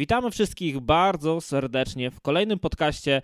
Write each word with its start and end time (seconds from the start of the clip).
Witamy 0.00 0.30
wszystkich 0.30 0.80
bardzo 0.80 1.40
serdecznie 1.40 2.10
w 2.10 2.20
kolejnym 2.20 2.58
podcaście 2.58 3.22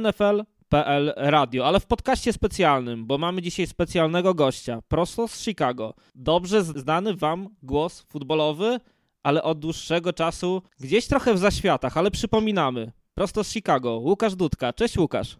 NFL.pl 0.00 1.12
Radio, 1.16 1.66
ale 1.66 1.80
w 1.80 1.86
podcaście 1.86 2.32
specjalnym, 2.32 3.06
bo 3.06 3.18
mamy 3.18 3.42
dzisiaj 3.42 3.66
specjalnego 3.66 4.34
gościa, 4.34 4.82
prosto 4.88 5.28
z 5.28 5.44
Chicago. 5.44 5.94
Dobrze 6.14 6.64
znany 6.64 7.16
Wam 7.16 7.48
głos 7.62 8.00
futbolowy, 8.00 8.80
ale 9.22 9.42
od 9.42 9.58
dłuższego 9.58 10.12
czasu 10.12 10.62
gdzieś 10.80 11.06
trochę 11.06 11.34
w 11.34 11.38
zaświatach, 11.38 11.96
ale 11.96 12.10
przypominamy, 12.10 12.92
prosto 13.14 13.44
z 13.44 13.52
Chicago, 13.52 13.98
Łukasz 13.98 14.34
Dudka. 14.34 14.72
Cześć 14.72 14.98
Łukasz. 14.98 15.36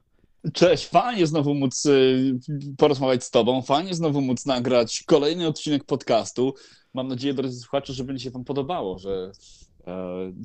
Cześć, 0.52 0.86
fajnie 0.86 1.26
znowu 1.26 1.54
móc 1.54 1.86
y, 1.86 2.38
porozmawiać 2.78 3.24
z 3.24 3.30
Tobą, 3.30 3.62
fajnie 3.62 3.94
znowu 3.94 4.20
móc 4.20 4.46
nagrać 4.46 5.02
kolejny 5.06 5.46
odcinek 5.46 5.84
podcastu. 5.84 6.54
Mam 6.94 7.08
nadzieję, 7.08 7.34
drodzy 7.34 7.58
słuchacze, 7.60 7.92
że 7.92 8.04
będzie 8.04 8.24
się 8.24 8.30
Wam 8.30 8.44
podobało, 8.44 8.98
że 8.98 9.32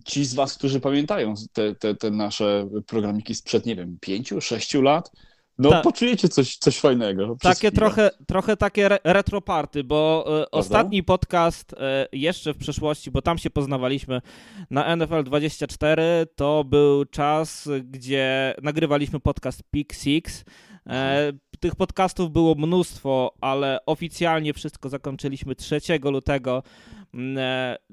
ci 0.05 0.25
z 0.25 0.33
Was, 0.33 0.57
którzy 0.57 0.79
pamiętają 0.79 1.33
te, 1.53 1.75
te, 1.75 1.95
te 1.95 2.11
nasze 2.11 2.69
programiki 2.87 3.35
sprzed, 3.35 3.65
nie 3.65 3.75
wiem, 3.75 3.97
pięciu, 4.01 4.41
sześciu 4.41 4.81
lat, 4.81 5.11
no 5.57 5.69
Ta, 5.69 5.81
poczujecie 5.81 6.29
coś, 6.29 6.57
coś 6.57 6.79
fajnego. 6.79 7.37
Takie 7.41 7.71
trochę, 7.71 8.11
trochę 8.27 8.57
takie 8.57 8.85
re 8.85 8.99
retroparty, 9.03 9.83
bo 9.83 10.25
e, 10.41 10.51
ostatni 10.51 11.03
podcast 11.03 11.73
e, 11.73 12.07
jeszcze 12.11 12.53
w 12.53 12.57
przeszłości, 12.57 13.11
bo 13.11 13.21
tam 13.21 13.37
się 13.37 13.49
poznawaliśmy 13.49 14.21
na 14.69 14.95
NFL 14.95 15.23
24, 15.23 16.03
to 16.35 16.63
był 16.63 17.05
czas, 17.05 17.69
gdzie 17.83 18.55
nagrywaliśmy 18.61 19.19
podcast 19.19 19.63
Peak 19.71 19.93
Six. 19.93 20.45
E, 20.89 21.33
tych 21.59 21.75
podcastów 21.75 22.31
było 22.31 22.55
mnóstwo, 22.55 23.35
ale 23.41 23.79
oficjalnie 23.85 24.53
wszystko 24.53 24.89
zakończyliśmy 24.89 25.55
3 25.55 25.79
lutego 26.03 26.63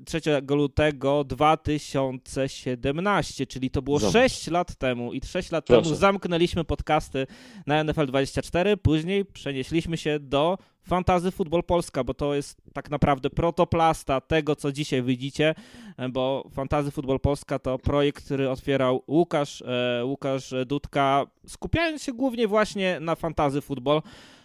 3 0.05 0.21
mm, 0.27 0.45
e, 0.51 0.55
lutego 0.55 1.25
2017, 1.25 3.47
czyli 3.47 3.71
to 3.71 3.83
było 3.83 3.99
Zobacz. 3.99 4.13
6 4.13 4.47
lat 4.47 4.75
temu 4.75 5.13
i 5.13 5.21
6 5.27 5.53
lat 5.53 5.67
Proszę. 5.67 5.83
temu 5.83 5.95
zamknęliśmy 5.95 6.65
podcasty 6.65 7.27
na 7.67 7.85
NFL 7.85 8.07
24, 8.07 8.77
później 8.77 9.25
przenieśliśmy 9.25 9.97
się 9.97 10.19
do 10.21 10.59
Fantazy 10.89 11.31
Futbol 11.31 11.63
Polska, 11.63 12.05
bo 12.05 12.15
to 12.15 12.35
jest 12.35 12.63
tak 12.73 12.91
naprawdę 12.91 13.31
protoplasta 13.31 14.21
tego, 14.21 14.57
co 14.57 14.73
dzisiaj 14.73 15.03
widzicie, 15.03 15.55
e, 15.97 16.09
bo 16.09 16.49
Fantazy 16.53 16.91
Futbol 16.91 17.21
Polska 17.21 17.59
to 17.59 17.79
projekt, 17.79 18.25
który 18.25 18.51
otwierał 18.51 19.03
Łukasz, 19.09 19.63
e, 19.63 20.05
Łukasz 20.05 20.55
Dudka, 20.67 21.27
skupiając 21.47 22.03
się 22.03 22.13
głównie 22.13 22.49
właśnie 22.49 23.01
na 23.01 23.15
Fantazy 23.15 23.61
Futbol 23.61 24.03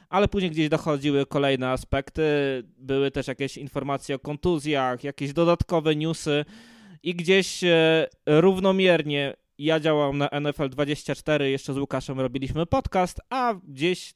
ale 0.10 0.28
później 0.28 0.52
gdzieś 0.52 0.70
dochodziły 0.70 1.26
kolejne 1.26 1.70
aspekty, 1.70 2.24
były 2.78 3.12
też 3.12 3.28
jakieś 3.28 3.58
informacje 3.58 4.16
o 4.16 4.20
kontuzjach, 4.20 5.04
jakieś 5.04 5.34
dodatkowe 5.34 5.96
newsy 5.96 6.46
i 7.04 7.16
gdzieś 7.16 7.64
e, 7.64 8.08
równomiernie 8.26 9.34
ja 9.58 9.80
działam 9.80 10.18
na 10.18 10.30
NFL 10.42 10.70
24, 10.70 11.52
jeszcze 11.52 11.74
z 11.74 11.78
Łukaszem 11.78 12.20
robiliśmy 12.20 12.66
podcast, 12.66 13.22
a 13.30 13.54
gdzieś 13.64 14.10
y, 14.10 14.14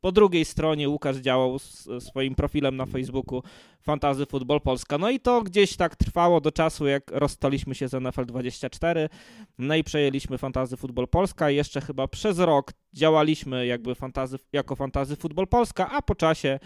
po 0.00 0.12
drugiej 0.12 0.44
stronie 0.44 0.88
Łukasz 0.88 1.16
działał 1.16 1.58
z 1.58 1.88
swoim 2.00 2.34
profilem 2.34 2.76
na 2.76 2.86
Facebooku 2.86 3.42
Fantazy 3.82 4.26
Football 4.26 4.60
Polska. 4.60 4.98
No 4.98 5.10
i 5.10 5.20
to 5.20 5.42
gdzieś 5.42 5.76
tak 5.76 5.96
trwało 5.96 6.40
do 6.40 6.52
czasu, 6.52 6.86
jak 6.86 7.10
rozstaliśmy 7.10 7.74
się 7.74 7.88
z 7.88 8.02
NFL 8.02 8.26
24, 8.26 9.08
no 9.58 9.74
i 9.74 9.84
przejęliśmy 9.84 10.38
Fantazy 10.38 10.76
Football 10.76 11.08
Polska. 11.08 11.50
Jeszcze 11.50 11.80
chyba 11.80 12.08
przez 12.08 12.38
rok 12.38 12.72
działaliśmy 12.96 13.66
jakby 13.66 13.94
fantazy, 13.94 14.38
jako 14.52 14.76
Fantazy 14.76 15.16
Football 15.16 15.46
Polska, 15.46 15.90
a 15.90 16.02
po 16.02 16.14
czasie 16.14 16.58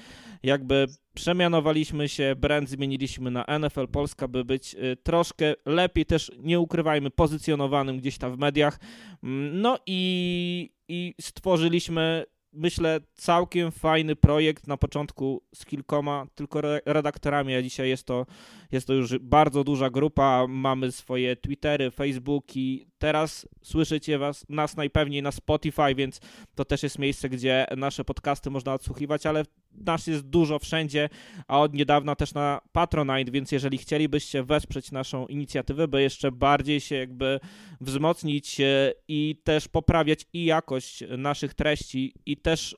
jakby 0.42 0.86
przemianowaliśmy 1.14 2.08
się, 2.08 2.34
brand 2.36 2.68
zmieniliśmy 2.68 3.30
na 3.30 3.44
NFL 3.58 3.88
Polska, 3.88 4.28
by 4.28 4.44
być 4.44 4.74
y, 4.74 4.96
troszkę 5.02 5.54
lepiej 5.66 6.06
też, 6.06 6.32
nie 6.38 6.60
ukrywajmy, 6.60 7.10
pozycjonowanym 7.10 7.98
gdzieś 7.98 8.18
tam 8.18 8.36
w 8.36 8.38
mediach. 8.38 8.80
Mm, 9.22 9.60
no 9.60 9.78
i, 9.86 10.72
i 10.88 11.14
stworzyliśmy 11.20 12.24
myślę, 12.52 13.00
całkiem 13.14 13.72
fajny 13.72 14.16
projekt 14.16 14.66
na 14.66 14.76
początku 14.76 15.42
z 15.54 15.64
kilkoma 15.64 16.26
tylko 16.34 16.60
redaktorami, 16.86 17.54
a 17.54 17.62
dzisiaj 17.62 17.88
jest 17.88 18.06
to, 18.06 18.26
jest 18.72 18.86
to 18.86 18.94
już 18.94 19.18
bardzo 19.18 19.64
duża 19.64 19.90
grupa. 19.90 20.46
Mamy 20.48 20.92
swoje 20.92 21.36
Twittery, 21.36 21.90
Facebooki. 21.90 22.86
Teraz 22.98 23.48
słyszycie 23.62 24.18
was, 24.18 24.46
nas 24.48 24.76
najpewniej 24.76 25.22
na 25.22 25.32
Spotify, 25.32 25.94
więc 25.94 26.20
to 26.54 26.64
też 26.64 26.82
jest 26.82 26.98
miejsce, 26.98 27.28
gdzie 27.28 27.66
nasze 27.76 28.04
podcasty 28.04 28.50
można 28.50 28.74
odsłuchiwać, 28.74 29.26
ale 29.26 29.44
nas 29.72 30.06
jest 30.06 30.22
dużo 30.22 30.58
wszędzie, 30.58 31.08
a 31.48 31.60
od 31.60 31.74
niedawna 31.74 32.16
też 32.16 32.34
na 32.34 32.60
Patronite, 32.72 33.32
więc 33.32 33.52
jeżeli 33.52 33.78
chcielibyście 33.78 34.42
wesprzeć 34.44 34.92
naszą 34.92 35.26
inicjatywę, 35.26 35.88
by 35.88 36.02
jeszcze 36.02 36.32
bardziej 36.32 36.80
się 36.80 36.96
jakby 36.96 37.40
wzmocnić 37.80 38.60
e, 38.60 38.92
i 39.08 39.40
też 39.44 39.68
poprawiać 39.68 40.26
i 40.32 40.44
jakość 40.44 41.04
naszych 41.18 41.54
treści 41.54 42.14
i 42.26 42.36
też 42.36 42.76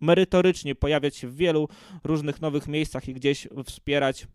merytorycznie 0.00 0.74
pojawiać 0.74 1.16
się 1.16 1.28
w 1.28 1.36
wielu 1.36 1.68
różnych 2.04 2.40
nowych 2.40 2.68
miejscach 2.68 3.08
i 3.08 3.14
gdzieś 3.14 3.48
wspierać 3.66 4.26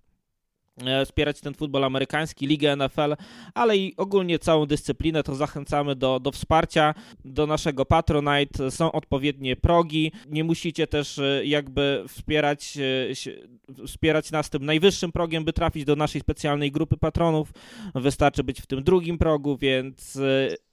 wspierać 1.05 1.41
ten 1.41 1.53
futbol 1.53 1.83
amerykański, 1.83 2.47
ligę 2.47 2.75
NFL, 2.75 3.15
ale 3.53 3.77
i 3.77 3.93
ogólnie 3.97 4.39
całą 4.39 4.65
dyscyplinę, 4.65 5.23
to 5.23 5.35
zachęcamy 5.35 5.95
do, 5.95 6.19
do 6.19 6.31
wsparcia, 6.31 6.93
do 7.25 7.47
naszego 7.47 7.85
Patronite, 7.85 8.71
są 8.71 8.91
odpowiednie 8.91 9.55
progi, 9.55 10.11
nie 10.27 10.43
musicie 10.43 10.87
też 10.87 11.19
e, 11.19 11.45
jakby 11.45 12.03
wspierać, 12.07 12.77
e, 12.77 13.85
wspierać 13.87 14.31
nas 14.31 14.49
tym 14.49 14.65
najwyższym 14.65 15.11
progiem, 15.11 15.45
by 15.45 15.53
trafić 15.53 15.85
do 15.85 15.95
naszej 15.95 16.21
specjalnej 16.21 16.71
grupy 16.71 16.97
patronów, 16.97 17.51
wystarczy 17.95 18.43
być 18.43 18.61
w 18.61 18.65
tym 18.65 18.83
drugim 18.83 19.17
progu, 19.17 19.57
więc 19.57 20.19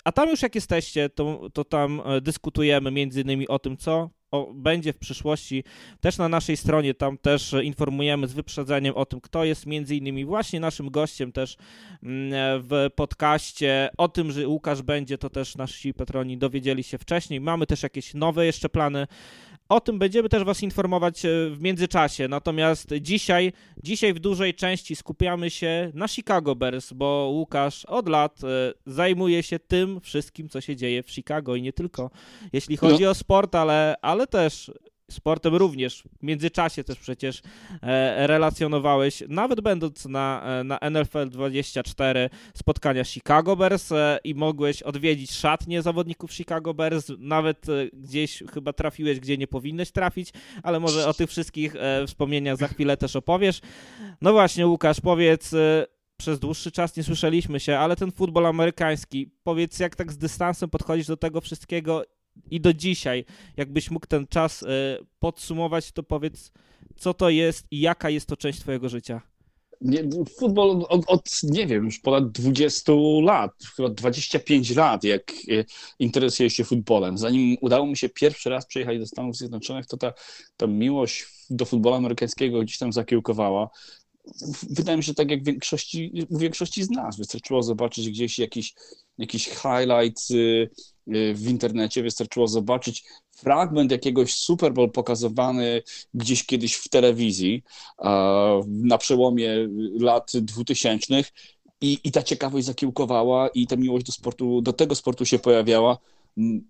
a 0.04 0.12
tam 0.12 0.28
już 0.28 0.42
jak 0.42 0.54
jesteście, 0.54 1.08
to, 1.08 1.50
to 1.52 1.64
tam 1.64 2.02
dyskutujemy 2.22 2.90
między 2.90 3.20
innymi 3.20 3.48
o 3.48 3.58
tym, 3.58 3.76
co 3.76 4.10
o, 4.34 4.52
będzie 4.54 4.92
w 4.92 4.98
przyszłości 4.98 5.64
też 6.00 6.18
na 6.18 6.28
naszej 6.28 6.56
stronie, 6.56 6.94
tam 6.94 7.18
też 7.18 7.54
informujemy 7.62 8.28
z 8.28 8.32
wyprzedzeniem 8.32 8.94
o 8.94 9.06
tym, 9.06 9.20
kto 9.20 9.44
jest 9.44 9.66
między 9.66 9.96
innymi 9.96 10.24
właśnie 10.24 10.60
naszym 10.60 10.90
gościem 10.90 11.32
też 11.32 11.56
mm, 12.02 12.62
w 12.62 12.88
podcaście. 12.96 13.90
O 13.96 14.08
tym, 14.08 14.32
że 14.32 14.48
Łukasz 14.48 14.82
będzie, 14.82 15.18
to 15.18 15.30
też 15.30 15.56
nasi 15.56 15.94
patroni 15.94 16.38
dowiedzieli 16.38 16.82
się 16.82 16.98
wcześniej. 16.98 17.40
Mamy 17.40 17.66
też 17.66 17.82
jakieś 17.82 18.14
nowe 18.14 18.46
jeszcze 18.46 18.68
plany 18.68 19.06
o 19.68 19.80
tym 19.80 19.98
będziemy 19.98 20.28
też 20.28 20.44
Was 20.44 20.62
informować 20.62 21.24
e, 21.24 21.28
w 21.50 21.60
międzyczasie. 21.60 22.28
Natomiast 22.28 22.94
dzisiaj, 23.00 23.52
dzisiaj 23.82 24.14
w 24.14 24.18
dużej 24.18 24.54
części 24.54 24.96
skupiamy 24.96 25.50
się 25.50 25.90
na 25.94 26.08
Chicago 26.08 26.54
Bears, 26.54 26.92
bo 26.92 27.30
Łukasz 27.32 27.84
od 27.84 28.08
lat 28.08 28.44
e, 28.44 28.72
zajmuje 28.86 29.42
się 29.42 29.58
tym 29.58 30.00
wszystkim, 30.00 30.48
co 30.48 30.60
się 30.60 30.76
dzieje 30.76 31.02
w 31.02 31.10
Chicago 31.10 31.56
i 31.56 31.62
nie 31.62 31.72
tylko, 31.72 32.10
jeśli 32.52 32.76
chodzi 32.76 33.04
no. 33.04 33.10
o 33.10 33.14
sport, 33.14 33.54
ale, 33.54 33.94
ale 34.02 34.26
też 34.26 34.70
sportem 35.10 35.54
również. 35.54 36.04
W 36.18 36.22
międzyczasie 36.22 36.84
też 36.84 36.98
przecież 36.98 37.42
e, 37.82 38.26
relacjonowałeś, 38.26 39.22
nawet 39.28 39.60
będąc 39.60 40.04
na, 40.04 40.42
e, 40.60 40.64
na 40.64 40.78
NFL 40.90 41.30
24, 41.30 42.30
spotkania 42.54 43.04
Chicago 43.04 43.56
Bears 43.56 43.92
e, 43.92 44.18
i 44.24 44.34
mogłeś 44.34 44.82
odwiedzić 44.82 45.32
szatnie 45.32 45.82
zawodników 45.82 46.32
Chicago 46.32 46.74
Bears, 46.74 47.06
nawet 47.18 47.66
gdzieś 47.92 48.42
chyba 48.54 48.72
trafiłeś, 48.72 49.20
gdzie 49.20 49.38
nie 49.38 49.46
powinnyś 49.46 49.90
trafić, 49.90 50.30
ale 50.62 50.80
może 50.80 51.08
o 51.08 51.14
tych 51.14 51.30
wszystkich 51.30 51.74
wspomnieniach 52.06 52.56
za 52.56 52.68
chwilę 52.68 52.96
też 52.96 53.16
opowiesz. 53.16 53.60
No 54.20 54.32
właśnie, 54.32 54.66
Łukasz, 54.66 55.00
powiedz, 55.00 55.54
przez 56.16 56.38
dłuższy 56.38 56.72
czas 56.72 56.96
nie 56.96 57.02
słyszeliśmy 57.02 57.60
się, 57.60 57.78
ale 57.78 57.96
ten 57.96 58.12
futbol 58.12 58.46
amerykański, 58.46 59.30
powiedz 59.42 59.78
jak 59.78 59.96
tak 59.96 60.12
z 60.12 60.18
dystansem 60.18 60.70
podchodzisz 60.70 61.06
do 61.06 61.16
tego 61.16 61.40
wszystkiego 61.40 62.04
i 62.50 62.60
do 62.60 62.74
dzisiaj, 62.74 63.24
jakbyś 63.56 63.90
mógł 63.90 64.06
ten 64.06 64.26
czas 64.26 64.62
y, 64.62 64.66
podsumować, 65.18 65.92
to 65.92 66.02
powiedz, 66.02 66.52
co 66.96 67.14
to 67.14 67.30
jest 67.30 67.66
i 67.70 67.80
jaka 67.80 68.10
jest 68.10 68.26
to 68.26 68.36
część 68.36 68.60
Twojego 68.60 68.88
życia? 68.88 69.20
Nie, 69.80 70.04
futbol 70.38 70.84
od, 70.88 71.04
od, 71.06 71.42
nie 71.42 71.66
wiem, 71.66 71.84
już 71.84 71.98
ponad 71.98 72.30
20 72.30 72.92
lat, 73.22 73.50
chyba 73.76 73.88
25 73.88 74.76
lat, 74.76 75.04
jak 75.04 75.32
y, 75.48 75.64
interesuję 75.98 76.50
się 76.50 76.64
futbolem. 76.64 77.18
Zanim 77.18 77.56
udało 77.60 77.86
mi 77.86 77.96
się 77.96 78.08
pierwszy 78.08 78.50
raz 78.50 78.66
przyjechać 78.66 78.98
do 78.98 79.06
Stanów 79.06 79.36
Zjednoczonych, 79.36 79.86
to 79.86 79.96
ta, 79.96 80.12
ta 80.56 80.66
miłość 80.66 81.26
do 81.50 81.64
futbolu 81.64 81.96
amerykańskiego 81.96 82.60
gdzieś 82.60 82.78
tam 82.78 82.92
zakiełkowała 82.92 83.70
wydaje 84.70 84.96
mi 84.96 85.04
się, 85.04 85.14
tak 85.14 85.30
jak 85.30 85.42
w 85.42 85.46
większości, 85.46 86.26
u 86.28 86.38
większości 86.38 86.82
z 86.84 86.90
nas. 86.90 87.16
Wystarczyło 87.16 87.62
zobaczyć 87.62 88.10
gdzieś 88.10 88.38
jakiś, 88.38 88.74
jakiś 89.18 89.48
highlight 89.48 90.30
y, 90.30 90.70
w 91.34 91.48
internecie, 91.48 92.02
wystarczyło 92.02 92.48
zobaczyć 92.48 93.04
fragment 93.30 93.90
jakiegoś 93.90 94.34
Super 94.34 94.72
Bowl 94.72 94.90
pokazywany 94.90 95.82
gdzieś 96.14 96.46
kiedyś 96.46 96.74
w 96.74 96.88
telewizji 96.88 97.62
na 98.66 98.98
przełomie 98.98 99.68
lat 100.00 100.32
dwutysięcznych 100.34 101.32
i, 101.80 101.98
i 102.04 102.12
ta 102.12 102.22
ciekawość 102.22 102.66
zakiełkowała 102.66 103.48
i 103.48 103.66
ta 103.66 103.76
miłość 103.76 104.06
do 104.06 104.12
sportu, 104.12 104.62
do 104.62 104.72
tego 104.72 104.94
sportu 104.94 105.24
się 105.24 105.38
pojawiała 105.38 105.98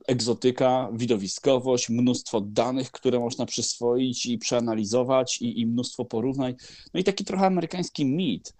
egzotyka, 0.06 0.88
widowiskowość, 0.92 1.88
mnóstwo 1.88 2.40
danych, 2.40 2.90
które 2.90 3.20
można 3.20 3.46
przyswoić 3.46 4.26
i 4.26 4.38
przeanalizować 4.38 5.42
i, 5.42 5.60
i 5.60 5.66
mnóstwo 5.66 6.04
porównań. 6.04 6.54
No 6.94 7.00
i 7.00 7.04
taki 7.04 7.24
trochę 7.24 7.46
amerykański 7.46 8.04
mit, 8.04 8.54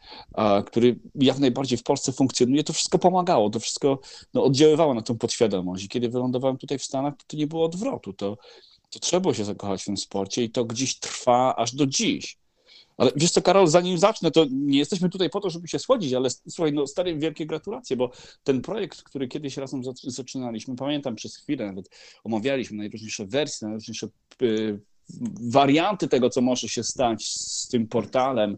który 0.67 0.99
jak 1.15 1.39
najbardziej 1.39 1.79
w 1.79 1.83
Polsce 1.83 2.13
funkcjonuje, 2.13 2.65
to 2.65 2.73
wszystko 2.73 2.99
pomagało, 2.99 3.51
to 3.51 3.61
wszystko 3.61 3.99
no, 4.35 4.45
oddziaływało 4.45 4.95
na 4.95 5.03
tą 5.03 5.19
podświadomość. 5.19 5.85
I 5.85 5.89
kiedy 5.89 6.09
wylądowałem 6.09 6.57
tutaj 6.57 6.79
w 6.79 6.85
Stanach, 6.85 7.15
to, 7.27 7.37
nie 7.37 7.47
było 7.47 7.65
odwrotu, 7.65 8.13
to, 8.13 8.39
to 8.91 8.99
trzeba 8.99 9.21
było 9.21 9.35
się 9.35 9.45
zakochać 9.45 9.83
w 9.83 9.87
tym 9.87 9.97
sporcie 9.97 10.45
i 10.45 10.51
to 10.51 10.65
gdzieś 10.65 10.99
trwa 10.99 11.57
aż 11.57 11.75
do 11.75 11.87
dziś. 11.87 12.37
Ale 12.97 13.13
wiesz 13.17 13.31
co, 13.31 13.43
Karol, 13.43 13.67
zanim 13.67 13.99
zacznę, 13.99 14.31
to 14.31 14.47
nie 14.51 14.79
jesteśmy 14.79 15.11
tutaj 15.11 15.31
po 15.31 15.41
to, 15.41 15.51
żeby 15.51 15.69
się 15.69 15.79
słodzić, 15.79 16.13
ale 16.13 16.31
słuchaj, 16.31 16.73
no 16.73 16.87
stary, 16.87 17.19
wielkie 17.19 17.47
gratulacje, 17.47 17.97
bo 17.97 18.11
ten 18.45 18.63
projekt, 18.63 19.03
który 19.03 19.29
kiedyś 19.29 19.57
razem 19.57 19.83
zaczynaliśmy, 20.05 20.77
pamiętam 20.77 21.15
przez 21.15 21.37
chwilę, 21.37 21.67
nawet 21.67 21.91
omawialiśmy 22.25 22.77
najróżniejsze 22.77 23.27
wersje, 23.27 23.69
najróżniejsze 23.69 24.09
y, 24.43 24.81
warianty 25.51 26.09
tego, 26.09 26.31
co 26.31 26.41
może 26.41 26.69
się 26.69 26.85
stać 26.85 27.25
z 27.27 27.69
tym 27.69 27.89
portalem, 27.89 28.57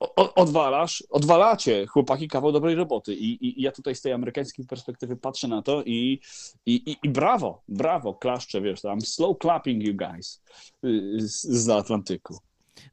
o, 0.00 0.34
odwalasz, 0.34 1.04
odwalacie 1.10 1.86
chłopaki 1.86 2.28
kawał 2.28 2.52
dobrej 2.52 2.74
roboty 2.74 3.14
I, 3.14 3.46
i, 3.46 3.60
I, 3.60 3.62
ja 3.62 3.72
tutaj 3.72 3.94
z 3.94 4.00
tej 4.00 4.12
amerykańskiej 4.12 4.66
perspektywy 4.66 5.16
patrzę 5.16 5.48
na 5.48 5.62
to 5.62 5.82
i, 5.82 6.20
i, 6.66 6.96
i, 7.02 7.08
brawo, 7.08 7.62
brawo, 7.68 8.14
klaszczę, 8.14 8.60
wiesz, 8.60 8.80
tam 8.80 9.00
slow 9.00 9.36
clapping 9.42 9.82
you 9.82 9.94
guys 9.96 10.42
y, 10.84 11.16
z, 11.20 11.42
z 11.42 11.68
Atlantyku. 11.68 12.38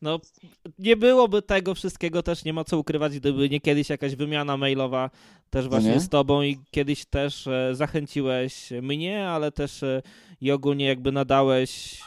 No, 0.02 0.20
nie 0.80 0.98
byłoby 0.98 1.42
tego 1.42 1.76
wszystkiego 1.76 2.24
też, 2.24 2.46
nie 2.46 2.54
ma 2.54 2.64
co 2.64 2.80
ukrywać, 2.80 3.20
gdyby 3.20 3.50
nie 3.50 3.62
kiedyś 3.62 3.90
jakaś 3.90 4.16
wymiana 4.16 4.58
mailowa 4.58 5.10
też 5.50 5.68
właśnie 5.68 6.00
z 6.00 6.10
tobą 6.10 6.42
i 6.42 6.60
kiedyś 6.72 7.06
też 7.06 7.48
e, 7.48 7.70
zachęciłeś 7.76 8.72
mnie, 8.82 9.28
ale 9.28 9.52
też 9.52 9.84
e, 9.84 10.02
i 10.42 10.52
ogólnie 10.52 10.86
jakby 10.86 11.12
nadałeś 11.12 12.02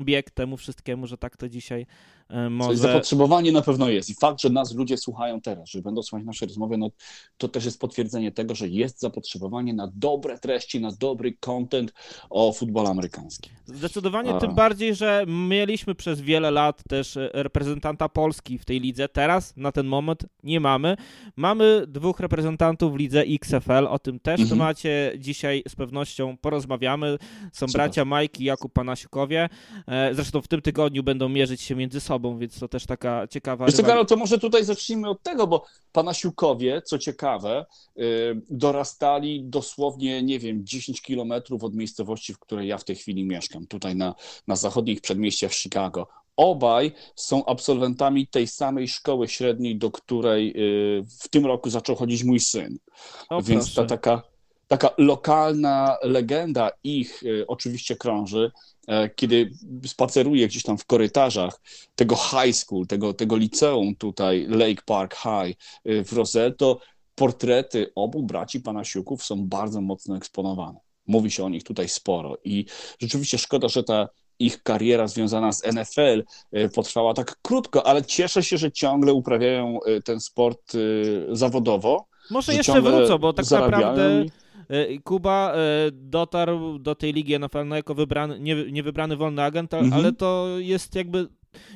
bieg 0.00 0.30
temu 0.30 0.56
wszystkiemu, 0.56 1.06
że 1.06 1.18
tak 1.18 1.36
to 1.36 1.48
dzisiaj 1.48 1.86
może... 2.50 2.76
Zapotrzebowanie 2.76 3.52
na 3.52 3.62
pewno 3.62 3.88
jest 3.88 4.10
i 4.10 4.14
fakt, 4.14 4.40
że 4.40 4.50
nas 4.50 4.74
ludzie 4.74 4.96
słuchają 4.96 5.40
teraz, 5.40 5.68
że 5.68 5.82
będą 5.82 6.02
słuchać 6.02 6.26
naszej 6.26 6.48
rozmowy, 6.48 6.78
no 6.78 6.90
to 7.38 7.48
też 7.48 7.64
jest 7.64 7.80
potwierdzenie 7.80 8.32
tego, 8.32 8.54
że 8.54 8.68
jest 8.68 9.00
zapotrzebowanie 9.00 9.74
na 9.74 9.90
dobre 9.94 10.38
treści, 10.38 10.80
na 10.80 10.92
dobry 10.92 11.36
content 11.40 11.92
o 12.30 12.52
futbolu 12.52 12.88
amerykańskim. 12.88 13.52
Zdecydowanie, 13.66 14.34
A... 14.34 14.40
tym 14.40 14.54
bardziej, 14.54 14.94
że 14.94 15.24
mieliśmy 15.28 15.94
przez 15.94 16.20
wiele 16.20 16.50
lat 16.50 16.82
też 16.88 17.18
reprezentanta 17.32 18.08
Polski 18.08 18.58
w 18.58 18.64
tej 18.64 18.80
lidze. 18.80 19.08
Teraz 19.08 19.56
na 19.56 19.72
ten 19.72 19.86
moment 19.86 20.26
nie 20.42 20.60
mamy. 20.60 20.96
Mamy 21.36 21.84
dwóch 21.88 22.20
reprezentantów 22.20 22.92
w 22.92 22.96
lidze 22.96 23.20
XFL, 23.20 23.86
o 23.88 23.98
tym 23.98 24.20
też 24.20 24.40
mhm. 24.40 24.58
macie 24.58 25.12
dzisiaj 25.18 25.62
z 25.68 25.74
pewnością 25.76 26.36
porozmawiamy. 26.36 27.18
Są 27.52 27.68
Super. 27.68 27.72
bracia 27.72 28.04
Mike 28.04 28.42
i 28.42 28.44
Jakub 28.44 28.72
Panasiukowie. 28.72 29.48
E, 29.86 30.14
zresztą 30.14 30.42
w 30.42 30.48
tym 30.48 30.62
tygodniu 30.62 31.02
będą 31.02 31.28
mierzyć 31.28 31.60
się 31.60 31.74
między 31.74 32.00
sobą 32.00 32.23
sobą, 32.24 32.38
więc 32.38 32.58
to 32.58 32.68
też 32.68 32.86
taka 32.86 33.26
ciekawa... 33.28 33.66
Wiesz 33.66 33.74
co, 33.74 33.82
Karol, 33.82 34.06
to 34.06 34.16
może 34.16 34.38
tutaj 34.38 34.64
zacznijmy 34.64 35.08
od 35.08 35.22
tego, 35.22 35.46
bo 35.46 35.64
pana 35.92 36.14
Siukowie, 36.14 36.82
co 36.82 36.98
ciekawe, 36.98 37.66
yy, 37.96 38.42
dorastali 38.50 39.44
dosłownie, 39.44 40.22
nie 40.22 40.38
wiem, 40.38 40.66
10 40.66 41.02
kilometrów 41.02 41.64
od 41.64 41.74
miejscowości, 41.74 42.34
w 42.34 42.38
której 42.38 42.68
ja 42.68 42.78
w 42.78 42.84
tej 42.84 42.96
chwili 42.96 43.24
mieszkam, 43.24 43.66
tutaj 43.66 43.96
na, 43.96 44.14
na 44.46 44.56
zachodnich 44.56 45.00
przedmieściach 45.00 45.52
Chicago. 45.52 46.06
Obaj 46.36 46.92
są 47.16 47.44
absolwentami 47.44 48.26
tej 48.26 48.46
samej 48.46 48.88
szkoły 48.88 49.28
średniej, 49.28 49.76
do 49.76 49.90
której 49.90 50.46
yy, 50.46 51.04
w 51.20 51.28
tym 51.28 51.46
roku 51.46 51.70
zaczął 51.70 51.96
chodzić 51.96 52.24
mój 52.24 52.40
syn. 52.40 52.78
O, 53.28 53.42
Więc 53.42 53.64
proszę. 53.64 53.82
ta 53.82 53.96
taka 53.96 54.33
taka 54.68 54.90
lokalna 54.98 55.96
legenda 56.02 56.70
ich 56.84 57.22
y, 57.22 57.46
oczywiście 57.46 57.96
krąży, 57.96 58.52
e, 58.88 59.08
kiedy 59.08 59.50
spaceruję 59.86 60.48
gdzieś 60.48 60.62
tam 60.62 60.78
w 60.78 60.84
korytarzach 60.84 61.60
tego 61.94 62.16
high 62.16 62.56
school, 62.56 62.86
tego, 62.86 63.14
tego 63.14 63.36
liceum 63.36 63.96
tutaj, 63.96 64.46
Lake 64.48 64.82
Park 64.86 65.16
High 65.16 65.56
y, 65.86 66.04
w 66.04 66.12
Roseto, 66.12 66.80
portrety 67.14 67.92
obu 67.94 68.22
braci 68.22 68.60
Panasiuków 68.60 69.24
są 69.24 69.46
bardzo 69.46 69.80
mocno 69.80 70.16
eksponowane. 70.16 70.78
Mówi 71.06 71.30
się 71.30 71.44
o 71.44 71.48
nich 71.48 71.64
tutaj 71.64 71.88
sporo 71.88 72.36
i 72.44 72.66
rzeczywiście 73.00 73.38
szkoda, 73.38 73.68
że 73.68 73.84
ta 73.84 74.08
ich 74.38 74.62
kariera 74.62 75.06
związana 75.06 75.52
z 75.52 75.62
NFL 75.62 76.24
potrwała 76.74 77.14
tak 77.14 77.36
krótko, 77.42 77.86
ale 77.86 78.04
cieszę 78.04 78.42
się, 78.42 78.58
że 78.58 78.72
ciągle 78.72 79.12
uprawiają 79.12 79.78
ten 80.04 80.20
sport 80.20 80.72
zawodowo. 81.32 82.06
Może 82.30 82.54
jeszcze 82.54 82.82
wrócą, 82.82 83.18
bo 83.18 83.32
tak 83.32 83.50
naprawdę 83.50 84.24
E, 84.24 84.43
Kuba 85.04 85.52
e, 85.54 85.90
dotarł 85.92 86.78
do 86.78 86.94
tej 86.94 87.12
ligi 87.12 87.38
NFL 87.38 87.66
no 87.66 87.76
jako 87.76 87.94
wybrany, 87.94 88.40
nie, 88.40 88.72
nie 88.72 88.82
wybrany 88.82 89.16
wolny 89.16 89.42
agent, 89.42 89.74
mhm. 89.74 89.92
ale 89.92 90.12
to 90.12 90.46
jest 90.58 90.94
jakby 90.94 91.28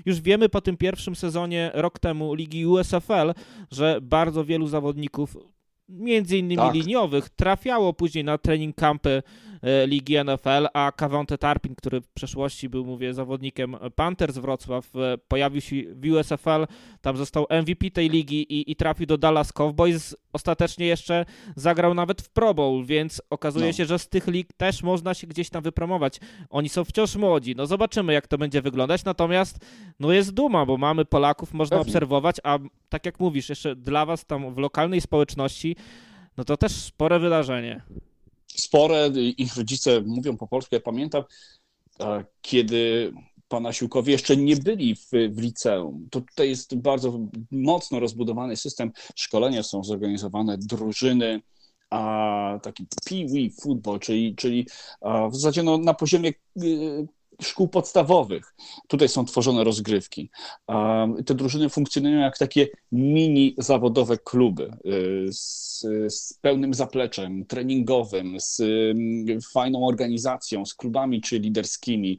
już 0.06 0.20
wiemy 0.20 0.48
po 0.48 0.60
tym 0.60 0.76
pierwszym 0.76 1.16
sezonie 1.16 1.70
rok 1.74 1.98
temu 1.98 2.34
ligi 2.34 2.66
USFL, 2.66 3.32
że 3.70 3.98
bardzo 4.02 4.44
wielu 4.44 4.66
zawodników 4.66 5.36
między 5.88 6.38
innymi 6.38 6.62
tak. 6.62 6.74
liniowych, 6.74 7.28
trafiało 7.28 7.92
później 7.92 8.24
na 8.24 8.38
trening 8.38 8.76
campy 8.76 9.10
e, 9.10 9.22
Ligi 9.86 10.24
NFL, 10.24 10.68
a 10.74 10.92
Kawonte 10.92 11.38
Tarpin, 11.38 11.74
który 11.74 12.00
w 12.00 12.08
przeszłości 12.08 12.68
był, 12.68 12.84
mówię, 12.84 13.14
zawodnikiem 13.14 13.76
Panthers 13.94 14.38
Wrocław, 14.38 14.96
e, 14.96 15.18
pojawił 15.28 15.60
się 15.60 15.76
w 15.94 16.10
USFL, 16.12 16.66
tam 17.00 17.16
został 17.16 17.46
MVP 17.50 17.90
tej 17.90 18.08
ligi 18.08 18.52
i, 18.52 18.72
i 18.72 18.76
trafił 18.76 19.06
do 19.06 19.18
Dallas 19.18 19.52
Cowboys, 19.52 20.16
ostatecznie 20.32 20.86
jeszcze 20.86 21.24
zagrał 21.56 21.94
nawet 21.94 22.22
w 22.22 22.30
Pro 22.30 22.54
Bowl, 22.54 22.84
więc 22.84 23.22
okazuje 23.30 23.66
no. 23.66 23.72
się, 23.72 23.86
że 23.86 23.98
z 23.98 24.08
tych 24.08 24.26
lig 24.26 24.52
też 24.52 24.82
można 24.82 25.14
się 25.14 25.26
gdzieś 25.26 25.50
tam 25.50 25.62
wypromować. 25.62 26.20
Oni 26.50 26.68
są 26.68 26.84
wciąż 26.84 27.16
młodzi, 27.16 27.54
no 27.56 27.66
zobaczymy 27.66 28.12
jak 28.12 28.28
to 28.28 28.38
będzie 28.38 28.62
wyglądać, 28.62 29.04
natomiast 29.04 29.58
no 30.00 30.12
jest 30.12 30.34
duma, 30.34 30.66
bo 30.66 30.76
mamy 30.76 31.04
Polaków, 31.04 31.52
można 31.52 31.78
Pewnie. 31.78 31.90
obserwować, 31.90 32.36
a 32.44 32.58
tak 32.88 33.06
jak 33.06 33.20
mówisz, 33.20 33.48
jeszcze 33.48 33.76
dla 33.76 34.06
was 34.06 34.24
tam 34.24 34.54
w 34.54 34.58
lokalnej 34.58 35.00
społeczności 35.00 35.76
no 36.38 36.44
to 36.44 36.56
też 36.56 36.72
spore 36.72 37.18
wydarzenie. 37.18 37.80
Spore, 38.60 39.10
ich 39.36 39.56
rodzice 39.56 40.00
mówią 40.00 40.36
po 40.36 40.46
polsku, 40.46 40.74
ja 40.74 40.80
pamiętam, 40.80 41.22
kiedy 42.42 43.12
pana 43.48 43.72
Siłkowie 43.72 44.12
jeszcze 44.12 44.36
nie 44.36 44.56
byli 44.56 44.94
w, 44.94 45.08
w 45.30 45.38
liceum. 45.38 46.08
To 46.10 46.20
tutaj 46.20 46.48
jest 46.48 46.76
bardzo 46.76 47.18
mocno 47.50 48.00
rozbudowany 48.00 48.56
system 48.56 48.92
szkolenia, 49.16 49.62
są 49.62 49.84
zorganizowane 49.84 50.58
drużyny, 50.58 51.40
a 51.90 52.58
taki 52.62 52.86
pee-wee 53.04 53.50
football, 53.62 54.00
czyli, 54.00 54.34
czyli 54.34 54.66
w 55.30 55.36
zasadzie 55.36 55.62
no, 55.62 55.78
na 55.78 55.94
poziomie 55.94 56.32
y, 56.62 57.08
szkół 57.42 57.68
podstawowych. 57.68 58.54
Tutaj 58.88 59.08
są 59.08 59.24
tworzone 59.24 59.64
rozgrywki. 59.64 60.30
Te 61.26 61.34
drużyny 61.34 61.68
funkcjonują 61.68 62.20
jak 62.20 62.38
takie 62.38 62.68
mini 62.92 63.54
zawodowe 63.58 64.18
kluby 64.18 64.76
y, 64.86 65.32
z, 65.32 65.80
z 66.08 66.34
pełnym 66.40 66.74
zapleczem 66.74 67.44
treningowym, 67.44 68.40
z 68.40 68.60
mm, 68.60 69.40
fajną 69.52 69.86
organizacją, 69.86 70.64
z 70.66 70.74
klubami 70.74 71.20
czy 71.20 71.38
liderskimi. 71.38 72.18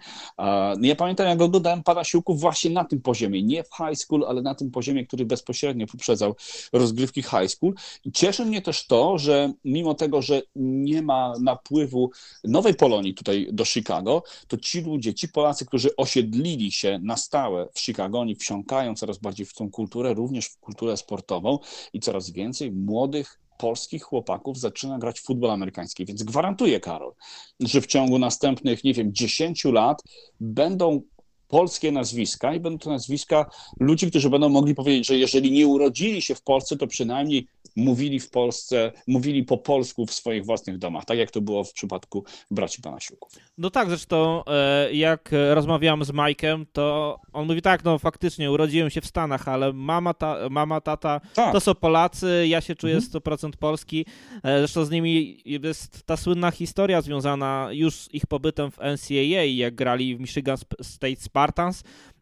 Ja 0.81 0.95
pamiętam, 0.95 1.27
jak 1.27 1.41
oglądałem 1.41 1.83
pana 1.83 2.03
siłków 2.03 2.39
właśnie 2.39 2.71
na 2.71 2.85
tym 2.85 3.01
poziomie, 3.01 3.43
nie 3.43 3.63
w 3.63 3.69
high 3.77 3.97
school, 3.97 4.25
ale 4.27 4.41
na 4.41 4.55
tym 4.55 4.71
poziomie, 4.71 5.05
który 5.05 5.25
bezpośrednio 5.25 5.88
poprzedzał 5.88 6.35
rozgrywki 6.73 7.21
high 7.21 7.47
school. 7.47 7.73
I 8.05 8.11
cieszy 8.11 8.45
mnie 8.45 8.61
też 8.61 8.88
to, 8.88 9.17
że 9.17 9.53
mimo 9.65 9.93
tego, 9.93 10.21
że 10.21 10.41
nie 10.55 11.01
ma 11.01 11.33
napływu 11.41 12.11
nowej 12.43 12.73
Polonii 12.73 13.13
tutaj 13.13 13.47
do 13.51 13.65
Chicago, 13.65 14.23
to 14.47 14.57
ci 14.57 14.81
ludzie, 14.81 15.08
ci 15.13 15.29
Polacy, 15.29 15.65
którzy 15.65 15.95
osiedlili 15.95 16.71
się 16.71 16.99
na 17.03 17.17
stałe 17.17 17.69
w 17.73 17.79
Chicago, 17.79 18.19
oni 18.19 18.35
wsiąkają 18.35 18.95
coraz 18.95 19.17
bardziej 19.17 19.45
w 19.45 19.53
tą 19.53 19.71
kulturę, 19.71 20.13
również 20.13 20.45
w 20.45 20.57
kulturę 20.57 20.97
sportową 20.97 21.59
i 21.93 21.99
coraz 21.99 22.29
więcej 22.29 22.71
młodych 22.71 23.39
polskich 23.57 24.03
chłopaków 24.03 24.59
zaczyna 24.59 24.99
grać 24.99 25.19
w 25.19 25.23
futbol 25.23 25.51
amerykański. 25.51 26.05
Więc 26.05 26.23
gwarantuję, 26.23 26.79
Karol, 26.79 27.13
że 27.59 27.81
w 27.81 27.87
ciągu 27.87 28.19
następnych, 28.19 28.83
nie 28.83 28.93
wiem, 28.93 29.13
10 29.13 29.65
lat 29.65 30.01
będą 30.39 31.01
polskie 31.49 31.91
nazwiska 31.91 32.53
i 32.53 32.59
będą 32.59 32.79
to 32.79 32.89
nazwiska 32.89 33.45
ludzi, 33.79 34.09
którzy 34.09 34.29
będą 34.29 34.49
mogli 34.49 34.75
powiedzieć, 34.75 35.07
że 35.07 35.17
jeżeli 35.17 35.51
nie 35.51 35.67
urodzili 35.67 36.21
się 36.21 36.35
w 36.35 36.41
Polsce, 36.41 36.77
to 36.77 36.87
przynajmniej 36.87 37.47
mówili 37.75 38.19
w 38.19 38.29
Polsce, 38.29 38.91
mówili 39.07 39.43
po 39.43 39.57
polsku 39.57 40.05
w 40.05 40.13
swoich 40.13 40.45
własnych 40.45 40.77
domach, 40.77 41.05
tak 41.05 41.17
jak 41.17 41.31
to 41.31 41.41
było 41.41 41.63
w 41.63 41.73
przypadku 41.73 42.23
braci 42.51 42.81
Panasiuków. 42.81 43.31
No 43.57 43.69
tak, 43.69 43.89
zresztą 43.89 44.43
e, 44.45 44.93
jak 44.93 45.31
rozmawiałem 45.53 46.03
z 46.03 46.11
Majkiem, 46.11 46.65
to 46.73 47.19
on 47.33 47.47
mówi 47.47 47.61
tak, 47.61 47.83
no 47.83 47.99
faktycznie 47.99 48.51
urodziłem 48.51 48.89
się 48.89 49.01
w 49.01 49.05
Stanach, 49.05 49.47
ale 49.47 49.73
mama, 49.73 50.13
ta, 50.13 50.37
mama 50.49 50.81
tata 50.81 51.21
tak. 51.33 51.53
to 51.53 51.59
są 51.59 51.75
Polacy, 51.75 52.45
ja 52.47 52.61
się 52.61 52.75
czuję 52.75 52.95
mhm. 52.95 53.11
100% 53.13 53.51
Polski, 53.59 54.05
e, 54.43 54.57
zresztą 54.57 54.85
z 54.85 54.89
nimi 54.91 55.41
jest 55.45 56.03
ta 56.05 56.17
słynna 56.17 56.51
historia 56.51 57.01
związana 57.01 57.67
już 57.71 57.95
z 57.95 58.13
ich 58.13 58.25
pobytem 58.25 58.71
w 58.71 58.77
NCAA, 58.77 59.43
jak 59.43 59.75
grali 59.75 60.15
w 60.15 60.19
Michigan 60.19 60.57
State 60.81 61.15
Spartans, 61.15 61.38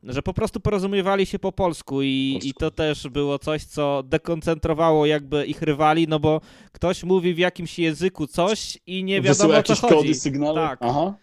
że 0.03 0.21
po 0.21 0.33
prostu 0.33 0.59
porozumiewali 0.59 1.25
się 1.25 1.39
po 1.39 1.51
polsku 1.51 2.01
i, 2.01 2.31
polsku. 2.33 2.49
i 2.49 2.53
to 2.53 2.71
też 2.71 3.07
było 3.07 3.39
coś, 3.39 3.63
co 3.63 4.03
dekoncentrowało 4.03 5.05
jakby 5.05 5.45
ich 5.45 5.61
rywali, 5.61 6.07
no 6.07 6.19
bo 6.19 6.41
ktoś 6.71 7.03
mówi 7.03 7.33
w 7.33 7.37
jakimś 7.37 7.79
języku 7.79 8.27
coś 8.27 8.77
i 8.87 9.03
nie 9.03 9.21
wiadomo 9.21 9.57
o 9.57 9.63
co 9.63 9.75
chodzi. 9.75 9.95
Kody, 9.95 10.15
sygnały. 10.15 10.55
Tak. 10.55 10.79
Aha. 10.81 11.13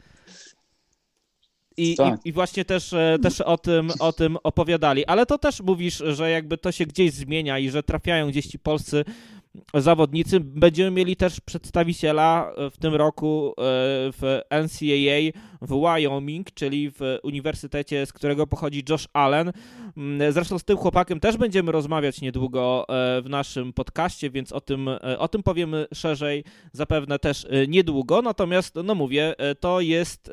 I, 1.76 1.96
tak. 1.96 2.20
i, 2.24 2.28
I, 2.28 2.32
właśnie 2.32 2.64
też, 2.64 2.92
e, 2.92 3.18
też 3.22 3.40
o, 3.40 3.58
tym, 3.58 3.90
o 3.98 4.12
tym 4.12 4.36
opowiadali. 4.42 5.06
Ale 5.06 5.26
to 5.26 5.38
też 5.38 5.60
mówisz, 5.60 6.02
że 6.06 6.30
jakby 6.30 6.58
to 6.58 6.72
się 6.72 6.86
gdzieś 6.86 7.12
zmienia 7.12 7.58
i 7.58 7.70
że 7.70 7.82
trafiają 7.82 8.28
gdzieś 8.28 8.46
ci 8.46 8.58
polscy 8.58 9.04
zawodnicy. 9.74 10.40
Będziemy 10.40 10.90
mieli 10.90 11.16
też 11.16 11.40
przedstawiciela 11.40 12.52
e, 12.56 12.70
w 12.70 12.78
tym 12.78 12.94
roku 12.94 13.50
e, 13.50 13.52
w 14.12 14.40
NCAA 14.50 15.40
w 15.62 15.80
Wyoming, 15.80 16.54
czyli 16.54 16.90
w 16.90 17.18
uniwersytecie, 17.22 18.06
z 18.06 18.12
którego 18.12 18.46
pochodzi 18.46 18.84
Josh 18.88 19.08
Allen. 19.12 19.52
Mm, 19.96 20.32
zresztą 20.32 20.58
z 20.58 20.64
tym 20.64 20.76
chłopakiem 20.76 21.20
też 21.20 21.36
będziemy 21.36 21.72
rozmawiać 21.72 22.20
niedługo 22.20 22.86
w 23.22 23.26
naszym 23.28 23.72
podcaście, 23.72 24.30
więc 24.30 24.52
o 24.52 24.60
tym, 24.60 24.88
o 25.18 25.28
tym 25.28 25.42
powiemy 25.42 25.86
szerzej 25.94 26.44
zapewne 26.72 27.18
też 27.18 27.46
niedługo. 27.68 28.22
Natomiast, 28.22 28.74
no 28.84 28.94
mówię, 28.94 29.34
to 29.60 29.80
jest 29.80 30.30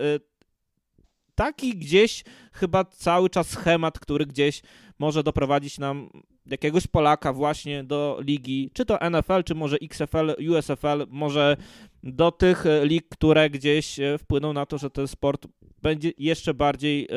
taki 1.35 1.77
gdzieś 1.77 2.23
chyba 2.53 2.85
cały 2.85 3.29
czas 3.29 3.49
schemat, 3.49 3.99
który 3.99 4.25
gdzieś 4.25 4.61
może 4.99 5.23
doprowadzić 5.23 5.79
nam 5.79 6.09
jakiegoś 6.45 6.87
Polaka 6.87 7.33
właśnie 7.33 7.83
do 7.83 8.19
ligi, 8.21 8.69
czy 8.73 8.85
to 8.85 9.09
NFL, 9.09 9.43
czy 9.45 9.55
może 9.55 9.77
XFL, 9.81 10.49
USFL, 10.51 11.05
może 11.09 11.57
do 12.03 12.31
tych 12.31 12.65
lig, 12.83 13.09
które 13.09 13.49
gdzieś 13.49 13.99
e, 13.99 14.17
wpłyną 14.17 14.53
na 14.53 14.65
to, 14.65 14.77
że 14.77 14.89
ten 14.89 15.07
sport 15.07 15.47
będzie 15.81 16.11
jeszcze 16.17 16.53
bardziej 16.53 17.03
e, 17.03 17.07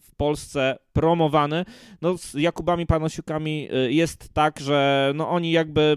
w 0.00 0.14
Polsce 0.16 0.78
promowany. 0.92 1.64
No 2.02 2.18
z 2.18 2.34
Jakubami 2.34 2.86
Panosiukami 2.86 3.68
e, 3.72 3.92
jest 3.92 4.28
tak, 4.34 4.60
że 4.60 5.12
no 5.14 5.30
oni 5.30 5.50
jakby 5.50 5.96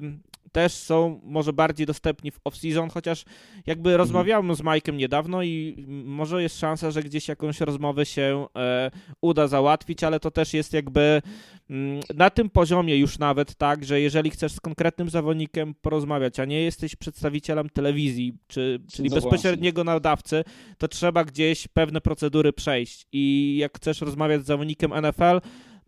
też 0.53 0.74
są 0.74 1.19
może 1.24 1.53
bardziej 1.53 1.86
dostępni 1.86 2.31
w 2.31 2.39
off-season, 2.43 2.91
chociaż 2.91 3.25
jakby 3.65 3.89
mhm. 3.89 3.98
rozmawiałem 3.98 4.55
z 4.55 4.62
Mike'em 4.62 4.93
niedawno 4.93 5.43
i 5.43 5.86
może 6.05 6.43
jest 6.43 6.60
szansa, 6.60 6.91
że 6.91 7.03
gdzieś 7.03 7.27
jakąś 7.27 7.60
rozmowę 7.60 8.05
się 8.05 8.45
e, 8.55 8.91
uda 9.22 9.48
załatwić, 9.48 10.03
ale 10.03 10.19
to 10.19 10.31
też 10.31 10.53
jest 10.53 10.74
jakby 10.74 11.22
mm, 11.69 12.01
na 12.15 12.29
tym 12.29 12.50
poziomie 12.50 12.98
już 12.98 13.19
nawet 13.19 13.55
tak, 13.55 13.86
że 13.86 14.01
jeżeli 14.01 14.29
chcesz 14.29 14.51
z 14.51 14.60
konkretnym 14.60 15.10
zawodnikiem 15.10 15.75
porozmawiać, 15.81 16.39
a 16.39 16.45
nie 16.45 16.62
jesteś 16.62 16.95
przedstawicielem 16.95 17.69
telewizji, 17.69 18.33
czy, 18.48 18.79
czyli 18.91 19.10
no 19.10 19.15
bezpośredniego 19.15 19.83
nadawcy, 19.83 20.43
to 20.77 20.88
trzeba 20.88 21.24
gdzieś 21.24 21.67
pewne 21.67 22.01
procedury 22.01 22.53
przejść 22.53 23.07
i 23.12 23.55
jak 23.60 23.77
chcesz 23.77 24.01
rozmawiać 24.01 24.41
z 24.41 24.45
zawodnikiem 24.45 24.91
NFL, 25.01 25.39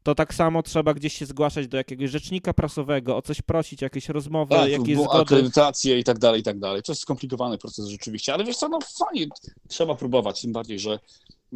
to 0.05 0.15
tak 0.15 0.33
samo 0.33 0.63
trzeba 0.63 0.93
gdzieś 0.93 1.13
się 1.13 1.25
zgłaszać 1.25 1.67
do 1.67 1.77
jakiegoś 1.77 2.09
rzecznika 2.09 2.53
prasowego, 2.53 3.17
o 3.17 3.21
coś 3.21 3.41
prosić, 3.41 3.81
jakieś 3.81 4.09
rozmowy, 4.09 4.55
tak, 4.55 4.69
jakieś 4.69 4.97
zgody. 4.97 5.19
akredytacje 5.19 5.99
i 5.99 6.03
tak 6.03 6.19
dalej, 6.19 6.41
i 6.41 6.43
tak 6.43 6.59
dalej. 6.59 6.83
To 6.83 6.91
jest 6.91 7.01
skomplikowany 7.01 7.57
proces 7.57 7.87
rzeczywiście, 7.87 8.33
ale 8.33 8.43
wiesz 8.43 8.57
co, 8.57 8.69
no 8.69 8.79
fajnie, 8.99 9.27
trzeba 9.67 9.95
próbować, 9.95 10.41
tym 10.41 10.53
bardziej, 10.53 10.79
że 10.79 10.99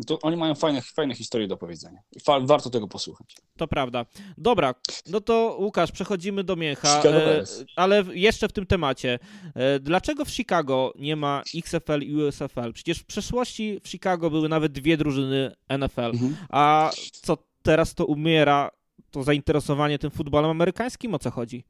to 0.08 0.20
oni 0.20 0.38
mają 0.38 0.56
fajne, 0.56 0.82
fajne 0.82 1.16
historie 1.16 1.48
do 1.48 1.58
powiedzenia. 1.58 2.00
Warto 2.42 2.70
tego 2.70 2.88
posłuchać. 2.88 3.36
To 3.58 3.68
prawda. 3.68 4.06
Dobra, 4.38 4.76
no 5.08 5.22
to 5.22 5.58
Łukasz, 5.60 5.92
przechodzimy 5.92 6.44
do 6.44 6.56
mięcha, 6.56 7.04
e, 7.04 7.44
ale 7.76 8.04
jeszcze 8.14 8.48
w 8.48 8.54
tym 8.54 8.66
temacie. 8.66 9.20
E, 9.56 9.80
dlaczego 9.80 10.26
w 10.26 10.30
Chicago 10.30 10.94
nie 10.96 11.16
ma 11.16 11.44
XFL 11.56 12.02
i 12.02 12.16
USFL? 12.16 12.74
Przecież 12.74 13.00
w 13.00 13.06
przeszłości 13.06 13.80
w 13.84 13.90
Chicago 13.90 14.30
były 14.30 14.50
nawet 14.50 14.72
dwie 14.72 14.98
drużyny 14.98 15.56
NFL, 15.70 16.02
mhm. 16.02 16.38
a 16.50 16.92
co 17.12 17.49
teraz 17.64 17.94
to 17.94 18.06
umiera, 18.06 18.72
to 19.12 19.24
zainteresowanie 19.24 20.00
tym 20.00 20.12
futbolem 20.12 20.52
amerykańskim, 20.52 21.14
o 21.14 21.20
co 21.20 21.32
chodzi? 21.32 21.64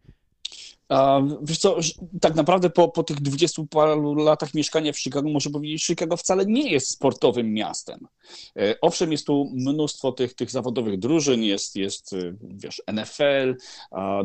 Wiesz 1.41 1.58
co, 1.58 1.77
tak 2.22 2.36
naprawdę 2.36 2.69
po, 2.69 2.88
po 2.89 3.03
tych 3.03 3.22
20 3.22 3.62
paru 3.69 4.15
latach 4.15 4.53
mieszkania 4.53 4.93
w 4.93 5.00
Chicago, 5.00 5.29
może 5.29 5.50
powiedzieć, 5.50 5.84
Chicago 5.84 6.17
wcale 6.17 6.46
nie 6.46 6.72
jest 6.72 6.89
sportowym 6.89 7.53
miastem. 7.53 8.08
E, 8.55 8.75
owszem, 8.81 9.12
jest 9.12 9.25
tu 9.25 9.51
mnóstwo 9.53 10.12
tych, 10.12 10.34
tych 10.34 10.51
zawodowych 10.51 11.00
drużyn, 11.00 11.43
jest, 11.43 11.75
jest 11.75 12.13
e, 12.13 12.17
wiesz, 12.41 12.81
NFL, 12.93 13.55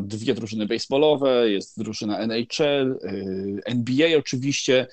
dwie 0.00 0.34
drużyny 0.34 0.66
baseballowe, 0.66 1.50
jest 1.50 1.78
drużyna 1.78 2.18
NHL, 2.18 2.98
e, 3.02 3.10
NBA 3.64 4.18
oczywiście, 4.18 4.86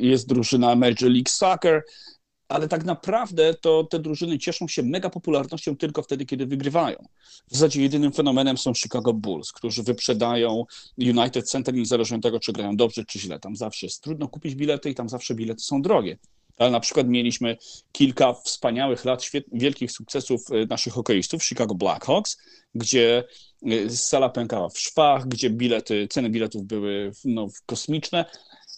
jest 0.00 0.28
drużyna 0.28 0.76
Major 0.76 1.10
League 1.10 1.28
Soccer, 1.28 1.84
ale 2.48 2.68
tak 2.68 2.84
naprawdę 2.84 3.54
to 3.54 3.84
te 3.84 3.98
drużyny 3.98 4.38
cieszą 4.38 4.68
się 4.68 4.82
mega 4.82 5.10
popularnością 5.10 5.76
tylko 5.76 6.02
wtedy, 6.02 6.26
kiedy 6.26 6.46
wygrywają. 6.46 6.96
W 7.48 7.52
zasadzie 7.52 7.82
jedynym 7.82 8.12
fenomenem 8.12 8.58
są 8.58 8.74
Chicago 8.74 9.12
Bulls, 9.12 9.52
którzy 9.52 9.82
wyprzedają 9.82 10.64
United 10.98 11.50
Center 11.50 11.74
niezależnie 11.74 12.16
od 12.16 12.22
tego, 12.22 12.40
czy 12.40 12.52
grają 12.52 12.76
dobrze, 12.76 13.04
czy 13.04 13.18
źle. 13.18 13.40
Tam 13.40 13.56
zawsze 13.56 13.86
jest 13.86 14.02
trudno 14.02 14.28
kupić 14.28 14.54
bilety 14.54 14.90
i 14.90 14.94
tam 14.94 15.08
zawsze 15.08 15.34
bilety 15.34 15.60
są 15.60 15.82
drogie. 15.82 16.18
Ale 16.58 16.70
na 16.70 16.80
przykład 16.80 17.08
mieliśmy 17.08 17.56
kilka 17.92 18.32
wspaniałych 18.32 19.04
lat 19.04 19.22
wielkich 19.52 19.92
sukcesów 19.92 20.50
e, 20.50 20.66
naszych 20.66 20.92
hokeistów, 20.92 21.44
Chicago 21.44 21.74
Blackhawks, 21.74 22.38
gdzie 22.74 23.24
e, 23.66 23.90
sala 23.90 24.28
pękała 24.28 24.68
w 24.68 24.78
szwach, 24.78 25.28
gdzie 25.28 25.50
bilety, 25.50 26.08
ceny 26.10 26.30
biletów 26.30 26.64
były 26.64 27.12
no, 27.24 27.48
kosmiczne, 27.66 28.24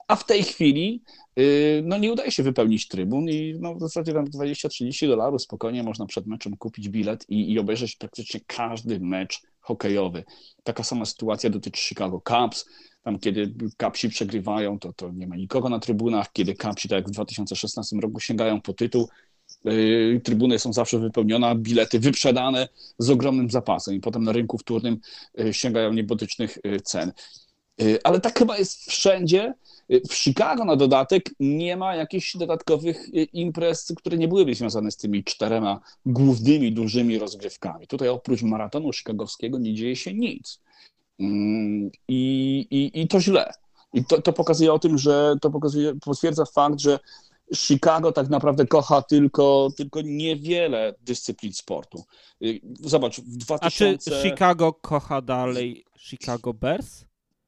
a 0.09 0.17
w 0.17 0.27
tej 0.27 0.43
chwili 0.43 1.03
y, 1.39 1.83
no, 1.85 1.99
nie 1.99 2.13
udaje 2.13 2.31
się 2.31 2.43
wypełnić 2.43 2.89
trybun 2.89 3.29
i 3.29 3.55
no, 3.61 3.75
w 3.75 3.81
zasadzie 3.81 4.13
tam 4.13 4.25
20-30 4.25 5.09
dolarów 5.09 5.43
spokojnie 5.43 5.83
można 5.83 6.07
przed 6.07 6.27
meczem 6.27 6.57
kupić 6.57 6.89
bilet 6.89 7.25
i, 7.29 7.53
i 7.53 7.59
obejrzeć 7.59 7.97
praktycznie 7.97 8.41
każdy 8.47 9.01
mecz 9.01 9.43
hokejowy. 9.61 10.25
Taka 10.63 10.83
sama 10.83 11.05
sytuacja 11.05 11.51
dotyczy 11.51 11.81
Chicago 11.81 12.23
Cubs. 12.29 12.67
Tam, 13.03 13.19
kiedy 13.19 13.55
Cubsi 13.83 14.09
przegrywają, 14.09 14.79
to, 14.79 14.93
to 14.93 15.11
nie 15.11 15.27
ma 15.27 15.37
nikogo 15.37 15.69
na 15.69 15.79
trybunach. 15.79 16.33
Kiedy 16.33 16.55
Cubsi, 16.55 16.89
tak 16.89 16.97
jak 16.97 17.09
w 17.09 17.11
2016 17.11 17.97
roku, 17.97 18.21
sięgają 18.21 18.61
po 18.61 18.73
tytuł, 18.73 19.09
yy, 19.65 20.21
trybuny 20.25 20.59
są 20.59 20.73
zawsze 20.73 20.99
wypełnione, 20.99 21.55
bilety 21.57 22.01
wyprzedane 22.01 22.69
z 22.99 23.11
ogromnym 23.11 23.51
zapasem 23.51 23.95
i 23.95 24.01
potem 24.01 24.25
na 24.25 24.33
rynku 24.33 24.59
wtórnym 24.59 24.99
yy, 25.35 25.55
sięgają 25.55 25.93
niebotycznych 25.93 26.59
cen. 26.85 27.13
Y, 27.83 27.99
ale 28.05 28.21
tak 28.21 28.39
chyba 28.39 28.59
jest 28.59 28.91
wszędzie. 28.91 29.55
Y, 29.93 30.01
w 30.09 30.15
Chicago 30.15 30.65
na 30.65 30.77
dodatek 30.77 31.31
nie 31.41 31.77
ma 31.77 31.95
jakichś 31.95 32.37
dodatkowych 32.37 33.09
y, 33.09 33.23
imprez, 33.33 33.93
które 33.97 34.19
nie 34.19 34.29
byłyby 34.29 34.55
związane 34.55 34.91
z 34.91 34.97
tymi 34.97 35.25
czterema 35.25 35.81
głównymi, 36.07 36.73
dużymi 36.73 37.19
rozgrywkami. 37.19 37.87
Tutaj 37.87 38.09
oprócz 38.09 38.43
maratonu 38.43 38.93
chicagowskiego 38.93 39.59
nie 39.59 39.75
dzieje 39.75 39.97
się 39.97 40.15
nic. 40.15 40.61
Mm, 41.21 41.91
I, 42.09 42.67
i, 42.71 43.01
i 43.01 43.09
to 43.09 43.21
źle. 43.21 43.53
I 43.93 44.05
to, 44.05 44.23
to 44.23 44.33
pokazuje 44.33 44.73
o 44.73 44.79
tym, 44.79 44.99
że 44.99 45.35
to 45.41 45.51
pokazuje, 45.51 45.95
potwierdza 45.95 46.45
fakt, 46.45 46.81
że 46.81 46.99
Chicago 47.55 48.13
tak 48.13 48.29
naprawdę 48.29 48.67
kocha 48.67 49.03
tylko, 49.03 49.69
tylko 49.77 50.01
niewiele 50.05 50.95
dyscyplin 51.01 51.53
sportu. 51.53 52.05
Zobacz, 52.81 53.21
w 53.21 53.37
2000... 53.37 54.11
A 54.17 54.21
czy 54.21 54.29
Chicago 54.29 54.73
kocha 54.73 55.23
dalej 55.23 55.85
Chicago 55.99 56.55
Bears? 56.55 57.05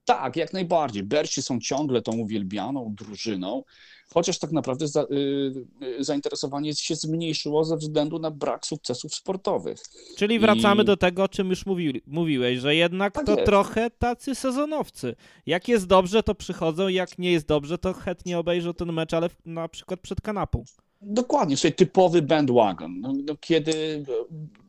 Tak, 0.08 0.36
jak 0.36 0.52
najbardziej. 0.52 1.02
Berci 1.02 1.42
są 1.42 1.60
ciągle 1.60 2.02
tą 2.02 2.12
uwielbianą 2.12 2.94
drużyną, 2.98 3.64
chociaż 4.14 4.38
tak 4.38 4.52
naprawdę 4.52 4.88
za, 4.88 5.02
y, 5.02 5.06
y, 5.82 6.04
zainteresowanie 6.04 6.74
się 6.74 6.94
zmniejszyło 6.94 7.64
ze 7.64 7.76
względu 7.76 8.18
na 8.18 8.30
brak 8.30 8.66
sukcesów 8.66 9.14
sportowych. 9.14 9.78
Czyli 10.16 10.38
wracamy 10.38 10.82
I... 10.82 10.86
do 10.86 10.96
tego, 10.96 11.22
o 11.22 11.28
czym 11.28 11.50
już 11.50 11.66
mówi, 11.66 12.02
mówiłeś, 12.06 12.58
że 12.60 12.74
jednak 12.74 13.14
tak 13.14 13.26
to 13.26 13.32
jest. 13.32 13.46
trochę 13.46 13.90
tacy 13.90 14.34
sezonowcy. 14.34 15.16
Jak 15.46 15.68
jest 15.68 15.86
dobrze, 15.86 16.22
to 16.22 16.34
przychodzą, 16.34 16.88
jak 16.88 17.18
nie 17.18 17.32
jest 17.32 17.46
dobrze, 17.46 17.78
to 17.78 17.92
chętnie 17.92 18.38
obejrzą 18.38 18.74
ten 18.74 18.92
mecz, 18.92 19.14
ale 19.14 19.30
na 19.46 19.68
przykład 19.68 20.00
przed 20.00 20.20
kanapą. 20.20 20.64
Dokładnie, 21.00 21.56
sobie 21.56 21.72
typowy 21.72 22.22
bandwagon. 22.22 23.00
No, 23.00 23.12
no, 23.26 23.36
kiedy 23.40 24.04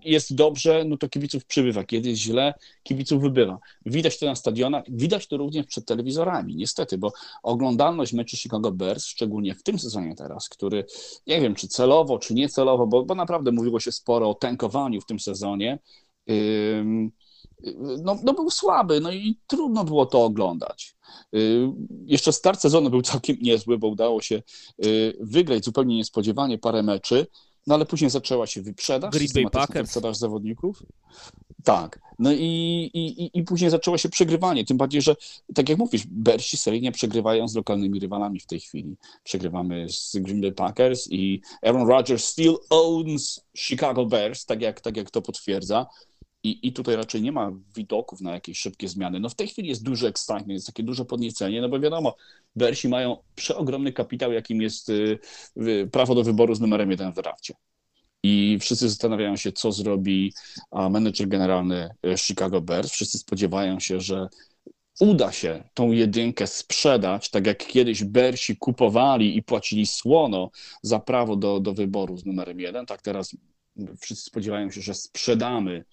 jest 0.04 0.36
dobrze, 0.36 0.84
no 0.86 0.98
to 0.98 1.10
kibiców 1.10 1.46
przybywa, 1.46 1.84
kiedy 1.84 2.10
jest 2.10 2.22
źle, 2.22 2.54
kibiców 2.84 3.22
wybywa. 3.22 3.60
Widać 3.86 4.20
to 4.20 4.26
na 4.26 4.36
stadionach, 4.36 4.84
widać 4.88 5.28
to 5.28 5.38
również 5.38 5.66
przed 5.66 5.86
telewizorami, 5.86 6.56
niestety, 6.56 6.98
bo 6.98 7.12
oglądalność 7.44 8.14
meczy 8.14 8.38
Chicago 8.38 8.72
Bears, 8.72 9.06
szczególnie 9.06 9.56
w 9.56 9.64
tym 9.64 9.80
sezonie 9.80 10.16
teraz, 10.16 10.50
który 10.50 10.86
nie 11.28 11.42
wiem, 11.42 11.56
czy 11.56 11.68
celowo, 11.68 12.20
czy 12.20 12.34
niecelowo, 12.34 12.88
bo, 12.88 13.06
bo 13.06 13.16
naprawdę 13.16 13.52
mówiło 13.52 13.80
się 13.80 13.92
sporo 13.92 14.30
o 14.30 14.34
tankowaniu 14.34 15.02
w 15.02 15.06
tym 15.06 15.20
sezonie, 15.20 15.80
yy, 16.28 17.10
no, 18.04 18.20
no 18.24 18.34
był 18.34 18.50
słaby, 18.50 19.00
no 19.00 19.12
i 19.12 19.38
trudno 19.48 19.84
było 19.84 20.06
to 20.06 20.24
oglądać. 20.24 20.96
Y, 21.36 21.68
jeszcze 22.06 22.34
start 22.34 22.62
sezonu 22.62 22.90
był 22.90 23.02
całkiem 23.02 23.38
niezły, 23.42 23.78
bo 23.78 23.88
udało 23.88 24.22
się 24.22 24.42
y, 24.86 25.18
wygrać 25.20 25.66
zupełnie 25.66 25.96
niespodziewanie 25.96 26.58
parę 26.58 26.84
meczy, 26.84 27.28
no 27.68 27.76
ale 27.76 27.86
później 27.86 28.10
zaczęła 28.10 28.48
się 28.48 28.62
wyprzedaż, 28.62 29.12
Green 29.12 29.50
Bay 29.52 29.66
wyprzedaż 29.74 30.18
zawodników. 30.18 30.84
Tak. 31.64 32.00
No 32.20 32.34
i, 32.34 32.90
i, 32.94 33.40
i 33.40 33.44
później 33.44 33.70
zaczęło 33.70 33.98
się 33.98 34.10
przegrywanie. 34.10 34.66
Tym 34.66 34.78
bardziej, 34.78 35.02
że 35.02 35.16
tak 35.56 35.70
jak 35.70 35.78
mówisz, 35.78 36.08
Bersi 36.08 36.58
seryjnie 36.58 36.92
przegrywają 36.92 37.48
z 37.48 37.56
lokalnymi 37.56 38.00
rywalami 38.00 38.40
w 38.40 38.46
tej 38.46 38.60
chwili. 38.60 38.96
Przegrywamy 39.24 39.90
z 39.90 40.18
Green 40.18 40.42
Bay 40.42 40.52
Packers 40.52 41.08
i 41.12 41.42
Aaron 41.62 41.88
Rodgers 41.88 42.24
still 42.26 42.58
owns 42.70 43.42
Chicago 43.58 44.06
Bears, 44.06 44.46
tak 44.46 44.62
jak, 44.62 44.82
tak 44.82 44.98
jak 44.98 45.12
to 45.12 45.22
potwierdza. 45.22 45.86
I, 46.44 46.68
I 46.68 46.74
tutaj 46.74 46.96
raczej 46.96 47.22
nie 47.22 47.32
ma 47.32 47.52
widoków 47.76 48.22
na 48.22 48.34
jakieś 48.34 48.60
szybkie 48.60 48.88
zmiany. 48.88 49.20
No 49.20 49.30
w 49.30 49.36
tej 49.36 49.48
chwili 49.48 49.70
jest 49.70 49.84
duży 49.84 50.08
excitement, 50.08 50.50
jest 50.50 50.68
takie 50.68 50.84
duże 50.84 51.06
podniecenie, 51.06 51.62
no 51.62 51.70
bo 51.70 51.80
wiadomo, 51.80 52.16
Bersi 52.56 52.90
mają 52.90 53.18
przeogromny 53.36 53.94
kapitał, 53.94 54.32
jakim 54.32 54.62
jest 54.62 54.90
y, 54.90 55.20
prawo 55.92 56.16
do 56.16 56.24
wyboru 56.24 56.56
z 56.56 56.60
numerem 56.60 56.92
jeden 56.92 57.12
w 57.12 57.16
drafcie. 57.16 57.54
I 58.24 58.58
wszyscy 58.62 58.90
zastanawiają 58.90 59.36
się, 59.36 59.52
co 59.52 59.72
zrobi 59.72 60.34
menedżer 60.90 61.28
generalny 61.28 61.90
y, 62.06 62.18
Chicago 62.18 62.62
Bears. 62.62 62.92
Wszyscy 62.92 63.18
spodziewają 63.18 63.80
się, 63.80 64.00
że 64.00 64.28
uda 65.00 65.32
się 65.32 65.64
tą 65.74 65.92
jedynkę 65.92 66.48
sprzedać, 66.48 67.30
tak 67.30 67.48
jak 67.48 67.68
kiedyś 67.68 68.04
Bersi 68.04 68.58
kupowali 68.58 69.38
i 69.38 69.44
płacili 69.44 69.88
słono 69.88 70.52
za 70.84 71.00
prawo 71.00 71.36
do, 71.36 71.60
do 71.60 71.74
wyboru 71.74 72.18
z 72.18 72.26
numerem 72.26 72.60
jeden, 72.60 72.86
tak 72.86 73.02
teraz 73.02 73.36
wszyscy 74.02 74.26
spodziewają 74.26 74.72
się, 74.72 74.82
że 74.82 74.94
sprzedamy 74.94 75.86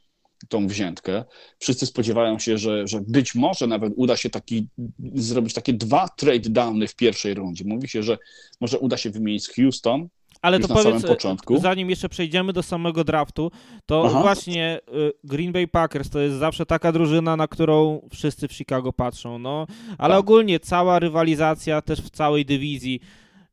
tą 0.48 0.66
wziętkę. 0.66 1.24
Wszyscy 1.58 1.86
spodziewają 1.86 2.38
się, 2.38 2.58
że, 2.58 2.86
że 2.86 3.00
być 3.08 3.34
może 3.34 3.66
nawet 3.66 3.92
uda 3.96 4.16
się 4.16 4.30
taki, 4.30 4.68
zrobić 5.14 5.54
takie 5.54 5.72
dwa 5.72 6.08
trade 6.08 6.50
downy 6.50 6.88
w 6.88 6.96
pierwszej 6.96 7.34
rundzie. 7.34 7.64
Mówi 7.66 7.88
się, 7.88 8.02
że 8.02 8.18
może 8.60 8.78
uda 8.78 8.96
się 8.96 9.10
wymienić 9.10 9.48
Houston, 9.48 10.08
ale 10.42 10.60
to 10.60 10.68
powiedz, 10.68 11.06
początku. 11.06 11.58
zanim 11.58 11.90
jeszcze 11.90 12.08
przejdziemy 12.08 12.52
do 12.52 12.62
samego 12.62 13.04
draftu, 13.04 13.50
to 13.86 14.04
Aha. 14.06 14.22
właśnie 14.22 14.80
y, 14.88 15.12
Green 15.24 15.52
Bay 15.52 15.68
Packers 15.68 16.10
to 16.10 16.20
jest 16.20 16.36
zawsze 16.36 16.66
taka 16.66 16.92
drużyna, 16.92 17.36
na 17.36 17.48
którą 17.48 18.08
wszyscy 18.12 18.48
w 18.48 18.52
Chicago 18.52 18.92
patrzą, 18.92 19.38
no. 19.38 19.66
Ale 19.98 20.14
tak. 20.14 20.20
ogólnie 20.20 20.60
cała 20.60 20.98
rywalizacja 20.98 21.82
też 21.82 22.00
w 22.00 22.10
całej 22.10 22.44
dywizji. 22.44 23.00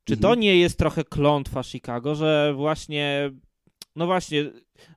Czy 0.04 0.14
mhm. 0.14 0.22
to 0.22 0.42
nie 0.42 0.58
jest 0.58 0.78
trochę 0.78 1.04
klątwa 1.04 1.64
Chicago, 1.64 2.16
że 2.16 2.54
właśnie 2.56 3.32
no 3.96 4.06
właśnie, 4.06 4.52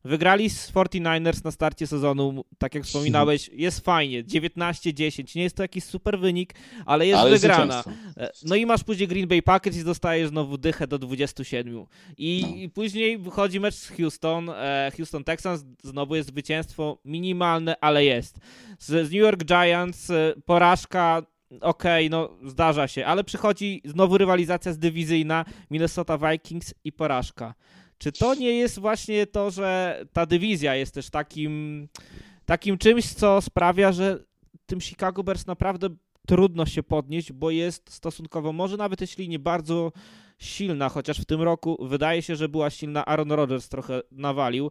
wygrali 0.04 0.50
z 0.50 0.72
49ers 0.72 1.44
na 1.44 1.50
starcie 1.50 1.86
sezonu, 1.86 2.44
tak 2.58 2.74
jak 2.74 2.84
wspominałeś, 2.84 3.50
jest 3.52 3.80
fajnie, 3.80 4.24
19-10, 4.24 5.36
nie 5.36 5.42
jest 5.42 5.56
to 5.56 5.62
jakiś 5.62 5.84
super 5.84 6.18
wynik, 6.18 6.54
ale 6.86 7.06
jest 7.06 7.20
ale 7.20 7.30
wygrana. 7.30 7.84
Jest 8.16 8.44
no 8.44 8.56
i 8.56 8.66
masz 8.66 8.84
później 8.84 9.08
Green 9.08 9.28
Bay 9.28 9.42
Packers 9.42 9.76
i 9.76 9.84
dostajesz 9.84 10.28
znowu 10.28 10.58
dychę 10.58 10.86
do 10.86 10.98
27. 10.98 11.84
I, 12.18 12.44
no. 12.50 12.56
i 12.56 12.68
później 12.68 13.18
wychodzi 13.18 13.60
mecz 13.60 13.74
z 13.74 13.88
Houston, 13.88 14.50
e, 14.50 14.92
Houston 14.96 15.24
Texans, 15.24 15.64
znowu 15.82 16.14
jest 16.14 16.28
zwycięstwo 16.28 16.98
minimalne, 17.04 17.76
ale 17.80 18.04
jest. 18.04 18.38
Z, 18.78 18.86
z 18.86 19.12
New 19.12 19.12
York 19.12 19.44
Giants 19.44 20.10
e, 20.10 20.34
porażka 20.44 21.22
okej, 21.60 22.06
okay, 22.06 22.10
no 22.10 22.50
zdarza 22.50 22.88
się, 22.88 23.06
ale 23.06 23.24
przychodzi 23.24 23.82
znowu 23.84 24.18
rywalizacja 24.18 24.72
z 24.72 24.78
dywizyjna 24.78 25.44
Minnesota 25.70 26.18
Vikings 26.18 26.74
i 26.84 26.92
porażka. 26.92 27.54
Czy 27.98 28.12
to 28.12 28.34
nie 28.34 28.52
jest 28.52 28.78
właśnie 28.78 29.26
to, 29.26 29.50
że 29.50 30.00
ta 30.12 30.26
dywizja 30.26 30.74
jest 30.74 30.94
też 30.94 31.10
takim, 31.10 31.88
takim 32.44 32.78
czymś, 32.78 33.12
co 33.12 33.40
sprawia, 33.40 33.92
że 33.92 34.24
tym 34.66 34.80
Chicago 34.80 35.24
Bears 35.24 35.46
naprawdę 35.46 35.88
trudno 36.26 36.66
się 36.66 36.82
podnieść, 36.82 37.32
bo 37.32 37.50
jest 37.50 37.90
stosunkowo, 37.90 38.52
może 38.52 38.76
nawet 38.76 39.00
jeśli 39.00 39.28
nie 39.28 39.38
bardzo 39.38 39.92
silna, 40.38 40.88
chociaż 40.88 41.20
w 41.20 41.24
tym 41.24 41.42
roku 41.42 41.86
wydaje 41.86 42.22
się, 42.22 42.36
że 42.36 42.48
była 42.48 42.70
silna. 42.70 43.06
Aaron 43.06 43.32
Rodgers 43.32 43.68
trochę 43.68 44.02
nawalił 44.12 44.66
e, 44.66 44.70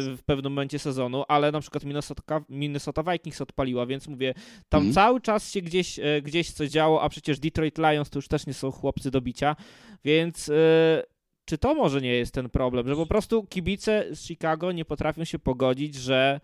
w 0.00 0.18
pewnym 0.26 0.52
momencie 0.52 0.78
sezonu, 0.78 1.24
ale 1.28 1.52
na 1.52 1.60
przykład 1.60 1.84
Minnesota, 1.84 2.44
Minnesota 2.48 3.12
Vikings 3.12 3.40
odpaliła, 3.40 3.86
więc 3.86 4.08
mówię, 4.08 4.34
tam 4.68 4.82
mm. 4.82 4.94
cały 4.94 5.20
czas 5.20 5.52
się 5.52 5.62
gdzieś, 5.62 5.98
e, 5.98 6.22
gdzieś 6.22 6.50
coś 6.50 6.70
działo, 6.70 7.02
a 7.02 7.08
przecież 7.08 7.38
Detroit 7.38 7.78
Lions 7.78 8.10
to 8.10 8.18
już 8.18 8.28
też 8.28 8.46
nie 8.46 8.54
są 8.54 8.70
chłopcy 8.70 9.10
do 9.10 9.20
bicia, 9.20 9.56
więc 10.04 10.48
e, 10.48 11.02
czy 11.48 11.58
to 11.58 11.74
może 11.74 12.00
nie 12.00 12.12
jest 12.12 12.34
ten 12.34 12.50
problem, 12.50 12.88
że 12.88 12.96
po 12.96 13.06
prostu 13.06 13.46
kibice 13.46 14.06
z 14.14 14.26
Chicago 14.26 14.72
nie 14.72 14.84
potrafią 14.84 15.24
się 15.24 15.38
pogodzić, 15.38 15.94
że 15.94 16.40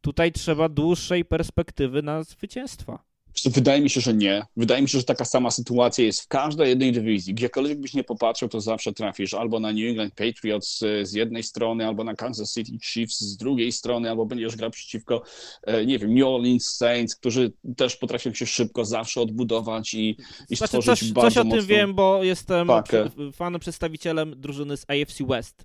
tutaj 0.00 0.32
trzeba 0.32 0.68
dłuższej 0.68 1.24
perspektywy 1.24 2.02
na 2.02 2.22
zwycięstwa? 2.22 3.07
Wydaje 3.46 3.80
mi 3.80 3.90
się, 3.90 4.00
że 4.00 4.14
nie. 4.14 4.42
Wydaje 4.56 4.82
mi 4.82 4.88
się, 4.88 4.98
że 4.98 5.04
taka 5.04 5.24
sama 5.24 5.50
sytuacja 5.50 6.04
jest 6.04 6.20
w 6.20 6.28
każdej 6.28 6.68
jednej 6.68 6.92
dywizji. 6.92 7.34
Gdziekolwiek 7.34 7.80
byś 7.80 7.94
nie 7.94 8.04
popatrzył, 8.04 8.48
to 8.48 8.60
zawsze 8.60 8.92
trafisz 8.92 9.34
albo 9.34 9.60
na 9.60 9.72
New 9.72 9.84
England 9.84 10.14
Patriots 10.14 10.82
e, 10.82 11.06
z 11.06 11.12
jednej 11.12 11.42
strony, 11.42 11.86
albo 11.86 12.04
na 12.04 12.14
Kansas 12.14 12.54
City 12.54 12.78
Chiefs 12.84 13.20
z 13.20 13.36
drugiej 13.36 13.72
strony, 13.72 14.10
albo 14.10 14.26
będziesz 14.26 14.56
grał 14.56 14.70
przeciwko, 14.70 15.22
e, 15.62 15.86
nie 15.86 15.98
wiem, 15.98 16.14
New 16.14 16.26
Orleans 16.26 16.76
Saints, 16.76 17.16
którzy 17.16 17.52
też 17.76 17.96
potrafią 17.96 18.34
się 18.34 18.46
szybko 18.46 18.84
zawsze 18.84 19.20
odbudować 19.20 19.94
i, 19.94 20.16
i 20.50 20.56
znaczy, 20.56 20.78
stworzyć 20.78 21.00
coś, 21.00 21.12
bardzo 21.12 21.44
Coś 21.44 21.52
o 21.52 21.56
tym 21.56 21.66
wiem, 21.66 21.94
bo 21.94 22.24
jestem 22.24 22.66
pakę. 22.66 23.10
fanem, 23.32 23.60
przedstawicielem 23.60 24.40
drużyny 24.40 24.76
z 24.76 24.84
AFC 24.88 25.24
West. 25.28 25.64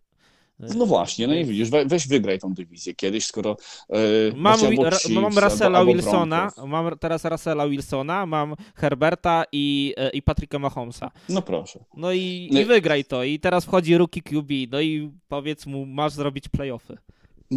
No 0.59 0.85
właśnie, 0.85 1.27
no 1.27 1.35
i 1.35 1.45
widzisz, 1.45 1.69
weź 1.85 2.07
wygraj 2.07 2.39
tą 2.39 2.53
dywizję 2.53 2.93
kiedyś, 2.93 3.25
skoro 3.25 3.57
yy, 3.89 3.97
mam, 4.35 4.59
Chiefs, 4.59 5.09
mam 5.09 5.37
Russella 5.37 5.85
Wilsona, 5.85 6.51
mam 6.67 6.97
teraz 6.97 7.25
Russella 7.25 7.67
Wilsona, 7.67 8.25
mam 8.25 8.55
Herberta 8.75 9.43
i, 9.51 9.93
e, 9.97 10.09
i 10.09 10.21
Patricka 10.21 10.59
Mahomesa. 10.59 11.11
No 11.29 11.41
proszę. 11.41 11.83
No 11.97 12.13
i, 12.13 12.49
no 12.51 12.59
i 12.59 12.65
wygraj 12.65 13.05
to 13.05 13.23
i 13.23 13.39
teraz 13.39 13.65
wchodzi 13.65 13.97
rookie 13.97 14.21
QB, 14.21 14.51
no 14.71 14.81
i 14.81 15.11
powiedz 15.27 15.65
mu, 15.65 15.85
masz 15.85 16.13
zrobić 16.13 16.49
playoffy. 16.49 16.97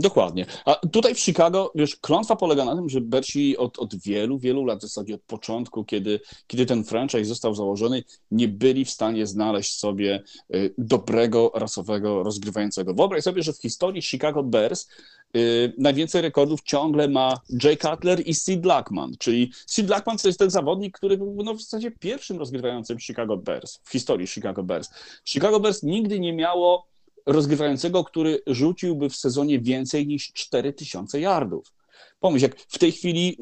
Dokładnie. 0.00 0.46
A 0.64 0.74
tutaj 0.74 1.14
w 1.14 1.20
Chicago, 1.20 1.72
wiesz, 1.74 1.96
klątwa 1.96 2.36
polega 2.36 2.64
na 2.64 2.76
tym, 2.76 2.88
że 2.88 3.00
Berci 3.00 3.56
od, 3.56 3.78
od 3.78 3.96
wielu, 3.96 4.38
wielu 4.38 4.64
lat, 4.64 4.78
w 4.78 4.82
zasadzie 4.82 5.14
od 5.14 5.22
początku, 5.22 5.84
kiedy, 5.84 6.20
kiedy 6.46 6.66
ten 6.66 6.84
franchise 6.84 7.24
został 7.24 7.54
założony, 7.54 8.04
nie 8.30 8.48
byli 8.48 8.84
w 8.84 8.90
stanie 8.90 9.26
znaleźć 9.26 9.78
sobie 9.78 10.22
y, 10.54 10.74
dobrego, 10.78 11.52
rasowego 11.54 12.22
rozgrywającego. 12.22 12.94
Wyobraź 12.94 13.22
sobie, 13.22 13.42
że 13.42 13.52
w 13.52 13.60
historii 13.60 14.02
Chicago 14.02 14.42
Bears 14.42 14.88
y, 15.36 15.72
najwięcej 15.78 16.22
rekordów 16.22 16.62
ciągle 16.62 17.08
ma 17.08 17.40
Jay 17.64 17.76
Cutler 17.76 18.28
i 18.28 18.34
Sid 18.34 18.60
Blackman, 18.60 19.12
czyli 19.18 19.52
Sid 19.66 19.86
Blackman 19.86 20.18
to 20.18 20.28
jest 20.28 20.38
ten 20.38 20.50
zawodnik, 20.50 20.98
który 20.98 21.18
był 21.18 21.36
no, 21.44 21.54
w 21.54 21.60
zasadzie 21.60 21.90
pierwszym 21.90 22.38
rozgrywającym 22.38 23.00
Chicago 23.00 23.36
Bears, 23.36 23.80
w 23.84 23.90
historii 23.90 24.26
Chicago 24.26 24.62
Bears. 24.62 24.90
Chicago 25.24 25.60
Bears 25.60 25.82
nigdy 25.82 26.20
nie 26.20 26.32
miało 26.32 26.95
rozgrywającego, 27.26 28.04
który 28.04 28.42
rzuciłby 28.46 29.08
w 29.08 29.16
sezonie 29.16 29.60
więcej 29.60 30.06
niż 30.06 30.32
4000 30.32 31.20
yardów. 31.20 31.72
Pomyśl, 32.20 32.42
jak 32.42 32.60
w 32.60 32.78
tej 32.78 32.92
chwili 32.92 33.38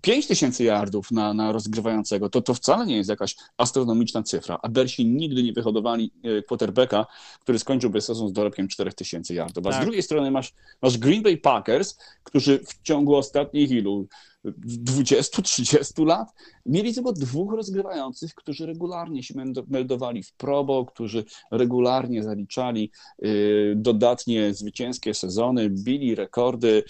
5000 0.00 0.62
y, 0.62 0.66
yardów 0.66 1.10
na, 1.10 1.34
na 1.34 1.52
rozgrywającego, 1.52 2.30
to 2.30 2.42
to 2.42 2.54
wcale 2.54 2.86
nie 2.86 2.96
jest 2.96 3.10
jakaś 3.10 3.36
astronomiczna 3.56 4.22
cyfra, 4.22 4.58
a 4.62 4.68
Bersi 4.68 5.06
nigdy 5.06 5.42
nie 5.42 5.52
wyhodowali 5.52 6.12
y, 6.24 6.42
quarterbacka, 6.42 7.06
który 7.40 7.58
skończyłby 7.58 8.00
sezon 8.00 8.28
z 8.28 8.32
dorobkiem 8.32 8.68
4000 8.68 9.34
yardów. 9.34 9.66
A 9.66 9.70
tak. 9.70 9.82
z 9.82 9.84
drugiej 9.84 10.02
strony 10.02 10.30
masz, 10.30 10.52
masz 10.82 10.98
Green 10.98 11.22
Bay 11.22 11.36
Packers, 11.36 11.98
którzy 12.24 12.58
w 12.58 12.82
ciągu 12.82 13.16
ostatnich 13.16 13.70
ilu 13.70 14.06
20-30 14.52 16.06
lat, 16.06 16.28
mieli 16.66 16.94
tylko 16.94 17.12
dwóch 17.12 17.52
rozgrywających, 17.52 18.34
którzy 18.34 18.66
regularnie 18.66 19.22
się 19.22 19.34
meldowali 19.68 20.22
w 20.22 20.32
probo, 20.32 20.84
którzy 20.84 21.24
regularnie 21.50 22.22
zaliczali 22.22 22.90
y, 23.24 23.74
dodatnie 23.76 24.54
zwycięskie 24.54 25.14
sezony, 25.14 25.70
bili 25.70 26.14
rekordy, 26.14 26.84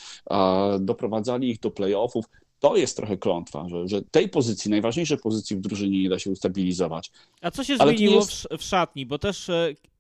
doprowadzali 0.81 1.51
ich 1.51 1.61
do 1.61 1.71
playoffów. 1.71 2.25
To 2.61 2.77
jest 2.77 2.97
trochę 2.97 3.17
klątwa, 3.17 3.69
że, 3.69 3.89
że 3.89 4.03
tej 4.03 4.29
pozycji, 4.29 4.71
najważniejszej 4.71 5.19
pozycji 5.19 5.57
w 5.57 5.61
drużynie 5.61 6.03
nie 6.03 6.09
da 6.09 6.19
się 6.19 6.31
ustabilizować. 6.31 7.11
A 7.43 7.51
co 7.51 7.65
się 7.65 7.77
Ale 7.79 7.97
zmieniło 7.97 8.21
jest... 8.21 8.49
w 8.59 8.63
szatni? 8.63 9.07
Bo 9.07 9.19
też 9.19 9.51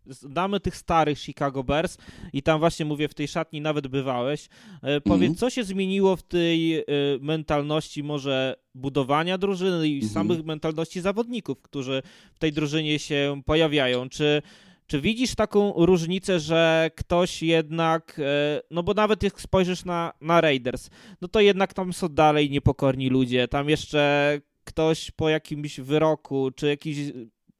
znamy 0.08 0.60
tych 0.60 0.76
starych 0.76 1.18
Chicago 1.18 1.64
Bears 1.64 1.96
i 2.32 2.42
tam 2.42 2.60
właśnie 2.60 2.84
mówię, 2.84 3.08
w 3.08 3.14
tej 3.14 3.28
szatni 3.28 3.60
nawet 3.60 3.86
bywałeś. 3.88 4.48
E, 4.82 5.00
powiedz, 5.00 5.28
mm 5.28 5.38
co 5.38 5.50
się 5.50 5.64
zmieniło 5.64 6.16
w 6.16 6.22
tej 6.22 6.78
e, 6.78 6.84
mentalności 7.20 8.02
może 8.02 8.56
budowania 8.74 9.38
drużyny 9.38 9.88
i 9.88 9.98
mm 9.98 10.08
samych 10.08 10.44
mentalności 10.44 11.00
zawodników, 11.00 11.62
którzy 11.62 12.02
w 12.34 12.38
tej 12.38 12.52
drużynie 12.52 12.98
się 12.98 13.42
pojawiają? 13.46 14.08
Czy 14.08 14.42
czy 14.88 15.00
widzisz 15.00 15.34
taką 15.34 15.72
różnicę, 15.76 16.40
że 16.40 16.90
ktoś 16.96 17.42
jednak, 17.42 18.18
e, 18.18 18.60
no 18.70 18.82
bo 18.82 18.94
nawet 18.94 19.22
jak 19.22 19.40
spojrzysz 19.40 19.84
na, 19.84 20.12
na 20.20 20.40
Raiders, 20.40 20.90
no 21.20 21.28
to 21.28 21.40
jednak 21.40 21.74
tam 21.74 21.92
są 21.92 22.08
dalej 22.08 22.50
niepokorni 22.50 23.08
ludzie, 23.08 23.48
tam 23.48 23.68
jeszcze 23.68 24.40
ktoś 24.64 25.10
po 25.10 25.28
jakimś 25.28 25.80
wyroku, 25.80 26.50
czy 26.56 26.66
jakiś 26.66 26.98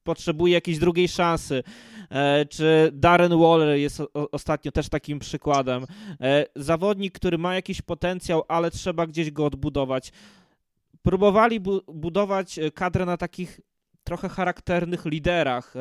potrzebuje 0.09 0.55
jakiejś 0.55 0.79
drugiej 0.79 1.09
szansy. 1.09 1.63
E, 2.11 2.47
czy 2.47 2.91
Darren 2.93 3.39
Waller 3.39 3.79
jest 3.79 4.03
ostatnio 4.33 4.73
też 4.73 4.89
takim 4.89 5.19
przykładem. 5.19 5.87
E, 6.21 6.47
zawodnik, 6.57 7.15
który 7.15 7.39
ma 7.39 7.55
jakiś 7.55 7.83
potencjał, 7.83 8.43
ale 8.49 8.71
trzeba 8.71 9.07
gdzieś 9.07 9.31
go 9.31 9.47
odbudować. 9.47 10.13
Próbowali 11.03 11.61
bu 11.61 11.81
budować 11.87 12.61
kadrę 12.75 13.05
na 13.05 13.17
takich 13.17 13.61
trochę 14.05 14.29
charakternych 14.29 15.05
liderach. 15.05 15.75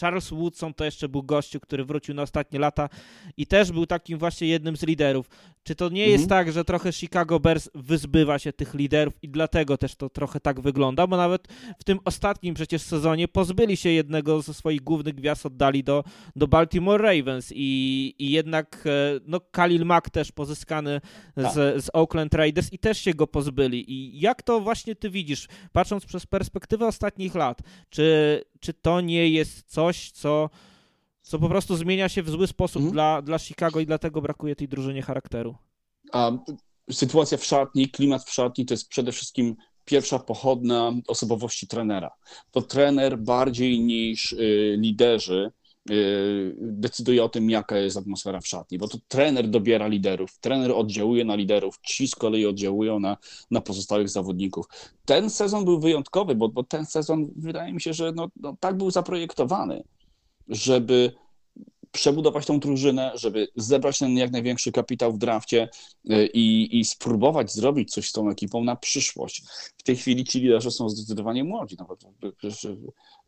Charles 0.00 0.30
Woodson 0.30 0.74
to 0.74 0.84
jeszcze 0.84 1.08
był 1.08 1.22
gościu, 1.22 1.60
który 1.60 1.84
wrócił 1.84 2.14
na 2.14 2.22
ostatnie 2.22 2.58
lata 2.58 2.88
i 3.36 3.46
też 3.46 3.72
był 3.72 3.86
takim 3.86 4.18
właśnie 4.18 4.48
jednym 4.48 4.76
z 4.76 4.82
liderów. 4.82 5.28
Czy 5.62 5.74
to 5.74 5.88
nie 5.88 6.02
mhm. 6.02 6.12
jest 6.12 6.28
tak, 6.28 6.52
że 6.52 6.64
trochę 6.64 6.92
Chicago 6.92 7.40
Bears 7.40 7.68
wyzbywa 7.74 8.38
się 8.38 8.52
tych 8.52 8.74
liderów 8.74 9.14
i 9.22 9.28
dlatego 9.28 9.78
też 9.78 9.96
to 9.96 10.10
trochę 10.10 10.40
tak 10.40 10.60
wygląda? 10.60 11.06
Bo 11.06 11.16
nawet 11.16 11.48
w 11.78 11.84
tym 11.84 11.98
ostatnim 12.04 12.54
przecież 12.54 12.82
sezonie 12.82 13.28
pozbyli 13.28 13.76
się 13.76 13.90
jednego 13.90 14.42
ze 14.42 14.54
swoich 14.54 14.80
głównych 14.80 15.14
gwiazd, 15.14 15.46
oddali 15.46 15.84
do, 15.84 16.04
do 16.36 16.48
Baltimore 16.48 17.02
Ravens 17.02 17.52
i, 17.54 18.14
i 18.18 18.30
jednak 18.30 18.84
e, 18.86 19.20
no, 19.26 19.40
Khalil 19.40 19.84
Mack 19.84 20.10
też 20.10 20.32
pozyskany 20.32 21.00
z, 21.36 21.42
tak. 21.42 21.52
z 21.54 21.90
Oakland 21.92 22.34
Raiders 22.34 22.72
i 22.72 22.78
też 22.78 22.98
się 22.98 23.14
go 23.14 23.26
pozbyli. 23.26 23.92
I 23.92 24.20
jak 24.20 24.42
to 24.42 24.60
właśnie 24.60 24.94
ty 24.96 25.10
widzisz, 25.10 25.48
patrząc 25.72 26.06
przez 26.06 26.26
perspektywę 26.26 26.86
ostatnich 26.86 27.34
lat, 27.34 27.62
czy, 27.90 28.44
czy 28.64 28.74
to 28.74 29.00
nie 29.00 29.28
jest 29.28 29.62
coś, 29.66 30.10
co 30.10 30.50
co 31.22 31.38
po 31.38 31.48
prostu 31.48 31.76
zmienia 31.76 32.08
się 32.08 32.22
w 32.22 32.30
zły 32.30 32.46
sposób 32.46 32.76
mhm. 32.76 32.92
dla, 32.92 33.22
dla 33.22 33.38
Chicago 33.38 33.80
i 33.80 33.86
dlatego 33.86 34.22
brakuje 34.22 34.56
tej 34.56 34.68
drużynie 34.68 35.02
charakteru. 35.02 35.54
A 36.12 36.32
sytuacja 36.90 37.38
w 37.38 37.44
szatni, 37.44 37.88
klimat 37.88 38.24
w 38.24 38.32
szatni 38.32 38.66
to 38.66 38.74
jest 38.74 38.88
przede 38.88 39.12
wszystkim 39.12 39.56
pierwsza 39.84 40.18
pochodna 40.18 40.92
osobowości 41.08 41.66
trenera. 41.66 42.10
To 42.50 42.62
trener 42.62 43.18
bardziej 43.18 43.80
niż 43.80 44.32
y, 44.32 44.76
liderzy 44.78 45.52
decyduje 46.56 47.24
o 47.24 47.28
tym, 47.28 47.50
jaka 47.50 47.76
jest 47.76 47.96
atmosfera 47.96 48.40
w 48.40 48.46
szatni, 48.46 48.78
bo 48.78 48.88
to 48.88 48.98
trener 49.08 49.48
dobiera 49.48 49.86
liderów, 49.86 50.38
trener 50.38 50.72
oddziałuje 50.72 51.24
na 51.24 51.34
liderów, 51.34 51.78
ci 51.82 52.08
z 52.08 52.14
kolei 52.14 52.46
oddziałują 52.46 53.00
na, 53.00 53.16
na 53.50 53.60
pozostałych 53.60 54.08
zawodników. 54.08 54.66
Ten 55.04 55.30
sezon 55.30 55.64
był 55.64 55.80
wyjątkowy, 55.80 56.34
bo, 56.34 56.48
bo 56.48 56.64
ten 56.64 56.86
sezon 56.86 57.30
wydaje 57.36 57.72
mi 57.72 57.80
się, 57.80 57.92
że 57.92 58.12
no, 58.12 58.28
no 58.36 58.56
tak 58.60 58.76
był 58.76 58.90
zaprojektowany 58.90 59.84
żeby 60.48 61.12
przebudować 61.94 62.46
tą 62.46 62.60
drużynę, 62.60 63.12
żeby 63.14 63.48
zebrać 63.56 63.98
ten 63.98 64.16
jak 64.16 64.30
największy 64.30 64.72
kapitał 64.72 65.12
w 65.12 65.18
drafcie 65.18 65.68
y, 66.10 66.26
i, 66.26 66.78
i 66.78 66.84
spróbować 66.84 67.52
zrobić 67.52 67.92
coś 67.92 68.08
z 68.08 68.12
tą 68.12 68.30
ekipą 68.30 68.64
na 68.64 68.76
przyszłość. 68.76 69.42
W 69.78 69.82
tej 69.82 69.96
chwili 69.96 70.24
ci 70.24 70.40
liderzy 70.40 70.70
są 70.70 70.88
zdecydowanie 70.88 71.44
młodzi. 71.44 71.76
Nawet 71.78 72.04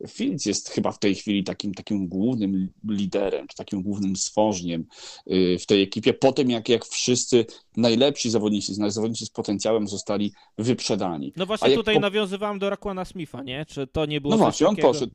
Fields 0.07 0.45
jest 0.45 0.69
chyba 0.69 0.91
w 0.91 0.99
tej 0.99 1.15
chwili 1.15 1.43
takim, 1.43 1.73
takim 1.73 2.07
głównym 2.07 2.69
liderem, 2.89 3.47
czy 3.47 3.57
takim 3.57 3.81
głównym 3.81 4.15
stworzeniem 4.15 4.85
y, 5.31 5.57
w 5.59 5.65
tej 5.65 5.81
ekipie, 5.81 6.13
po 6.13 6.31
tym 6.31 6.49
jak, 6.49 6.69
jak 6.69 6.85
wszyscy 6.85 7.45
najlepsi 7.77 8.29
zawodnicy, 8.29 8.73
zawodnicy 8.73 9.25
z 9.25 9.29
potencjałem 9.29 9.87
zostali 9.87 10.33
wyprzedani. 10.57 11.33
No 11.35 11.45
właśnie 11.45 11.75
tutaj 11.75 11.95
po... 11.95 12.01
nawiązywałem 12.01 12.59
do 12.59 12.69
Rakwana 12.69 13.05
Smitha, 13.05 13.43
nie? 13.43 13.65
Czy 13.65 13.87
to 13.87 14.05
nie 14.05 14.21
było 14.21 14.31
No 14.31 14.37
właśnie, 14.37 14.67
on 14.67 14.75
poszedł. 14.75 15.13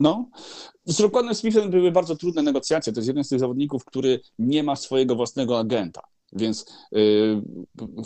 No. 0.00 0.28
Z 0.84 1.00
Roquanem 1.00 1.34
Smithem 1.34 1.70
były 1.70 1.92
bardzo 1.92 2.16
trudne 2.16 2.42
negocjacje. 2.42 2.92
To 2.92 3.00
jest 3.00 3.08
jeden 3.08 3.24
z 3.24 3.28
tych 3.28 3.40
zawodników, 3.40 3.84
który 3.84 4.20
nie 4.38 4.62
ma 4.62 4.76
swojego 4.76 5.16
własnego 5.16 5.58
agenta. 5.58 6.02
Więc 6.34 6.66
y, 6.96 7.42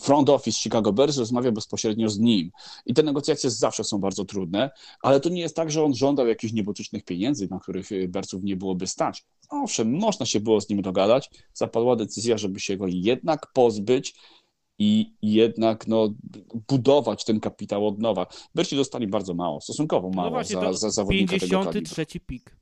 front 0.01 0.29
office 0.29 0.59
Chicago 0.59 0.93
Bears 0.93 1.19
rozmawia 1.19 1.53
bezpośrednio 1.53 2.09
z 2.09 2.19
nim. 2.19 2.51
I 2.87 2.95
te 2.95 3.03
negocjacje 3.03 3.51
zawsze 3.51 3.85
są 3.85 3.99
bardzo 3.99 4.25
trudne, 4.25 4.71
ale 5.03 5.21
to 5.21 5.29
nie 5.29 5.41
jest 5.41 5.57
tak, 5.57 5.71
że 5.71 5.85
on 5.85 5.95
żądał 5.95 6.27
jakichś 6.27 6.53
niebotycznych 6.53 7.05
pieniędzy, 7.05 7.49
na 7.51 7.59
których 7.59 7.93
y, 7.93 8.09
Bearsów 8.09 8.43
nie 8.43 8.57
byłoby 8.57 8.87
stać. 8.87 9.25
Owszem, 9.51 9.99
można 9.99 10.27
się 10.27 10.41
było 10.41 10.61
z 10.61 10.69
nim 10.69 10.83
dogadać. 10.83 11.31
Zapadła 11.55 11.97
decyzja, 11.97 12.39
żeby 12.39 12.61
się 12.61 12.77
go 12.77 12.87
jednak 12.89 13.53
pozbyć 13.53 14.15
i 14.79 15.13
jednak 15.23 15.87
no, 15.87 16.09
budować 16.69 17.25
ten 17.25 17.41
kapitał 17.41 17.87
od 17.87 17.99
nowa. 17.99 18.27
Berci 18.55 18.77
dostali 18.77 19.07
bardzo 19.07 19.35
mało, 19.35 19.61
stosunkowo 19.61 20.09
no 20.09 20.17
mało 20.17 20.27
no 20.27 20.31
właśnie, 20.31 20.57
za, 20.57 20.73
za 20.73 20.91
zawodnika 20.91 21.39
53 21.39 22.07
pik. 22.27 22.57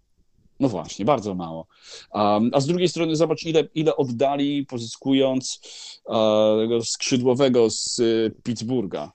No 0.60 0.68
właśnie, 0.68 1.04
bardzo 1.04 1.34
mało. 1.34 1.66
Um, 2.14 2.50
a 2.52 2.60
z 2.60 2.66
drugiej 2.66 2.88
strony 2.88 3.16
zobacz, 3.16 3.44
ile, 3.44 3.68
ile 3.74 3.96
oddali, 3.96 4.66
pozyskując 4.66 5.60
uh, 6.04 6.84
skrzydłowego 6.84 7.70
z 7.70 7.98
y, 7.98 8.34
Pittsburgha, 8.42 9.12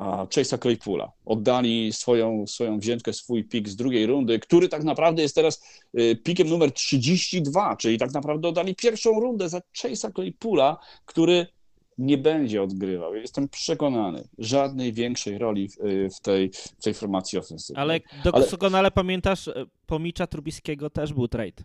Chase'a 0.00 0.58
Claypoola. 0.58 1.12
Oddali 1.24 1.92
swoją, 1.92 2.46
swoją 2.46 2.78
wziętkę, 2.78 3.12
swój 3.12 3.44
pik 3.44 3.68
z 3.68 3.76
drugiej 3.76 4.06
rundy, 4.06 4.38
który 4.38 4.68
tak 4.68 4.84
naprawdę 4.84 5.22
jest 5.22 5.34
teraz 5.34 5.62
y, 5.98 6.16
pikiem 6.16 6.48
numer 6.48 6.72
32, 6.72 7.76
czyli 7.76 7.98
tak 7.98 8.12
naprawdę 8.12 8.48
oddali 8.48 8.74
pierwszą 8.74 9.20
rundę 9.20 9.48
za 9.48 9.58
Chase'a 9.58 10.12
Claypoola, 10.12 10.76
który 11.06 11.46
nie 12.00 12.18
będzie 12.18 12.62
odgrywał. 12.62 13.14
Jestem 13.14 13.48
przekonany, 13.48 14.28
żadnej 14.38 14.92
większej 14.92 15.38
roli 15.38 15.68
w, 15.68 15.76
w 16.16 16.20
tej, 16.20 16.50
w 16.52 16.82
tej 16.82 16.94
formacji 16.94 17.38
ofensywnej. 17.38 17.82
Ale 17.82 18.00
doskonale 18.24 18.78
Ale... 18.78 18.90
pamiętasz, 18.90 19.48
e, 19.48 19.66
pomicza 19.86 20.26
Trubiskiego 20.26 20.90
też 20.90 21.12
był 21.12 21.28
trade. 21.28 21.62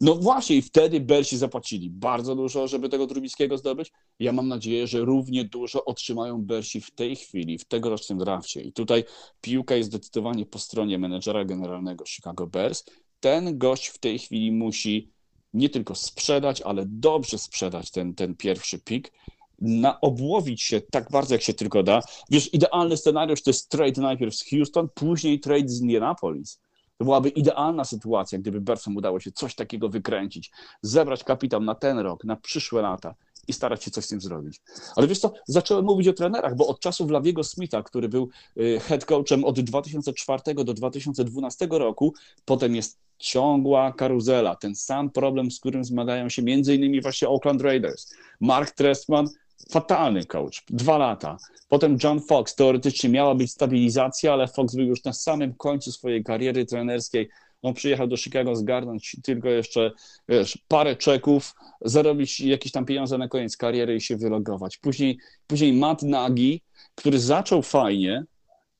No 0.00 0.14
właśnie 0.14 0.56
i 0.56 0.62
wtedy 0.62 1.00
Belsi 1.00 1.36
zapłacili 1.36 1.90
bardzo 1.90 2.36
dużo, 2.36 2.68
żeby 2.68 2.88
tego 2.88 3.06
Trubiskiego 3.06 3.58
zdobyć. 3.58 3.92
Ja 4.18 4.32
mam 4.32 4.48
nadzieję, 4.48 4.86
że 4.86 5.00
równie 5.00 5.44
dużo 5.44 5.84
otrzymają 5.84 6.42
Belsi 6.42 6.80
w 6.80 6.90
tej 6.90 7.16
chwili, 7.16 7.58
w 7.58 7.64
tegorocznym 7.64 8.18
drafcie. 8.18 8.60
I 8.60 8.72
tutaj 8.72 9.04
piłka 9.40 9.76
jest 9.76 9.88
zdecydowanie 9.88 10.46
po 10.46 10.58
stronie 10.58 10.98
menedżera 10.98 11.44
generalnego 11.44 12.04
Chicago 12.06 12.46
Bears. 12.46 12.84
Ten 13.20 13.58
gość 13.58 13.86
w 13.86 13.98
tej 13.98 14.18
chwili 14.18 14.52
musi 14.52 15.15
nie 15.56 15.68
tylko 15.68 15.94
sprzedać, 15.94 16.62
ale 16.62 16.84
dobrze 16.86 17.38
sprzedać 17.38 17.90
ten, 17.90 18.14
ten 18.14 18.34
pierwszy 18.34 18.78
pik, 18.78 19.12
na 19.58 20.00
obłowić 20.00 20.62
się 20.62 20.80
tak 20.80 21.10
bardzo, 21.10 21.34
jak 21.34 21.42
się 21.42 21.54
tylko 21.54 21.82
da. 21.82 22.00
Wiesz, 22.30 22.54
idealny 22.54 22.96
scenariusz 22.96 23.42
to 23.42 23.50
jest 23.50 23.68
trade 23.68 24.00
najpierw 24.00 24.34
z 24.34 24.50
Houston, 24.50 24.88
później 24.94 25.40
trade 25.40 25.68
z 25.68 25.80
Indianapolis. 25.80 26.60
To 26.98 27.04
byłaby 27.04 27.28
idealna 27.28 27.84
sytuacja, 27.84 28.38
gdyby 28.38 28.60
Bersom 28.60 28.96
udało 28.96 29.20
się 29.20 29.32
coś 29.32 29.54
takiego 29.54 29.88
wykręcić, 29.88 30.50
zebrać 30.82 31.24
kapitał 31.24 31.60
na 31.60 31.74
ten 31.74 31.98
rok, 31.98 32.24
na 32.24 32.36
przyszłe 32.36 32.82
lata 32.82 33.14
i 33.48 33.52
starać 33.52 33.84
się 33.84 33.90
coś 33.90 34.04
z 34.04 34.08
tym 34.08 34.20
zrobić. 34.20 34.60
Ale 34.96 35.06
wiesz 35.06 35.18
co, 35.18 35.32
zacząłem 35.46 35.84
mówić 35.84 36.08
o 36.08 36.12
trenerach, 36.12 36.56
bo 36.56 36.66
od 36.66 36.80
czasów 36.80 37.10
Lawiego 37.10 37.44
Smitha, 37.44 37.82
który 37.82 38.08
był 38.08 38.28
y, 38.56 38.80
head 38.80 39.04
coachem 39.04 39.44
od 39.44 39.60
2004 39.60 40.54
do 40.54 40.74
2012 40.74 41.68
roku, 41.70 42.14
potem 42.44 42.74
jest 42.74 42.98
ciągła 43.18 43.92
karuzela, 43.92 44.56
ten 44.56 44.74
sam 44.74 45.10
problem, 45.10 45.50
z 45.50 45.60
którym 45.60 45.84
zmagają 45.84 46.28
się 46.28 46.42
innymi 46.42 47.00
właśnie 47.00 47.28
Oakland 47.28 47.62
Raiders. 47.62 48.12
Mark 48.40 48.70
Trestman, 48.70 49.28
fatalny 49.70 50.24
coach, 50.24 50.64
dwa 50.70 50.98
lata. 50.98 51.36
Potem 51.68 51.98
John 52.04 52.20
Fox, 52.20 52.54
teoretycznie 52.54 53.10
miała 53.10 53.34
być 53.34 53.52
stabilizacja, 53.52 54.32
ale 54.32 54.48
Fox 54.48 54.74
był 54.74 54.84
już 54.84 55.04
na 55.04 55.12
samym 55.12 55.54
końcu 55.54 55.92
swojej 55.92 56.24
kariery 56.24 56.66
trenerskiej. 56.66 57.28
On 57.62 57.74
przyjechał 57.74 58.06
do 58.06 58.16
Chicago 58.16 58.56
zgarnąć 58.56 59.16
tylko 59.22 59.48
jeszcze 59.48 59.92
wiesz, 60.28 60.58
parę 60.68 60.96
czeków, 60.96 61.54
zarobić 61.80 62.40
jakieś 62.40 62.72
tam 62.72 62.84
pieniądze 62.84 63.18
na 63.18 63.28
koniec 63.28 63.56
kariery 63.56 63.96
i 63.96 64.00
się 64.00 64.16
wylogować. 64.16 64.76
Później, 64.76 65.18
później 65.46 65.72
Matt 65.72 66.02
Nagy, 66.02 66.60
który 66.94 67.18
zaczął 67.18 67.62
fajnie, 67.62 68.24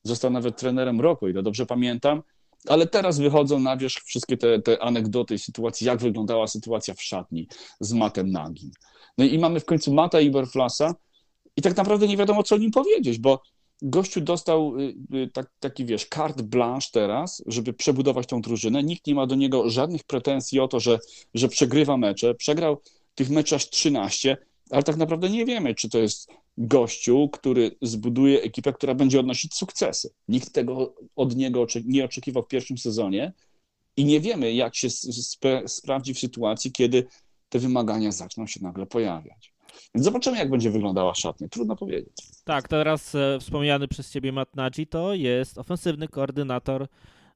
został 0.03 0.31
nawet 0.31 0.57
trenerem 0.57 1.01
roku, 1.01 1.27
ile 1.27 1.43
dobrze 1.43 1.65
pamiętam, 1.65 2.23
ale 2.67 2.87
teraz 2.87 3.19
wychodzą 3.19 3.59
na 3.59 3.77
wierzch 3.77 4.03
wszystkie 4.03 4.37
te, 4.37 4.61
te 4.61 4.83
anegdoty, 4.83 5.37
sytuacji, 5.37 5.87
jak 5.87 5.99
wyglądała 5.99 6.47
sytuacja 6.47 6.93
w 6.93 7.01
szatni 7.01 7.47
z 7.79 7.93
Matem 7.93 8.31
Nagim. 8.31 8.71
No 9.17 9.25
i 9.25 9.39
mamy 9.39 9.59
w 9.59 9.65
końcu 9.65 9.93
Mata 9.93 10.21
Iberflasa 10.21 10.95
i 11.55 11.61
tak 11.61 11.77
naprawdę 11.77 12.07
nie 12.07 12.17
wiadomo, 12.17 12.43
co 12.43 12.55
o 12.55 12.57
nim 12.57 12.71
powiedzieć, 12.71 13.19
bo 13.19 13.41
gościu 13.81 14.21
dostał 14.21 14.79
y, 14.79 14.95
y, 15.13 15.29
tak, 15.33 15.51
taki, 15.59 15.85
wiesz, 15.85 16.05
carte 16.05 16.43
blanche 16.43 16.87
teraz, 16.91 17.43
żeby 17.45 17.73
przebudować 17.73 18.27
tą 18.27 18.41
drużynę. 18.41 18.83
Nikt 18.83 19.07
nie 19.07 19.15
ma 19.15 19.27
do 19.27 19.35
niego 19.35 19.69
żadnych 19.69 20.03
pretensji 20.03 20.59
o 20.59 20.67
to, 20.67 20.79
że, 20.79 20.99
że 21.33 21.47
przegrywa 21.47 21.97
mecze. 21.97 22.35
Przegrał 22.35 22.81
tych 23.15 23.29
meczów 23.29 23.55
aż 23.55 23.69
13, 23.69 24.37
ale 24.69 24.83
tak 24.83 24.97
naprawdę 24.97 25.29
nie 25.29 25.45
wiemy, 25.45 25.75
czy 25.75 25.89
to 25.89 25.97
jest 25.97 26.29
gościu, 26.57 27.29
który 27.33 27.75
zbuduje 27.81 28.41
ekipę, 28.41 28.73
która 28.73 28.95
będzie 28.95 29.19
odnosić 29.19 29.55
sukcesy. 29.55 30.09
Nikt 30.27 30.51
tego 30.51 30.95
od 31.15 31.35
niego 31.35 31.67
nie 31.85 32.05
oczekiwał 32.05 32.43
w 32.43 32.47
pierwszym 32.47 32.77
sezonie 32.77 33.33
i 33.97 34.05
nie 34.05 34.19
wiemy, 34.19 34.53
jak 34.53 34.75
się 34.75 34.87
sprawdzi 35.67 36.13
w 36.13 36.19
sytuacji, 36.19 36.71
kiedy 36.71 37.07
te 37.49 37.59
wymagania 37.59 38.11
zaczną 38.11 38.47
się 38.47 38.59
nagle 38.63 38.85
pojawiać. 38.85 39.56
Zobaczymy, 39.95 40.37
jak 40.37 40.49
będzie 40.49 40.71
wyglądała 40.71 41.15
szatnia. 41.15 41.47
Trudno 41.47 41.75
powiedzieć. 41.75 42.13
Tak, 42.43 42.67
teraz 42.67 43.15
e, 43.15 43.37
wspomniany 43.39 43.87
przez 43.87 44.11
ciebie 44.11 44.31
Matt 44.31 44.55
Nagy 44.55 44.85
to 44.85 45.13
jest 45.13 45.57
ofensywny 45.57 46.07
koordynator 46.07 46.87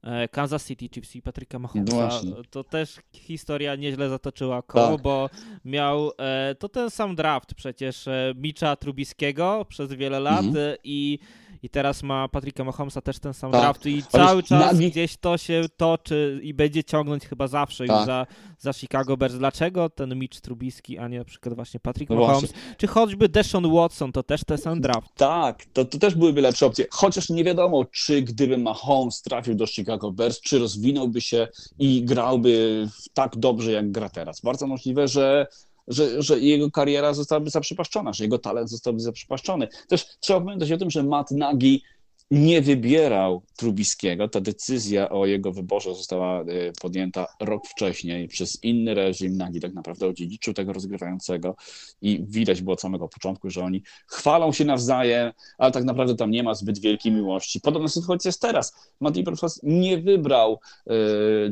e, 0.04 0.28
Kansas 0.28 0.68
City 0.68 0.90
Chiefs 0.90 1.16
i 1.16 1.22
Patryka 1.22 1.60
Mahomesa. 1.60 2.22
To 2.50 2.64
też 2.64 3.00
historia 3.14 3.76
nieźle 3.76 4.10
zatoczyła 4.10 4.62
koło, 4.62 4.92
tak. 4.92 5.02
bo 5.02 5.30
miał 5.66 6.12
e, 6.18 6.56
to 6.60 6.70
ten 6.70 6.90
sam 6.90 7.16
draft 7.16 7.54
przecież 7.54 8.06
Micza 8.36 8.76
Trubiskiego 8.76 9.66
przez 9.70 9.94
wiele 9.94 10.20
lat 10.20 10.46
mhm. 10.46 10.78
i 10.84 11.20
i 11.64 11.70
teraz 11.70 12.04
ma 12.04 12.28
Patricka 12.28 12.64
Mahomesa 12.64 13.02
też 13.02 13.20
ten 13.20 13.34
sam 13.34 13.52
tak. 13.52 13.62
draft 13.62 13.86
i 13.86 14.04
cały 14.04 14.44
czas 14.44 14.80
gdzieś 14.80 15.18
to 15.18 15.38
się 15.38 15.62
toczy 15.78 16.40
i 16.44 16.54
będzie 16.54 16.84
ciągnąć 16.84 17.26
chyba 17.26 17.48
zawsze 17.48 17.86
tak. 17.86 17.98
już 17.98 18.06
za, 18.06 18.28
za 18.60 18.74
Chicago 18.74 19.18
Bears. 19.18 19.34
Dlaczego 19.34 19.90
ten 19.90 20.16
Mitch 20.16 20.42
Trubisky, 20.42 21.00
a 21.00 21.08
nie 21.08 21.20
na 21.20 21.26
przykład 21.26 21.56
właśnie 21.56 21.80
Patrick 21.80 22.10
no 22.10 22.16
Mahomes, 22.16 22.52
właśnie. 22.52 22.76
czy 22.78 22.88
choćby 22.88 23.30
Deshaun 23.30 23.74
Watson, 23.74 24.12
to 24.12 24.24
też 24.24 24.44
ten 24.44 24.58
sam 24.58 24.82
draft. 24.82 25.16
Tak, 25.16 25.66
to, 25.74 25.86
to 25.86 25.98
też 25.98 26.16
byłyby 26.16 26.42
lepsze 26.42 26.66
opcje, 26.66 26.86
chociaż 26.92 27.30
nie 27.30 27.44
wiadomo, 27.44 27.86
czy 27.86 28.22
gdyby 28.22 28.58
Mahomes 28.58 29.22
trafił 29.22 29.56
do 29.56 29.68
Chicago 29.68 30.12
Bears, 30.12 30.42
czy 30.42 30.60
rozwinąłby 30.60 31.22
się 31.22 31.48
i 31.80 32.04
grałby 32.06 32.88
tak 33.14 33.38
dobrze, 33.38 33.72
jak 33.72 33.92
gra 33.92 34.10
teraz. 34.10 34.42
Bardzo 34.42 34.68
możliwe, 34.68 35.08
że 35.08 35.48
że, 35.88 36.22
że 36.22 36.40
jego 36.40 36.72
kariera 36.72 37.14
zostałaby 37.14 37.50
zaprzepaszczona, 37.50 38.14
że 38.14 38.24
jego 38.24 38.38
talent 38.38 38.70
zostałby 38.70 39.00
zaprzepaszczony. 39.00 39.68
Też 39.88 40.06
trzeba 40.20 40.42
pamiętać 40.42 40.72
o 40.72 40.78
tym, 40.78 40.90
że 40.90 41.04
Matt 41.04 41.32
Nagy 41.32 41.80
nie 42.32 42.62
wybierał 42.62 43.42
Trubiskiego. 43.58 44.28
Ta 44.28 44.42
decyzja 44.42 45.10
o 45.10 45.26
jego 45.26 45.52
wyborze 45.52 45.96
została 45.96 46.42
e, 46.42 46.46
podjęta 46.82 47.28
rok 47.40 47.68
wcześniej 47.68 48.28
przez 48.28 48.64
inny 48.64 48.94
reżim. 48.94 49.38
Nagi 49.38 49.60
tak 49.60 49.74
naprawdę 49.74 50.08
odziedziczył 50.08 50.54
tego 50.54 50.74
rozgrywającego 50.74 51.56
i 52.02 52.24
widać 52.28 52.62
było 52.62 52.74
od 52.74 52.82
samego 52.82 53.08
początku, 53.08 53.50
że 53.50 53.64
oni 53.64 53.84
chwalą 54.08 54.52
się 54.52 54.66
nawzajem, 54.66 55.32
ale 55.58 55.72
tak 55.72 55.84
naprawdę 55.84 56.16
tam 56.16 56.32
nie 56.32 56.44
ma 56.44 56.56
zbyt 56.56 56.80
wielkiej 56.80 57.12
miłości. 57.12 57.62
Podobna 57.62 57.88
sytuacja 57.88 58.30
jest 58.30 58.42
teraz. 58.42 58.76
Matt 59.00 59.18
Eberflus 59.18 59.60
nie 59.64 59.98
wybrał 59.98 60.60
y, 60.88 60.94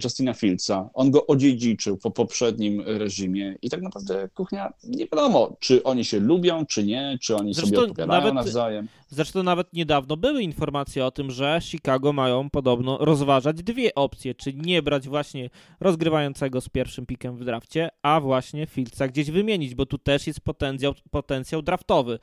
Justina 0.03 0.33
Fieldsa. 0.33 0.89
On 0.93 1.11
go 1.11 1.27
odziedziczył 1.27 1.97
po 1.97 2.11
poprzednim 2.11 2.81
reżimie 2.85 3.55
i 3.61 3.69
tak 3.69 3.81
naprawdę 3.81 4.29
kuchnia 4.35 4.73
nie 4.83 5.07
wiadomo, 5.07 5.57
czy 5.59 5.83
oni 5.83 6.05
się 6.05 6.19
lubią, 6.19 6.65
czy 6.65 6.83
nie, 6.83 7.17
czy 7.21 7.35
oni 7.35 7.53
Zresztą 7.53 7.75
sobie 7.75 7.81
odpowiadają 7.81 8.21
nawet, 8.21 8.33
nawzajem. 8.33 8.87
Zresztą 9.09 9.43
nawet 9.43 9.73
niedawno 9.73 10.17
były 10.17 10.43
informacje 10.43 10.68
o 11.05 11.11
tym, 11.11 11.31
że 11.31 11.59
Chicago 11.61 12.13
mają 12.13 12.49
podobno 12.49 12.97
rozważać 12.97 13.63
dwie 13.63 13.95
opcje, 13.95 14.35
czyli 14.35 14.61
nie 14.61 14.81
brać 14.81 15.07
właśnie 15.07 15.49
rozgrywającego 15.79 16.61
z 16.61 16.69
pierwszym 16.69 17.05
pikiem 17.05 17.37
w 17.37 17.45
drafcie, 17.45 17.89
a 18.01 18.19
właśnie 18.19 18.67
Fieldsa 18.67 19.07
gdzieś 19.07 19.31
wymienić, 19.31 19.75
bo 19.75 19.85
tu 19.85 19.97
też 19.97 20.27
jest 20.27 20.41
potencjał, 20.41 20.93
potencjał 21.11 21.61
draftowy. 21.61 22.19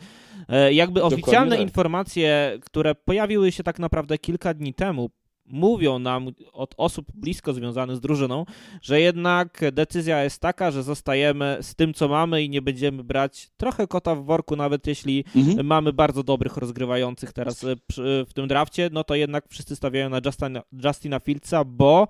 E, 0.49 0.73
jakby 0.73 1.03
oficjalne 1.03 1.57
tak. 1.57 1.63
informacje, 1.67 2.59
które 2.65 2.95
pojawiły 2.95 3.53
się 3.53 3.63
tak 3.63 3.79
naprawdę 3.79 4.19
kilka 4.19 4.55
dni 4.55 4.75
temu, 4.75 5.11
mówią 5.49 5.99
nam 5.99 6.29
od 6.53 6.75
osób 6.77 7.07
blisko 7.15 7.53
związanych 7.53 7.97
z 7.97 8.01
drużyną, 8.01 8.45
że 8.83 9.01
jednak 9.01 9.61
decyzja 9.73 10.25
jest 10.25 10.41
taka, 10.41 10.71
że 10.71 10.83
zostajemy 10.83 11.59
z 11.61 11.75
tym, 11.75 11.95
co 11.95 12.09
mamy 12.09 12.43
i 12.43 12.51
nie 12.51 12.63
będziemy 12.63 13.05
brać 13.05 13.51
trochę 13.57 13.87
kota 13.87 14.15
w 14.15 14.25
worku, 14.25 14.57
nawet 14.57 14.87
jeśli 14.87 15.25
mhm. 15.37 15.67
mamy 15.67 15.93
bardzo 15.93 16.23
dobrych 16.23 16.57
rozgrywających 16.57 17.33
teraz 17.33 17.65
e, 17.65 17.77
w 17.99 18.33
tym 18.35 18.49
drafcie, 18.49 18.91
no 18.93 19.05
to 19.05 19.15
jednak 19.15 19.49
wszyscy 19.49 19.77
stawiają 19.77 20.11
na 20.11 20.21
Justina, 20.25 20.63
Justina 20.85 21.21
Fieldsa, 21.21 21.65
bo, 21.65 22.09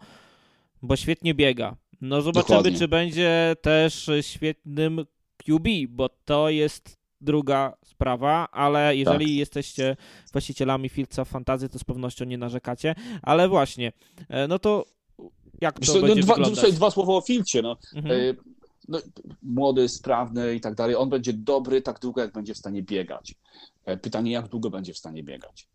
bo 0.82 0.96
świetnie 0.96 1.34
biega. 1.34 1.76
No 2.00 2.22
zobaczymy, 2.22 2.56
Dokładnie. 2.56 2.78
czy 2.78 2.88
będzie 2.88 3.56
też 3.62 4.10
świetnym 4.20 5.04
QB, 5.36 5.68
bo 5.88 6.08
to 6.08 6.50
jest 6.50 7.05
druga 7.26 7.76
sprawa, 7.84 8.48
ale 8.52 8.96
jeżeli 8.96 9.26
tak. 9.26 9.34
jesteście 9.34 9.96
właścicielami 10.32 10.88
Fieldsa 10.88 11.24
Fantazy, 11.24 11.68
to 11.68 11.78
z 11.78 11.84
pewnością 11.84 12.24
nie 12.24 12.38
narzekacie, 12.38 12.94
ale 13.22 13.48
właśnie, 13.48 13.92
e, 14.28 14.48
no 14.48 14.58
to 14.58 14.84
jak 15.60 15.80
to 15.80 15.92
Wiesz, 15.92 16.02
będzie 16.02 16.20
no, 16.20 16.34
dwa, 16.34 16.44
Tutaj 16.44 16.72
dwa 16.72 16.90
słowa 16.90 17.12
o 17.12 17.20
Fieldsie, 17.20 17.62
no. 17.62 17.76
Mhm. 17.94 18.20
E, 18.20 18.34
no, 18.88 18.98
młody, 19.42 19.88
sprawny 19.88 20.54
i 20.54 20.60
tak 20.60 20.74
dalej, 20.74 20.96
on 20.96 21.08
będzie 21.08 21.32
dobry 21.32 21.82
tak 21.82 22.00
długo, 22.00 22.20
jak 22.20 22.32
będzie 22.32 22.54
w 22.54 22.58
stanie 22.58 22.82
biegać. 22.82 23.34
E, 23.84 23.96
pytanie, 23.96 24.32
jak 24.32 24.48
długo 24.48 24.70
będzie 24.70 24.92
w 24.92 24.98
stanie 24.98 25.22
biegać. 25.22 25.68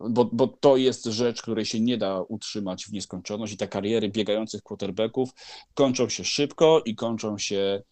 Bo, 0.00 0.24
bo 0.24 0.46
to 0.46 0.76
jest 0.76 1.04
rzecz, 1.04 1.42
której 1.42 1.64
się 1.64 1.80
nie 1.80 1.98
da 1.98 2.22
utrzymać 2.22 2.86
w 2.86 2.92
nieskończoność 2.92 3.52
i 3.52 3.56
te 3.56 3.68
kariery 3.68 4.08
biegających 4.08 4.62
quarterbacków 4.62 5.30
kończą 5.74 6.08
się 6.08 6.24
szybko 6.24 6.82
i 6.84 6.94
kończą 6.94 7.38
się 7.38 7.82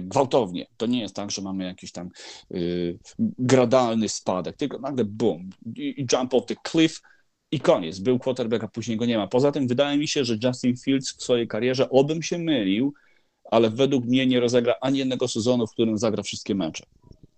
gwałtownie. 0.00 0.66
To 0.76 0.86
nie 0.86 1.00
jest 1.00 1.14
tak, 1.14 1.30
że 1.30 1.42
mamy 1.42 1.64
jakiś 1.64 1.92
tam 1.92 2.08
y, 2.54 2.98
gradalny 3.18 4.08
spadek, 4.08 4.56
tylko 4.56 4.78
nagle 4.78 5.04
boom, 5.04 5.50
jump 6.12 6.34
off 6.34 6.46
the 6.46 6.54
cliff 6.70 7.02
i 7.50 7.60
koniec. 7.60 7.98
Był 7.98 8.18
quarterback, 8.18 8.64
a 8.64 8.68
później 8.68 8.96
go 8.96 9.06
nie 9.06 9.18
ma. 9.18 9.26
Poza 9.26 9.52
tym 9.52 9.68
wydaje 9.68 9.98
mi 9.98 10.08
się, 10.08 10.24
że 10.24 10.38
Justin 10.44 10.76
Fields 10.76 11.12
w 11.12 11.22
swojej 11.22 11.48
karierze, 11.48 11.90
obym 11.90 12.22
się 12.22 12.38
mylił, 12.38 12.94
ale 13.44 13.70
według 13.70 14.04
mnie 14.04 14.26
nie 14.26 14.40
rozegra 14.40 14.74
ani 14.80 14.98
jednego 14.98 15.28
sezonu, 15.28 15.66
w 15.66 15.72
którym 15.72 15.98
zagra 15.98 16.22
wszystkie 16.22 16.54
mecze 16.54 16.84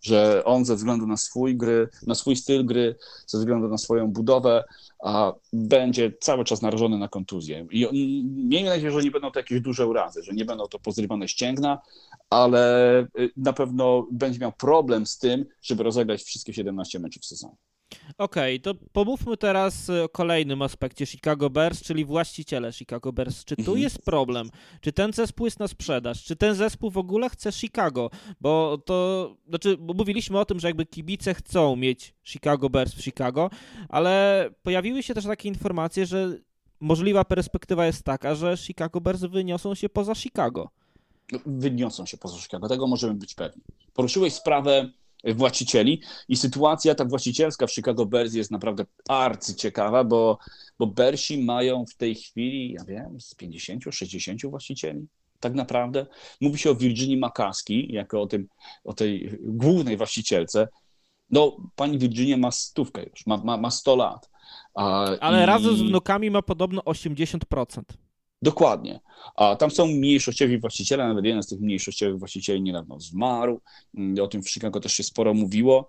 że 0.03 0.45
on 0.45 0.65
ze 0.65 0.77
względu 0.77 1.07
na 1.07 1.17
swój 1.17 1.57
gry, 1.57 1.89
na 2.07 2.15
swój 2.15 2.37
styl 2.37 2.65
gry, 2.65 2.95
ze 3.27 3.39
względu 3.39 3.69
na 3.69 3.79
swoją 3.79 4.09
budowę, 4.09 4.65
a 5.05 5.33
będzie 5.53 6.13
cały 6.21 6.45
czas 6.45 6.63
narażony 6.63 6.99
na 6.99 7.09
kontuzję. 7.09 7.67
I 7.71 8.23
miejmy 8.25 8.69
nadzieję, 8.69 8.93
że 8.93 9.03
nie 9.03 9.11
będą 9.11 9.31
to 9.31 9.41
jakieś 9.41 9.61
duże 9.61 9.87
urazy, 9.87 10.23
że 10.23 10.33
nie 10.33 10.45
będą 10.45 10.67
to 10.67 10.79
pozrywane 10.79 11.29
ścięgna, 11.29 11.79
ale 12.31 13.03
y, 13.19 13.31
na 13.37 13.53
pewno 13.53 14.07
będzie 14.13 14.39
miał 14.39 14.53
problem 14.53 15.07
z 15.07 15.19
tym, 15.19 15.47
żeby 15.63 15.83
rozegrać 15.83 16.23
wszystkie 16.23 16.55
17 16.55 16.99
meczów 16.99 17.23
w 17.23 17.27
sezonie. 17.27 17.57
Okej, 18.19 18.57
okay, 18.57 18.75
to 18.75 18.81
pomówmy 18.93 19.37
teraz 19.37 19.91
o 19.91 20.09
kolejnym 20.09 20.63
aspekcie 20.63 21.07
Chicago 21.07 21.51
Bears, 21.51 21.83
czyli 21.83 22.05
właściciele 22.05 22.73
Chicago 22.73 23.13
Bears. 23.13 23.45
Czy 23.45 23.57
tu 23.57 23.63
mhm. 23.63 23.79
jest 23.79 24.03
problem? 24.03 24.51
Czy 24.81 24.93
ten 24.93 25.13
zespół 25.13 25.47
jest 25.47 25.59
na 25.59 25.69
sprzedaż? 25.69 26.25
Czy 26.25 26.37
ten 26.37 26.55
zespół 26.55 26.91
w 26.91 26.99
ogóle 26.99 27.29
chce 27.29 27.53
Chicago? 27.53 28.11
Bo 28.41 28.79
to, 28.85 29.37
znaczy, 29.49 29.77
bo 29.77 29.95
mówiliśmy 29.95 30.39
o 30.39 30.45
tym, 30.45 30.61
że 30.61 30.69
jakby 30.69 30.87
kibice 30.87 31.35
chcą 31.35 31.77
mieć 31.77 32.15
Chicago 32.25 32.71
Bears 32.71 32.95
w 32.95 33.03
Chicago, 33.03 33.51
ale 33.89 34.45
pojawiły 34.63 35.03
się 35.03 35.15
też 35.15 35.25
takie 35.25 35.49
informacje, 35.49 36.07
że 36.07 36.39
możliwa 36.81 37.25
perspektywa 37.25 37.87
jest 37.87 38.03
taka, 38.03 38.35
że 38.35 38.57
Chicago 38.57 39.01
Bears 39.01 39.21
wyniosą 39.21 39.75
się 39.75 39.89
poza 39.89 40.15
Chicago. 40.15 40.71
No, 41.33 41.39
wyniosą 41.47 42.07
się 42.07 42.17
poza 42.17 42.39
Chicago, 42.39 42.69
tego 42.69 42.87
możemy 42.87 43.15
być 43.15 43.35
pewni. 43.35 43.63
Poruszyłeś 43.95 44.35
sprawę 44.35 44.91
właścicieli 45.25 46.03
i 46.29 46.37
sytuacja 46.37 46.95
ta 46.95 47.05
właścicielska 47.05 47.67
w 47.67 47.73
Chicago 47.73 48.07
Bears 48.07 48.35
jest 48.35 48.51
naprawdę 48.51 48.85
arcyciekawa, 49.09 50.05
bo, 50.05 50.39
bo 50.79 50.87
Bersi 50.87 51.45
mają 51.45 51.85
w 51.87 51.95
tej 51.95 52.15
chwili, 52.15 52.73
ja 52.73 52.85
wiem, 52.85 53.21
z 53.21 53.35
50-60 53.37 54.51
właścicieli. 54.51 55.07
Tak 55.41 55.55
naprawdę 55.55 56.07
mówi 56.41 56.59
się 56.59 56.71
o 56.71 56.75
Virginii 56.75 57.17
Makaski, 57.17 57.93
jako 57.93 58.23
o, 58.23 58.27
tym, 58.27 58.49
o 58.85 58.93
tej 58.93 59.39
głównej 59.43 59.97
właścicielce. 59.97 60.69
No, 61.31 61.57
pani 61.77 61.99
Virginia 61.99 62.37
ma 62.37 62.51
stówkę 62.51 63.03
już, 63.03 63.27
ma, 63.27 63.37
ma, 63.37 63.57
ma 63.57 63.71
100 63.71 63.97
lat. 63.97 64.31
A, 64.75 65.05
Ale 65.05 65.43
i... 65.43 65.47
razem 65.47 65.77
z 65.77 65.83
wnukami 65.83 66.31
ma 66.31 66.43
podobno 66.43 66.83
80%. 66.83 67.83
Dokładnie. 68.43 69.01
A 69.37 69.57
tam 69.57 69.71
są 69.71 69.87
mniejszościowi 69.87 70.59
właściciele, 70.59 71.09
nawet 71.09 71.25
jeden 71.25 71.43
z 71.43 71.49
tych 71.49 71.61
mniejszościowych 71.61 72.19
właścicieli 72.19 72.63
niedawno 72.63 73.01
zmarł. 73.01 73.61
Mm, 73.95 74.25
o 74.25 74.29
tym 74.29 74.43
w 74.43 74.51
Chicago 74.51 74.81
też 74.81 74.93
się 74.93 75.03
sporo 75.03 75.35
mówiło. 75.35 75.89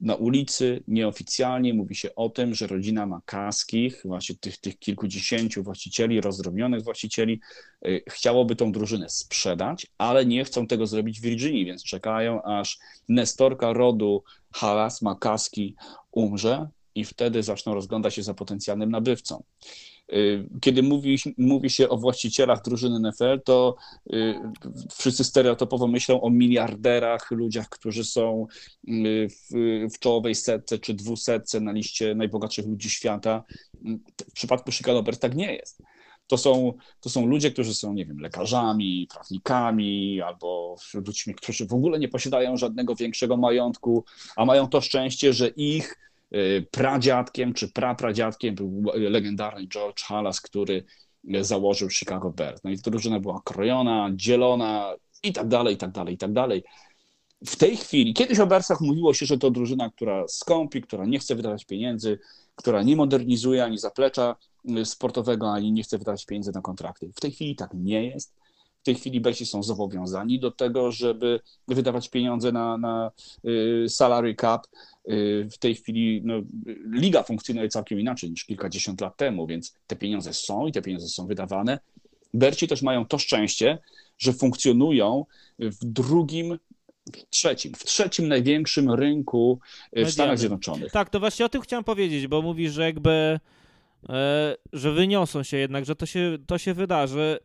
Na 0.00 0.14
ulicy 0.14 0.82
nieoficjalnie 0.88 1.74
mówi 1.74 1.94
się 1.94 2.14
o 2.14 2.28
tym, 2.28 2.54
że 2.54 2.66
rodzina 2.66 3.06
Makaskich, 3.06 4.02
właśnie 4.04 4.36
tych, 4.36 4.58
tych 4.58 4.78
kilkudziesięciu 4.78 5.62
właścicieli, 5.62 6.20
rozdrobnionych 6.20 6.84
właścicieli, 6.84 7.40
y, 7.86 8.02
chciałoby 8.08 8.56
tą 8.56 8.72
drużynę 8.72 9.08
sprzedać, 9.08 9.86
ale 9.98 10.26
nie 10.26 10.44
chcą 10.44 10.66
tego 10.66 10.86
zrobić 10.86 11.20
w 11.20 11.22
Virginii, 11.22 11.64
więc 11.64 11.84
czekają, 11.84 12.42
aż 12.42 12.78
nestorka 13.08 13.72
rodu 13.72 14.22
Halas 14.52 15.02
Makaski 15.02 15.74
umrze 16.12 16.68
i 16.94 17.04
wtedy 17.04 17.42
zaczną 17.42 17.74
rozglądać 17.74 18.14
się 18.14 18.22
za 18.22 18.34
potencjalnym 18.34 18.90
nabywcą. 18.90 19.42
Y, 20.12 20.48
kiedy 20.60 20.82
mówi, 20.82 21.18
mówi 21.38 21.70
się 21.70 21.88
o 21.88 21.96
właścicielach 21.96 22.62
drużyny 22.62 23.10
NFL, 23.10 23.40
to 23.44 23.76
y, 24.12 24.34
wszyscy 24.92 25.24
stereotypowo 25.24 25.86
myślą 25.86 26.20
o 26.20 26.30
miliarderach, 26.30 27.30
ludziach, 27.30 27.68
którzy 27.68 28.04
są 28.04 28.46
y, 28.88 29.28
w, 29.28 29.54
w 29.94 29.98
czołowej 29.98 30.34
setce 30.34 30.78
czy 30.78 30.94
dwusetce 30.94 31.60
na 31.60 31.72
liście 31.72 32.14
najbogatszych 32.14 32.66
ludzi 32.66 32.90
świata. 32.90 33.44
W 34.28 34.32
przypadku 34.32 34.72
Chicago 34.72 35.02
Bears 35.02 35.18
tak 35.18 35.34
nie 35.34 35.54
jest. 35.54 35.82
To 36.26 36.38
są, 36.38 36.72
to 37.00 37.10
są 37.10 37.26
ludzie, 37.26 37.50
którzy 37.50 37.74
są, 37.74 37.92
nie 37.92 38.06
wiem, 38.06 38.18
lekarzami, 38.18 39.08
prawnikami 39.10 40.20
albo 40.22 40.76
ludźmi, 40.94 41.34
którzy 41.34 41.66
w 41.66 41.72
ogóle 41.72 41.98
nie 41.98 42.08
posiadają 42.08 42.56
żadnego 42.56 42.94
większego 42.94 43.36
majątku, 43.36 44.04
a 44.36 44.44
mają 44.44 44.68
to 44.68 44.80
szczęście, 44.80 45.32
że 45.32 45.48
ich 45.48 45.96
pradziadkiem 46.70 47.54
czy 47.54 47.68
prapradziadkiem 47.68 48.54
był 48.54 48.84
legendarny 48.94 49.66
George 49.66 50.02
Halas, 50.02 50.40
który 50.40 50.84
założył 51.40 51.90
Chicago 51.90 52.30
Bears. 52.30 52.64
No 52.64 52.70
i 52.70 52.76
drużyna 52.76 53.20
była 53.20 53.40
krojona, 53.44 54.10
dzielona 54.14 54.94
i 55.22 55.32
tak 55.32 55.48
dalej, 55.48 55.74
i 55.74 55.78
tak 55.78 55.90
dalej, 55.90 56.14
i 56.14 56.18
tak 56.18 56.32
dalej. 56.32 56.64
W 57.46 57.56
tej 57.56 57.76
chwili, 57.76 58.14
kiedyś 58.14 58.38
o 58.38 58.46
Bearsach 58.46 58.80
mówiło 58.80 59.14
się, 59.14 59.26
że 59.26 59.38
to 59.38 59.50
drużyna, 59.50 59.90
która 59.90 60.28
skąpi, 60.28 60.82
która 60.82 61.06
nie 61.06 61.18
chce 61.18 61.34
wydawać 61.34 61.64
pieniędzy, 61.64 62.18
która 62.54 62.82
nie 62.82 62.96
modernizuje 62.96 63.64
ani 63.64 63.78
zaplecza 63.78 64.36
y, 64.78 64.84
sportowego, 64.84 65.52
ani 65.52 65.72
nie 65.72 65.82
chce 65.82 65.98
wydawać 65.98 66.26
pieniędzy 66.26 66.52
na 66.54 66.60
kontrakty. 66.60 67.12
W 67.16 67.20
tej 67.20 67.30
chwili 67.30 67.56
tak 67.56 67.70
nie 67.74 68.06
jest. 68.06 68.34
W 68.80 68.84
tej 68.84 68.94
chwili 68.94 69.20
Bersi 69.20 69.46
są 69.46 69.62
zobowiązani 69.62 70.40
do 70.40 70.50
tego, 70.50 70.92
żeby 70.92 71.40
wydawać 71.68 72.08
pieniądze 72.08 72.52
na, 72.52 72.78
na 72.78 73.10
y, 73.44 73.88
salary 73.88 74.34
cap. 74.34 74.66
Y, 75.08 75.48
w 75.52 75.58
tej 75.58 75.74
chwili 75.74 76.22
no, 76.24 76.34
liga 76.92 77.22
funkcjonuje 77.22 77.68
całkiem 77.68 78.00
inaczej 78.00 78.30
niż 78.30 78.44
kilkadziesiąt 78.44 79.00
lat 79.00 79.16
temu, 79.16 79.46
więc 79.46 79.74
te 79.86 79.96
pieniądze 79.96 80.34
są 80.34 80.66
i 80.66 80.72
te 80.72 80.82
pieniądze 80.82 81.08
są 81.08 81.26
wydawane. 81.26 81.78
Berci 82.34 82.68
też 82.68 82.82
mają 82.82 83.06
to 83.06 83.18
szczęście, 83.18 83.78
że 84.18 84.32
funkcjonują 84.32 85.24
w 85.58 85.84
drugim 85.84 86.58
w 87.12 87.30
trzecim, 87.30 87.74
w 87.74 87.84
trzecim 87.84 88.28
największym 88.28 88.90
rynku 88.90 89.60
w 89.62 89.96
Mediany. 89.96 90.12
Stanach 90.12 90.38
Zjednoczonych. 90.38 90.92
Tak, 90.92 91.10
to 91.10 91.20
właśnie 91.20 91.46
o 91.46 91.48
tym 91.48 91.62
chciałem 91.62 91.84
powiedzieć, 91.84 92.26
bo 92.26 92.42
mówisz, 92.42 92.72
że 92.72 92.82
jakby, 92.82 93.40
e, 94.08 94.56
że 94.72 94.92
wyniosą 94.92 95.42
się 95.42 95.56
jednak, 95.56 95.84
że 95.84 95.96
to 95.96 96.06
się, 96.06 96.38
to 96.46 96.58
się 96.58 96.74
wydarzy. 96.74 97.38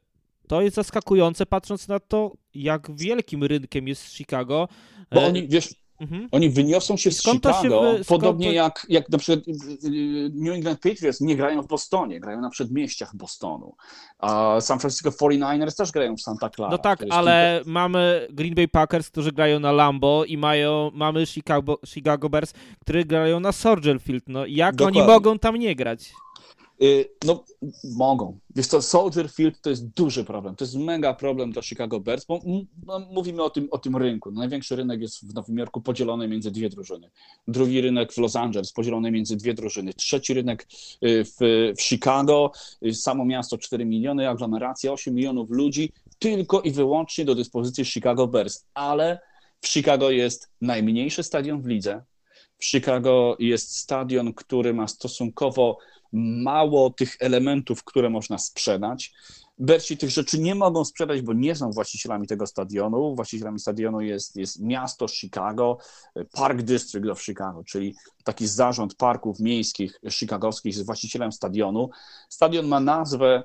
To 0.48 0.62
jest 0.62 0.76
zaskakujące, 0.76 1.46
patrząc 1.46 1.88
na 1.88 2.00
to, 2.00 2.32
jak 2.54 2.96
wielkim 2.96 3.44
rynkiem 3.44 3.88
jest 3.88 4.14
Chicago. 4.14 4.68
Bo 5.12 5.22
e, 5.22 5.26
oni, 5.26 5.48
wiesz, 5.48 5.86
Mhm. 6.00 6.28
Oni 6.32 6.50
wyniosą 6.50 6.98
się 6.98 7.12
z 7.12 7.24
Chicago, 7.24 7.62
się 7.62 7.98
wy... 7.98 8.06
podobnie 8.06 8.48
to... 8.48 8.54
jak, 8.54 8.86
jak 8.90 9.10
na 9.10 9.18
przykład 9.18 9.48
y, 9.48 9.52
y, 9.88 10.32
New 10.34 10.56
England 10.56 10.80
Patriots 10.80 11.22
nie 11.22 11.36
grają 11.36 11.62
w 11.62 11.68
Bostonie, 11.68 12.20
grają 12.20 12.42
na 12.42 12.50
przedmieściach 12.50 13.16
Bostonu. 13.16 13.76
A 14.20 14.62
San 14.62 14.80
Francisco 14.80 15.10
49ers 15.10 15.78
też 15.78 15.92
grają 15.92 16.16
w 16.16 16.22
Santa 16.22 16.50
Clara. 16.50 16.72
No 16.72 16.78
tak, 16.78 17.00
ale 17.10 17.56
kilka... 17.58 17.72
mamy 17.72 18.28
Green 18.30 18.56
Bay 18.56 18.68
Packers, 18.68 19.10
którzy 19.10 19.32
grają 19.32 19.60
na 19.60 19.72
Lambo 19.72 20.26
i 20.26 20.38
mają, 20.38 20.92
mamy 20.94 21.26
Chicago, 21.26 21.78
Chicago 21.88 22.30
Bears, 22.30 22.54
którzy 22.80 23.06
grają 23.06 23.40
na 23.40 23.52
Soldier 23.52 24.00
Field. 24.00 24.24
No 24.28 24.46
jak 24.46 24.76
Dokładnie. 24.76 25.02
oni 25.02 25.12
mogą 25.12 25.40
tam 25.40 25.56
nie 25.56 25.76
grać? 25.76 26.14
Y, 26.82 27.10
no, 27.26 27.44
mogą. 27.84 28.40
Wiesz 28.56 28.68
co, 28.68 28.82
Soldier 28.82 29.30
Field 29.30 29.62
to 29.62 29.70
jest 29.70 29.88
duży 29.88 30.24
problem. 30.24 30.56
To 30.56 30.64
jest 30.64 30.76
mega 30.76 31.14
problem 31.14 31.52
dla 31.52 31.62
Chicago 31.62 32.00
Bears, 32.00 32.26
bo 32.26 32.40
no, 32.86 33.00
mówimy 33.00 33.44
o 33.44 33.50
tym, 33.50 33.68
o 33.72 33.78
tym 33.78 33.96
rynku. 33.96 34.32
No, 34.32 34.40
największy 34.40 34.76
rynek 34.76 35.02
jest 35.02 35.32
w 35.32 35.34
Nowym 35.34 35.58
Jorku 35.58 35.82
podzielony 35.82 36.28
między 36.28 36.52
dwie 36.52 36.70
drużyny. 36.70 37.10
Drugi 37.48 37.82
rynek 37.82 38.14
w 38.14 38.18
Los 38.18 38.36
Angeles 38.36 38.72
podzielony 38.72 39.12
między 39.12 39.38
dwie 39.38 39.54
drużyny. 39.54 39.94
Trzeci 39.94 40.34
rynek 40.34 40.68
y, 41.04 41.26
w, 41.26 41.36
w 41.78 41.82
Chicago, 41.82 42.52
y, 42.86 42.94
samo 42.94 43.26
miasto 43.26 43.58
4 43.58 43.86
miliony, 43.86 44.30
aglomeracja 44.30 44.92
8 44.92 45.14
milionów 45.14 45.50
ludzi, 45.50 45.92
tylko 46.20 46.62
i 46.62 46.72
wyłącznie 46.72 47.26
do 47.26 47.36
dyspozycji 47.36 47.86
Chicago 47.86 48.28
Bears. 48.28 48.66
Ale 48.74 49.20
w 49.62 49.68
Chicago 49.68 50.12
jest 50.12 50.50
najmniejszy 50.62 51.24
stadion 51.24 51.62
w 51.62 51.66
lidze. 51.66 52.04
W 52.58 52.66
Chicago 52.66 53.36
jest 53.40 53.78
stadion, 53.78 54.34
który 54.34 54.74
ma 54.74 54.88
stosunkowo 54.88 55.78
mało 56.44 56.90
tych 56.90 57.18
elementów, 57.20 57.84
które 57.84 58.10
można 58.10 58.38
sprzedać. 58.38 59.14
Berci 59.60 59.98
tych 59.98 60.10
rzeczy 60.10 60.40
nie 60.40 60.56
mogą 60.56 60.86
sprzedać, 60.86 61.22
bo 61.22 61.34
nie 61.34 61.56
są 61.56 61.72
właścicielami 61.72 62.28
tego 62.28 62.48
stadionu. 62.48 63.16
Właścicielami 63.16 63.60
stadionu 63.60 64.02
jest, 64.02 64.36
jest 64.36 64.62
miasto 64.62 65.08
Chicago, 65.08 65.78
Park 66.32 66.62
District 66.62 67.10
of 67.10 67.24
Chicago, 67.24 67.64
czyli 67.64 67.96
taki 68.24 68.48
zarząd 68.48 68.96
parków 68.96 69.40
miejskich 69.40 70.00
chicagowskich 70.10 70.76
jest 70.76 70.86
właścicielem 70.86 71.32
stadionu. 71.32 71.90
Stadion 72.30 72.68
ma 72.68 72.80
nazwę, 72.80 73.44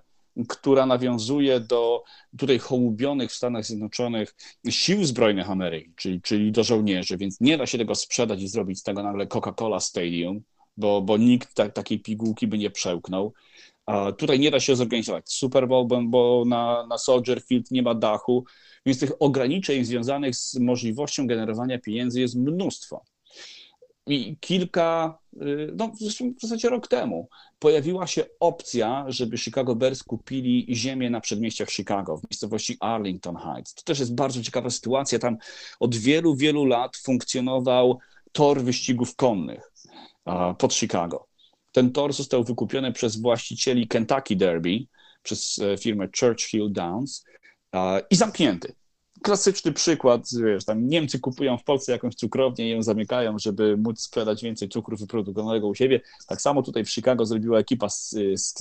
która 0.49 0.87
nawiązuje 0.87 1.61
do 1.61 2.05
tutaj 2.39 2.59
hołubionych 2.59 3.31
w 3.31 3.35
Stanach 3.35 3.65
Zjednoczonych 3.65 4.35
sił 4.71 5.05
zbrojnych 5.05 5.51
Ameryki, 5.51 5.93
czyli, 5.97 6.23
czyli 6.23 6.53
do 6.53 6.65
żołnierzy, 6.65 7.17
więc 7.17 7.41
nie 7.41 7.59
da 7.59 7.67
się 7.67 7.79
tego 7.79 7.95
sprzedać 7.95 8.43
i 8.43 8.49
zrobić 8.49 8.79
z 8.79 8.83
tego 8.83 9.03
nagle 9.03 9.27
Coca-Cola 9.27 9.81
Stadium 9.81 10.43
bo, 10.81 11.03
bo 11.03 11.17
nikt 11.17 11.55
ta, 11.55 11.69
takiej 11.69 12.01
pigułki 12.01 12.47
by 12.47 12.59
nie 12.59 12.71
przełknął. 12.71 13.33
A 13.87 14.13
tutaj 14.13 14.41
nie 14.41 14.51
da 14.51 14.61
się 14.61 14.77
zorganizować 14.77 15.33
Super 15.33 15.69
Bowl, 15.69 15.89
bo, 16.09 16.45
na, 16.47 16.87
na 16.87 16.99
Soldier 16.99 17.43
Field 17.43 17.71
nie 17.71 17.83
ma 17.83 17.95
dachu, 17.95 18.45
więc 18.87 19.01
tych 19.01 19.13
ograniczeń 19.23 19.85
związanych 19.85 20.37
z 20.37 20.55
możliwością 20.55 21.27
generowania 21.27 21.79
pieniędzy 21.79 22.21
jest 22.21 22.37
mnóstwo. 22.37 23.05
I 24.07 24.37
kilka, 24.41 25.19
y, 25.43 25.73
no 25.77 25.93
w 26.39 26.41
zasadzie 26.43 26.69
rok 26.69 26.89
temu, 26.89 27.29
pojawiła 27.59 28.07
się 28.07 28.25
opcja, 28.41 29.05
żeby 29.09 29.39
Chicago 29.39 29.77
Bears 29.77 30.03
kupili 30.03 30.67
ziemię 30.77 31.11
na 31.11 31.21
przedmieściach 31.21 31.71
Chicago, 31.71 32.17
w 32.17 32.23
miejscowości 32.31 32.77
Arlington 32.81 33.37
Heights. 33.37 33.75
To 33.75 33.83
też 33.83 33.99
jest 33.99 34.15
bardzo 34.15 34.43
ciekawa 34.43 34.71
sytuacja. 34.71 35.19
Tam 35.19 35.37
od 35.81 35.97
wielu, 35.97 36.37
wielu 36.37 36.65
lat 36.65 36.97
funkcjonował 36.97 37.99
tor 38.33 38.63
wyścigów 38.63 39.17
konnych 39.17 39.73
pod 40.59 40.75
Chicago. 40.75 41.27
Ten 41.73 41.93
tor 41.93 42.13
został 42.13 42.45
wykupiony 42.45 42.93
przez 42.93 43.21
właścicieli 43.21 43.89
Kentucky 43.89 44.37
Derby, 44.37 44.87
przez 45.23 45.59
e, 45.59 45.77
firmę 45.79 46.09
Churchill 46.21 46.73
Downs 46.73 47.25
i 48.11 48.17
zamknięty. 48.17 48.75
Klasyczny 49.23 49.73
przykład, 49.73 50.29
wiesz, 50.45 50.65
tam 50.65 50.89
Niemcy 50.89 51.21
kupują 51.21 51.59
w 51.59 51.65
Polsce 51.65 51.93
jakąś 51.93 52.15
cukrownię 52.15 52.69
i 52.69 52.71
ją 52.71 52.83
zamykają, 52.83 53.39
żeby 53.39 53.77
móc 53.77 54.01
sprzedać 54.01 54.43
więcej 54.43 54.69
cukru 54.69 54.97
wyprodukowanego 54.97 55.69
u 55.69 55.75
siebie. 55.75 56.01
Tak 56.27 56.41
samo 56.41 56.63
tutaj 56.63 56.85
w 56.85 56.91
Chicago 56.91 57.27
zrobiła 57.27 57.59
ekipa 57.59 57.89
z, 57.89 58.11
z, 58.35 58.55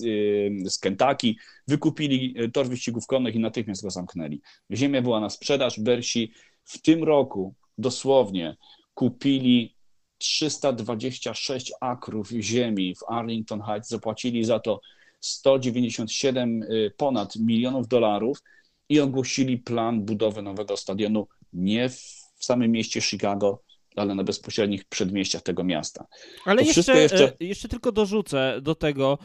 z 0.73 0.79
Kentucky, 0.79 1.35
wykupili 1.67 2.35
e, 2.37 2.49
tor 2.49 2.67
wyścigów 2.67 3.07
konnych 3.07 3.35
i 3.35 3.39
natychmiast 3.39 3.83
go 3.83 3.89
zamknęli. 3.89 4.41
Ziemia 4.71 5.01
była 5.01 5.19
na 5.19 5.29
sprzedaż, 5.29 5.79
Bersi 5.79 6.33
w 6.63 6.81
tym 6.81 7.03
roku 7.03 7.53
dosłownie 7.77 8.57
kupili 8.93 9.75
326 10.17 11.73
akrów 11.81 12.29
ziemi 12.29 12.95
w 12.95 13.11
Arlington 13.11 13.61
Heights, 13.61 13.89
zapłacili 13.89 14.43
za 14.43 14.59
to 14.59 14.81
197 15.19 16.63
y, 16.63 16.91
ponad 16.97 17.35
milionów 17.35 17.87
dolarów 17.87 18.41
i 18.89 18.99
ogłosili 18.99 19.57
plan 19.57 20.01
budowy 20.01 20.41
nowego 20.41 20.77
stadionu 20.77 21.27
nie 21.53 21.89
w 21.89 22.45
samym 22.45 22.71
mieście 22.71 23.01
Chicago, 23.01 23.63
ale 23.95 24.15
na 24.15 24.23
bezpośrednich 24.23 24.85
przedmieściach 24.85 25.41
tego 25.41 25.63
miasta. 25.63 26.05
Ale 26.45 26.63
jeszcze, 26.63 27.01
jeszcze... 27.01 27.27
E, 27.27 27.45
jeszcze 27.45 27.67
tylko 27.67 27.91
dorzucę 27.91 28.59
do 28.61 28.75
tego, 28.75 29.17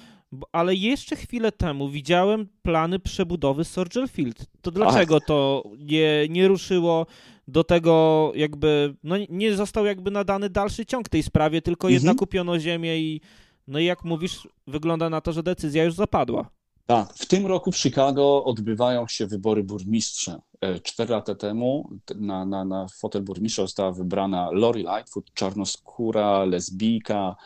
ale 0.53 0.75
jeszcze 0.75 1.17
chwilę 1.17 1.53
temu 1.53 1.89
widziałem 1.89 2.49
plany 2.63 2.99
przebudowy 2.99 3.65
Soldier 3.65 4.09
Field. 4.09 4.47
To 4.63 4.71
dlaczego 4.71 5.17
Ach. 5.17 5.27
to 5.27 5.63
nie, 5.79 6.27
nie 6.29 6.49
ruszyło 6.49 7.07
do 7.49 7.65
tego 7.65 8.33
jakby, 8.35 8.95
no 9.03 9.17
nie 9.29 9.55
został 9.55 9.87
jakby 9.87 10.11
nadany 10.11 10.51
dalszy 10.51 10.87
ciąg 10.87 11.09
tej 11.09 11.23
sprawie, 11.23 11.63
tylko 11.63 11.87
mhm. 11.87 11.95
jedna 11.95 12.15
kupiono 12.15 12.59
ziemię 12.59 12.99
i 12.99 13.21
no 13.67 13.79
i 13.79 13.85
jak 13.85 14.05
mówisz, 14.05 14.49
wygląda 14.67 15.11
na 15.11 15.21
to, 15.21 15.33
że 15.33 15.43
decyzja 15.43 15.85
już 15.85 15.95
zapadła. 15.95 16.51
Tak, 16.87 17.15
w 17.15 17.27
tym 17.27 17.47
roku 17.47 17.73
w 17.73 17.77
Chicago 17.77 18.45
odbywają 18.45 19.07
się 19.09 19.27
wybory 19.27 19.65
burmistrza. 19.65 20.41
E, 20.61 20.81
cztery 20.81 21.11
lata 21.11 21.35
temu 21.35 21.91
na, 22.15 22.45
na, 22.45 22.65
na 22.65 22.87
fotel 23.01 23.23
burmistrza 23.23 23.63
została 23.63 23.93
wybrana 23.93 24.51
Lori 24.53 24.83
Lightfoot, 24.83 25.35
czarnoskóra, 25.35 26.45
lesbijka, 26.45 27.37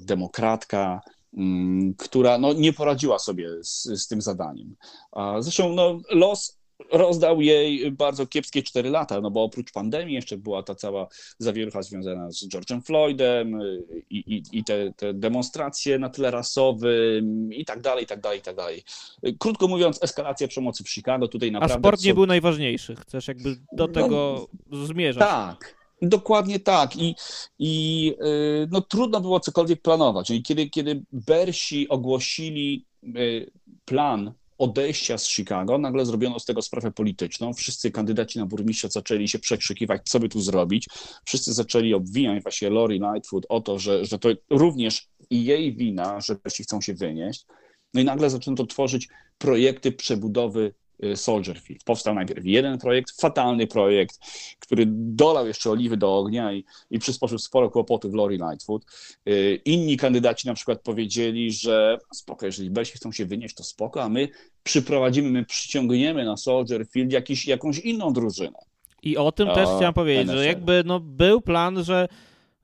demokratka, 0.00 1.00
mm, 1.36 1.94
która 1.94 2.38
no, 2.38 2.52
nie 2.52 2.72
poradziła 2.72 3.18
sobie 3.18 3.48
z, 3.64 3.82
z 3.82 4.08
tym 4.08 4.22
zadaniem. 4.22 4.76
Zresztą 5.40 5.72
no, 5.72 5.98
los 6.10 6.58
rozdał 6.92 7.40
jej 7.40 7.92
bardzo 7.92 8.26
kiepskie 8.26 8.62
4 8.62 8.90
lata, 8.90 9.20
no 9.20 9.30
bo 9.30 9.42
oprócz 9.42 9.72
pandemii 9.72 10.14
jeszcze 10.14 10.36
była 10.36 10.62
ta 10.62 10.74
cała 10.74 11.08
zawierucha 11.38 11.82
związana 11.82 12.30
z 12.30 12.48
George'em 12.48 12.82
Floydem 12.82 13.58
i, 14.10 14.16
i, 14.16 14.42
i 14.52 14.64
te, 14.64 14.92
te, 14.92 15.14
demonstracje 15.14 15.98
na 15.98 16.08
tle 16.08 16.30
rasowym 16.30 17.52
i 17.52 17.64
tak 17.64 17.80
dalej, 17.80 18.04
i 18.04 18.06
tak 18.06 18.20
dalej, 18.20 18.38
i 18.38 18.42
tak 18.42 18.56
dalej. 18.56 18.82
Krótko 19.38 19.68
mówiąc, 19.68 20.02
eskalacja 20.02 20.48
przemocy 20.48 20.84
w 20.84 20.90
Chicago 20.90 21.28
tutaj 21.28 21.52
naprawdę... 21.52 21.74
A 21.74 21.78
sport 21.78 22.04
nie 22.04 22.14
był 22.14 22.26
najważniejszy, 22.26 22.96
chcesz 22.96 23.28
jakby 23.28 23.56
do 23.72 23.88
tego 23.88 24.46
no, 24.70 24.86
zmierzać. 24.86 25.28
Tak, 25.28 25.74
Dokładnie 26.02 26.60
tak. 26.60 26.96
I, 26.96 27.14
i 27.58 28.14
y, 28.24 28.68
no, 28.70 28.80
trudno 28.80 29.20
było 29.20 29.40
cokolwiek 29.40 29.82
planować. 29.82 30.30
I 30.30 30.42
kiedy, 30.42 30.70
kiedy 30.70 31.02
Bersi 31.12 31.88
ogłosili 31.88 32.86
y, 33.16 33.50
plan 33.84 34.32
odejścia 34.58 35.18
z 35.18 35.28
Chicago 35.28 35.78
nagle 35.78 36.06
zrobiono 36.06 36.38
z 36.38 36.44
tego 36.44 36.62
sprawę 36.62 36.92
polityczną. 36.92 37.54
Wszyscy 37.54 37.90
kandydaci 37.90 38.38
na 38.38 38.46
burmistrza 38.46 38.88
zaczęli 38.88 39.28
się 39.28 39.38
przekrzykiwać, 39.38 40.02
co 40.04 40.20
by 40.20 40.28
tu 40.28 40.40
zrobić. 40.40 40.88
Wszyscy 41.26 41.52
zaczęli 41.52 41.94
obwijać 41.94 42.42
właśnie 42.42 42.70
Lori 42.70 43.00
Lightfoot 43.00 43.46
o 43.48 43.60
to, 43.60 43.78
że, 43.78 44.04
że 44.04 44.18
to 44.18 44.28
również 44.50 45.08
i 45.30 45.44
jej 45.44 45.76
wina, 45.76 46.20
że 46.20 46.34
wreszcie 46.34 46.64
chcą 46.64 46.80
się 46.80 46.94
wynieść. 46.94 47.46
No 47.94 48.00
i 48.00 48.04
nagle 48.04 48.30
zaczęto 48.30 48.66
tworzyć 48.66 49.08
projekty 49.38 49.92
przebudowy 49.92 50.74
Soldier 51.14 51.60
Field. 51.60 51.84
Powstał 51.84 52.14
najpierw 52.14 52.46
jeden 52.46 52.78
projekt, 52.78 53.20
fatalny 53.20 53.66
projekt, 53.66 54.18
który 54.58 54.84
dolał 54.88 55.46
jeszcze 55.46 55.70
oliwy 55.70 55.96
do 55.96 56.18
ognia 56.18 56.52
i, 56.52 56.64
i 56.90 56.98
przysporzył 56.98 57.38
sporo 57.38 57.70
kłopotów 57.70 58.14
Lori 58.14 58.36
Lightfoot. 58.36 58.84
Y, 59.28 59.60
inni 59.64 59.96
kandydaci 59.96 60.46
na 60.46 60.54
przykład 60.54 60.80
powiedzieli, 60.82 61.52
że 61.52 61.98
spoko, 62.14 62.46
jeżeli 62.46 62.70
Belsi 62.70 62.92
chcą 62.92 63.12
się 63.12 63.26
wynieść, 63.26 63.54
to 63.54 63.64
spoko, 63.64 64.02
a 64.02 64.08
my 64.08 64.28
przyprowadzimy, 64.62 65.30
my 65.30 65.44
przyciągniemy 65.44 66.24
na 66.24 66.36
Soldier 66.36 66.86
Field 66.86 67.12
jakiś, 67.12 67.46
jakąś 67.46 67.78
inną 67.78 68.12
drużynę. 68.12 68.58
I 69.02 69.16
o 69.16 69.32
tym 69.32 69.48
też 69.48 69.68
chciałem 69.76 69.94
powiedzieć, 69.94 70.26
NFL. 70.26 70.38
że 70.38 70.46
jakby 70.46 70.82
no, 70.86 71.00
był 71.00 71.40
plan, 71.40 71.84
że 71.84 72.08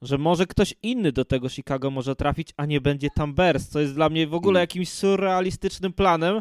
że 0.03 0.19
może 0.19 0.47
ktoś 0.47 0.75
inny 0.83 1.13
do 1.13 1.25
tego 1.25 1.49
Chicago 1.49 1.91
może 1.91 2.17
trafić, 2.17 2.53
a 2.57 2.67
nie 2.67 2.81
będzie 2.81 3.09
tam 3.15 3.35
Bears, 3.35 3.69
co 3.69 3.81
jest 3.81 3.95
dla 3.95 4.09
mnie 4.09 4.27
w 4.27 4.35
ogóle 4.35 4.53
hmm. 4.53 4.63
jakimś 4.63 4.89
surrealistycznym 4.89 5.93
planem, 5.93 6.41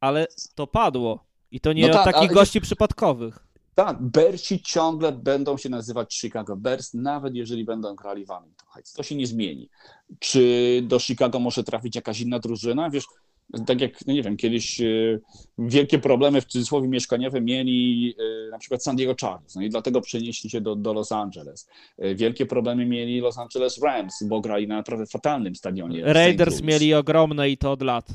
ale 0.00 0.26
to 0.54 0.66
padło. 0.66 1.27
I 1.50 1.60
to 1.60 1.72
nie 1.72 1.88
no 1.88 1.92
tak, 1.92 2.14
takich 2.14 2.32
gości 2.32 2.60
przypadkowych. 2.60 3.48
Tak, 3.74 4.02
Bersi 4.02 4.62
ciągle 4.62 5.12
będą 5.12 5.56
się 5.56 5.68
nazywać 5.68 6.14
Chicago 6.14 6.56
Bears, 6.56 6.94
nawet 6.94 7.34
jeżeli 7.34 7.64
będą 7.64 7.94
grali 7.94 8.24
w 8.24 8.28
Heights. 8.74 8.92
To 8.92 9.02
się 9.02 9.14
nie 9.14 9.26
zmieni. 9.26 9.68
Czy 10.18 10.82
do 10.82 10.98
Chicago 10.98 11.38
może 11.38 11.64
trafić 11.64 11.96
jakaś 11.96 12.20
inna 12.20 12.38
drużyna? 12.38 12.90
Wiesz, 12.90 13.04
tak 13.66 13.80
jak, 13.80 14.06
no 14.06 14.12
nie 14.12 14.22
wiem, 14.22 14.36
kiedyś 14.36 14.80
e, 14.80 14.84
wielkie 15.58 15.98
problemy 15.98 16.40
w 16.40 16.44
cudzysłowie 16.44 16.88
mieszkaniowe 16.88 17.40
mieli 17.40 18.14
e, 18.18 18.50
na 18.50 18.58
przykład 18.58 18.84
San 18.84 18.96
Diego 18.96 19.14
Chargers, 19.20 19.54
no 19.54 19.62
i 19.62 19.70
dlatego 19.70 20.00
przenieśli 20.00 20.50
się 20.50 20.60
do, 20.60 20.76
do 20.76 20.92
Los 20.92 21.12
Angeles. 21.12 21.68
E, 21.98 22.14
wielkie 22.14 22.46
problemy 22.46 22.86
mieli 22.86 23.20
Los 23.20 23.38
Angeles 23.38 23.82
Rams, 23.82 24.22
bo 24.22 24.40
grali 24.40 24.68
na 24.68 24.76
naprawdę 24.76 25.06
fatalnym 25.06 25.56
stadionie. 25.56 26.02
Raiders 26.04 26.62
mieli 26.62 26.94
ogromne 26.94 27.50
i 27.50 27.56
to 27.56 27.72
od 27.72 27.82
lat. 27.82 28.06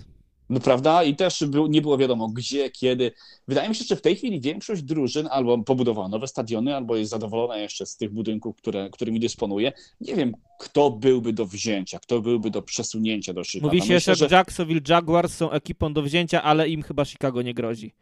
No 0.54 0.60
prawda? 0.60 1.04
I 1.04 1.16
też 1.16 1.44
nie 1.70 1.82
było 1.82 1.98
wiadomo 1.98 2.28
gdzie, 2.28 2.70
kiedy. 2.70 3.12
Wydaje 3.48 3.70
mi 3.70 3.76
się, 3.76 3.84
że 3.84 3.96
w 3.96 4.02
tej 4.02 4.16
chwili 4.16 4.42
większość 4.42 4.84
drużyn 4.84 5.28
albo 5.32 5.58
pobudowała 5.58 6.08
nowe 6.08 6.28
stadiony, 6.28 6.76
albo 6.76 6.96
jest 6.96 7.12
zadowolona 7.12 7.58
jeszcze 7.58 7.86
z 7.86 7.98
tych 7.98 8.14
budynków, 8.14 8.56
które, 8.56 8.90
którymi 8.90 9.20
dysponuje. 9.20 9.74
Nie 10.02 10.16
wiem, 10.16 10.36
kto 10.60 10.92
byłby 10.92 11.34
do 11.34 11.46
wzięcia, 11.46 12.00
kto 12.00 12.22
byłby 12.22 12.50
do 12.50 12.62
przesunięcia 12.62 13.34
do 13.34 13.44
Chicago. 13.44 13.68
Mówi 13.68 13.88
się, 13.88 13.94
Myślę, 13.94 14.16
że 14.16 14.28
Jacksonville 14.32 14.82
Jaguars 14.90 15.34
są 15.34 15.52
ekipą 15.52 15.94
do 15.94 16.02
wzięcia, 16.02 16.44
ale 16.44 16.70
im 16.70 16.82
chyba 16.82 17.06
Chicago 17.06 17.42
nie 17.42 17.54
grozi. 17.54 17.94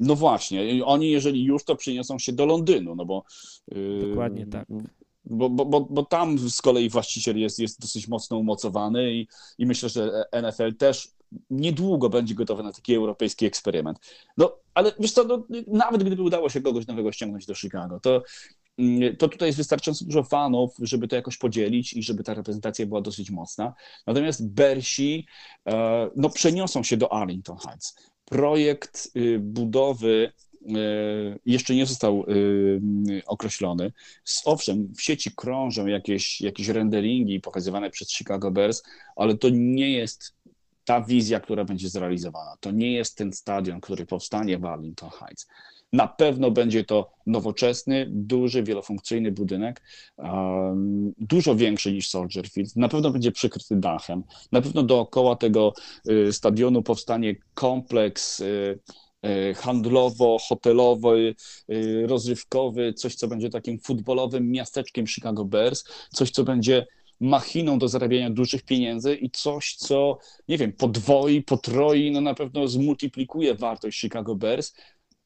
No 0.00 0.14
właśnie, 0.16 0.84
oni 0.84 1.10
jeżeli 1.10 1.44
już, 1.44 1.64
to 1.64 1.76
przyniosą 1.76 2.18
się 2.18 2.32
do 2.32 2.46
Londynu, 2.46 2.94
no 2.94 3.04
bo... 3.04 3.24
Yy, 3.74 4.08
Dokładnie 4.08 4.46
tak. 4.46 4.68
Bo, 5.24 5.50
bo, 5.50 5.64
bo, 5.64 5.80
bo 5.80 6.04
tam 6.04 6.38
z 6.38 6.62
kolei 6.62 6.88
właściciel 6.88 7.38
jest, 7.38 7.58
jest 7.58 7.80
dosyć 7.80 8.08
mocno 8.08 8.36
umocowany 8.36 9.14
i, 9.14 9.26
i 9.58 9.66
myślę, 9.66 9.88
że 9.88 10.24
NFL 10.42 10.74
też 10.74 11.08
niedługo 11.50 12.08
będzie 12.08 12.34
gotowy 12.34 12.62
na 12.62 12.72
taki 12.72 12.94
europejski 12.94 13.46
eksperyment. 13.46 13.98
No, 14.36 14.56
ale 14.74 14.92
wiesz 14.98 15.12
co, 15.12 15.24
no, 15.24 15.46
nawet 15.66 16.04
gdyby 16.04 16.22
udało 16.22 16.48
się 16.48 16.60
kogoś 16.60 16.86
nowego 16.86 17.12
ściągnąć 17.12 17.46
do 17.46 17.54
Chicago, 17.54 18.00
to, 18.00 18.22
mm, 18.78 19.16
to 19.16 19.28
tutaj 19.28 19.48
jest 19.48 19.58
wystarczająco 19.58 20.04
dużo 20.04 20.22
fanów, 20.22 20.74
żeby 20.78 21.08
to 21.08 21.16
jakoś 21.16 21.36
podzielić 21.36 21.92
i 21.92 22.02
żeby 22.02 22.24
ta 22.24 22.34
reprezentacja 22.34 22.86
była 22.86 23.00
dosyć 23.00 23.30
mocna. 23.30 23.74
Natomiast 24.06 24.48
Bersi 24.48 25.26
e, 25.66 26.10
no, 26.16 26.30
przeniosą 26.30 26.82
się 26.82 26.96
do 26.96 27.12
Arlington 27.12 27.56
Heights. 27.56 28.10
Projekt 28.24 29.10
y, 29.16 29.38
budowy 29.38 30.32
y, 30.62 31.38
jeszcze 31.46 31.74
nie 31.74 31.86
został 31.86 32.24
y, 32.28 32.80
określony. 33.26 33.92
Owszem, 34.44 34.92
w 34.96 35.02
sieci 35.02 35.30
krążą 35.36 35.86
jakieś, 35.86 36.40
jakieś 36.40 36.68
renderingi 36.68 37.40
pokazywane 37.40 37.90
przez 37.90 38.12
Chicago 38.12 38.50
Bears, 38.50 38.82
ale 39.16 39.36
to 39.36 39.48
nie 39.52 39.90
jest 39.90 40.34
ta 40.84 41.00
wizja, 41.00 41.40
która 41.40 41.64
będzie 41.64 41.88
zrealizowana. 41.88 42.56
To 42.60 42.70
nie 42.70 42.92
jest 42.92 43.16
ten 43.16 43.32
stadion, 43.32 43.80
który 43.80 44.06
powstanie 44.06 44.58
w 44.58 44.64
Arlington 44.64 45.10
Heights. 45.10 45.46
Na 45.92 46.08
pewno 46.08 46.50
będzie 46.50 46.84
to 46.84 47.12
nowoczesny, 47.26 48.06
duży, 48.10 48.62
wielofunkcyjny 48.62 49.32
budynek, 49.32 49.82
um, 50.16 51.12
dużo 51.18 51.54
większy 51.54 51.92
niż 51.92 52.08
Soldier 52.08 52.48
Field. 52.48 52.76
Na 52.76 52.88
pewno 52.88 53.10
będzie 53.10 53.32
przykryty 53.32 53.76
dachem. 53.76 54.22
Na 54.52 54.62
pewno 54.62 54.82
dookoła 54.82 55.36
tego 55.36 55.72
y, 56.10 56.32
stadionu 56.32 56.82
powstanie 56.82 57.34
kompleks 57.54 58.40
y, 58.40 58.78
y, 59.26 59.54
handlowo-hotelowy, 59.54 61.34
y, 61.70 62.06
rozrywkowy, 62.06 62.92
coś, 62.92 63.14
co 63.14 63.28
będzie 63.28 63.50
takim 63.50 63.80
futbolowym 63.80 64.50
miasteczkiem 64.50 65.06
Chicago 65.06 65.44
Bears, 65.44 65.84
coś, 66.12 66.30
co 66.30 66.44
będzie 66.44 66.86
machiną 67.20 67.78
do 67.78 67.88
zarabiania 67.88 68.30
dużych 68.30 68.62
pieniędzy 68.62 69.14
i 69.14 69.30
coś, 69.30 69.74
co, 69.74 70.18
nie 70.48 70.58
wiem, 70.58 70.72
podwoi, 70.72 71.42
potroi, 71.42 72.10
no 72.10 72.20
na 72.20 72.34
pewno 72.34 72.68
zmultiplikuje 72.68 73.54
wartość 73.54 74.00
Chicago 74.00 74.34
Bears 74.34 74.74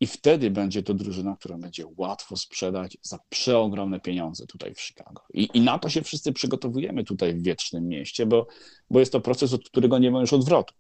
i 0.01 0.07
wtedy 0.07 0.51
będzie 0.51 0.83
to 0.83 0.95
drużyna, 0.95 1.37
którą 1.37 1.61
będzie 1.61 1.85
łatwo 1.97 2.37
sprzedać 2.37 2.99
za 3.03 3.19
przeogromne 3.29 4.01
pieniądze 4.01 4.47
tutaj 4.47 4.75
w 4.75 4.81
Chicago. 4.81 5.23
I, 5.35 5.49
I 5.55 5.61
na 5.61 5.79
to 5.79 5.89
się 5.89 6.03
wszyscy 6.03 6.33
przygotowujemy 6.33 7.05
tutaj 7.05 7.35
w 7.35 7.43
Wiecznym 7.43 7.89
Mieście, 7.89 8.27
bo, 8.27 8.47
bo 8.91 9.01
jest 9.01 9.13
to 9.13 9.21
proces, 9.21 9.53
od 9.53 9.69
którego 9.69 9.99
nie 9.99 10.11
ma 10.11 10.21
już 10.21 10.33
odwrotu. 10.33 10.75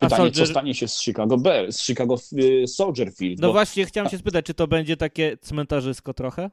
Pytanie, 0.00 0.16
Soldier... 0.16 0.46
co 0.46 0.50
stanie 0.50 0.74
się 0.74 0.88
z 0.88 1.00
Chicago 1.00 1.36
Bears, 1.36 1.76
z 1.76 1.86
Chicago 1.86 2.16
y, 2.32 2.66
Soldier 2.66 3.12
Field. 3.12 3.40
No 3.40 3.46
bo... 3.46 3.52
właśnie, 3.52 3.86
chciałem 3.86 4.10
się 4.10 4.18
spytać, 4.18 4.46
czy 4.46 4.54
to 4.54 4.66
będzie 4.66 4.96
takie 4.96 5.36
cmentarzysko 5.36 6.14
trochę? 6.14 6.50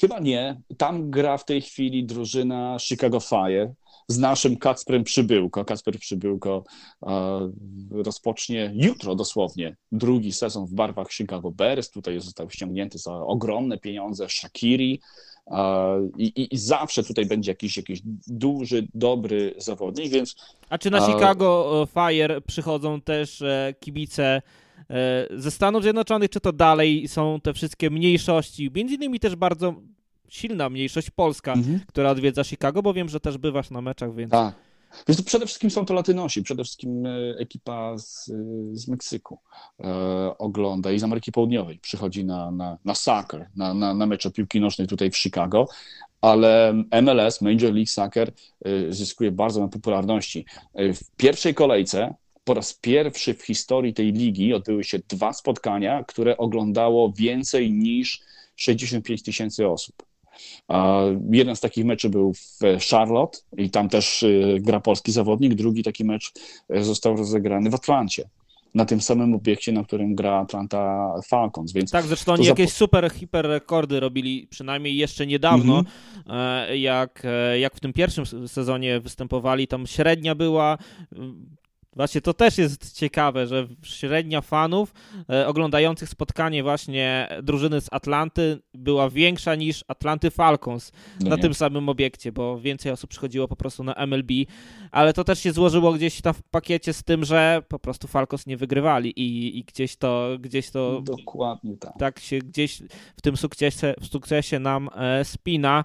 Chyba 0.00 0.20
nie. 0.20 0.60
Tam 0.76 1.10
gra 1.10 1.38
w 1.38 1.44
tej 1.44 1.60
chwili 1.60 2.04
drużyna 2.04 2.76
Chicago 2.78 3.20
Fire 3.20 3.74
z 4.08 4.18
naszym 4.18 4.56
Kacprem 4.56 5.04
Przybyłko. 5.04 5.64
Kacper 5.64 5.98
Przybyłko 5.98 6.64
e, 7.02 7.50
rozpocznie 7.90 8.72
jutro 8.74 9.14
dosłownie 9.14 9.76
drugi 9.92 10.32
sezon 10.32 10.66
w 10.66 10.72
barwach 10.72 11.12
Chicago 11.12 11.50
Bears. 11.50 11.90
Tutaj 11.90 12.20
został 12.20 12.50
ściągnięty 12.50 12.98
za 12.98 13.14
ogromne 13.14 13.78
pieniądze 13.78 14.28
Shakiri. 14.28 15.00
E, 15.46 16.08
I, 16.18 16.54
i, 16.54 16.58
zawsze 16.58 17.02
tutaj 17.02 17.26
będzie 17.26 17.50
jakiś, 17.50 17.76
jakiś 17.76 18.00
duży, 18.26 18.88
dobry 18.94 19.54
zawodnik, 19.58 20.12
więc... 20.12 20.36
A 20.68 20.78
czy 20.78 20.90
na 20.90 21.06
Chicago 21.06 21.88
Fire 21.94 22.40
przychodzą 22.40 23.00
też 23.00 23.42
e, 23.42 23.74
kibice 23.80 24.24
E, 24.32 24.42
ze 25.30 25.50
Stanów 25.50 25.82
Zjednoczonych, 25.82 26.30
czy 26.30 26.40
to 26.40 26.52
dalej 26.52 27.08
są 27.08 27.40
te 27.42 27.54
wszystkie 27.54 27.90
mniejszości, 27.90 28.70
między 28.74 28.94
innymi 28.94 29.20
też 29.20 29.36
bardzo 29.36 29.74
silna 30.28 30.70
mniejszość 30.70 31.10
polska, 31.10 31.52
mhm. 31.52 31.80
która 31.86 32.10
odwiedza 32.10 32.44
Chicago, 32.44 32.82
bo 32.82 32.94
wiem, 32.94 33.08
że 33.08 33.20
też 33.20 33.38
bywasz 33.38 33.70
na 33.70 33.80
meczach, 33.80 34.14
więc... 34.14 34.30
Tak. 34.30 34.54
To 35.06 35.22
przede 35.22 35.46
wszystkim 35.46 35.70
są 35.70 35.84
to 35.84 35.94
Latynosi, 35.94 36.42
przede 36.42 36.64
wszystkim 36.64 37.06
e, 37.06 37.10
ekipa 37.38 37.98
z, 37.98 38.24
z 38.72 38.88
Meksyku 38.88 39.38
e, 39.80 40.38
ogląda 40.38 40.92
i 40.92 40.98
z 40.98 41.04
Ameryki 41.04 41.32
Południowej 41.32 41.78
przychodzi 41.78 42.24
na, 42.24 42.50
na, 42.50 42.78
na 42.84 42.94
soccer, 42.94 43.48
na, 43.56 43.74
na, 43.74 43.94
na 43.94 44.06
mecze 44.06 44.30
piłki 44.30 44.60
nożnej 44.60 44.88
tutaj 44.88 45.10
w 45.10 45.16
Chicago, 45.16 45.66
ale 46.20 46.72
MLS, 47.02 47.40
Major 47.40 47.72
League 47.72 47.86
Soccer 47.86 48.32
e, 48.64 48.92
zyskuje 48.92 49.32
bardzo 49.32 49.60
na 49.60 49.68
popularności. 49.68 50.44
W 50.74 51.16
pierwszej 51.16 51.54
kolejce 51.54 52.14
po 52.50 52.54
raz 52.54 52.74
pierwszy 52.74 53.34
w 53.34 53.42
historii 53.42 53.94
tej 53.94 54.12
ligi 54.12 54.54
odbyły 54.54 54.84
się 54.84 54.98
dwa 55.08 55.32
spotkania, 55.32 56.04
które 56.04 56.36
oglądało 56.36 57.12
więcej 57.12 57.72
niż 57.72 58.20
65 58.56 59.22
tysięcy 59.22 59.68
osób. 59.68 60.02
Jeden 61.30 61.56
z 61.56 61.60
takich 61.60 61.84
meczy 61.84 62.08
był 62.08 62.34
w 62.34 62.58
Charlotte 62.90 63.38
i 63.56 63.70
tam 63.70 63.88
też 63.88 64.22
y, 64.22 64.58
gra 64.60 64.80
polski 64.80 65.12
zawodnik, 65.12 65.54
drugi 65.54 65.82
taki 65.82 66.04
mecz 66.04 66.32
y, 66.76 66.84
został 66.84 67.16
rozegrany 67.16 67.70
w 67.70 67.74
Atlancie 67.74 68.28
na 68.74 68.84
tym 68.84 69.00
samym 69.00 69.34
obiekcie, 69.34 69.72
na 69.72 69.84
którym 69.84 70.14
gra 70.14 70.34
Atlanta 70.34 71.14
Falcons. 71.28 71.72
Więc 71.72 71.90
tak, 71.90 72.04
zresztą 72.04 72.32
oni 72.32 72.46
jakieś 72.46 72.72
super, 72.72 73.10
hiper 73.12 73.46
rekordy 73.46 74.00
robili, 74.00 74.46
przynajmniej 74.50 74.96
jeszcze 74.96 75.26
niedawno, 75.26 75.74
mm 75.74 75.84
-hmm. 75.84 76.74
jak, 76.74 77.22
e, 77.24 77.58
jak 77.58 77.74
w 77.74 77.80
tym 77.80 77.92
pierwszym 77.92 78.48
sezonie 78.48 79.00
występowali, 79.00 79.68
tam 79.68 79.86
średnia 79.86 80.34
była 80.34 80.78
Właśnie 81.96 82.20
to 82.20 82.34
też 82.34 82.58
jest 82.58 82.96
ciekawe, 82.98 83.46
że 83.46 83.68
średnia 83.82 84.40
fanów 84.40 84.94
e, 85.30 85.46
oglądających 85.46 86.08
spotkanie 86.08 86.62
właśnie 86.62 87.28
drużyny 87.42 87.80
z 87.80 87.88
Atlanty 87.92 88.58
była 88.74 89.10
większa 89.10 89.54
niż 89.54 89.84
Atlanty 89.88 90.30
Falcons 90.30 90.92
no 91.20 91.30
na 91.30 91.36
nie. 91.36 91.42
tym 91.42 91.54
samym 91.54 91.88
obiekcie, 91.88 92.32
bo 92.32 92.60
więcej 92.60 92.92
osób 92.92 93.10
przychodziło 93.10 93.48
po 93.48 93.56
prostu 93.56 93.84
na 93.84 93.94
MLB, 94.06 94.30
ale 94.90 95.12
to 95.12 95.24
też 95.24 95.40
się 95.40 95.52
złożyło 95.52 95.92
gdzieś 95.92 96.20
tam 96.20 96.34
w 96.34 96.42
pakiecie 96.42 96.92
z 96.92 97.02
tym, 97.02 97.24
że 97.24 97.62
po 97.68 97.78
prostu 97.78 98.08
Falcons 98.08 98.46
nie 98.46 98.56
wygrywali 98.56 99.20
i, 99.20 99.58
i 99.58 99.64
gdzieś 99.64 99.96
to 99.96 100.28
gdzieś 100.40 100.70
to 100.70 101.02
dokładnie 101.04 101.76
tak. 101.76 101.92
Tak 101.98 102.20
się 102.20 102.38
gdzieś 102.38 102.82
w 103.16 103.22
tym 103.22 103.36
sukcesie, 103.36 103.94
w 104.00 104.06
sukcesie 104.06 104.58
nam 104.58 104.88
e, 104.96 105.24
spina. 105.24 105.84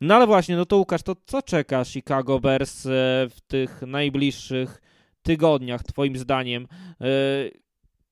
No 0.00 0.14
ale 0.14 0.26
właśnie, 0.26 0.56
no 0.56 0.66
to 0.66 0.76
Łukasz, 0.76 1.02
to 1.02 1.16
co 1.26 1.42
czeka 1.42 1.84
Chicago 1.84 2.40
Bears 2.40 2.86
e, 2.86 2.90
w 3.30 3.36
tych 3.46 3.82
najbliższych 3.82 4.85
tygodniach, 5.26 5.82
Twoim 5.82 6.16
zdaniem, 6.16 6.66
e, 7.00 7.06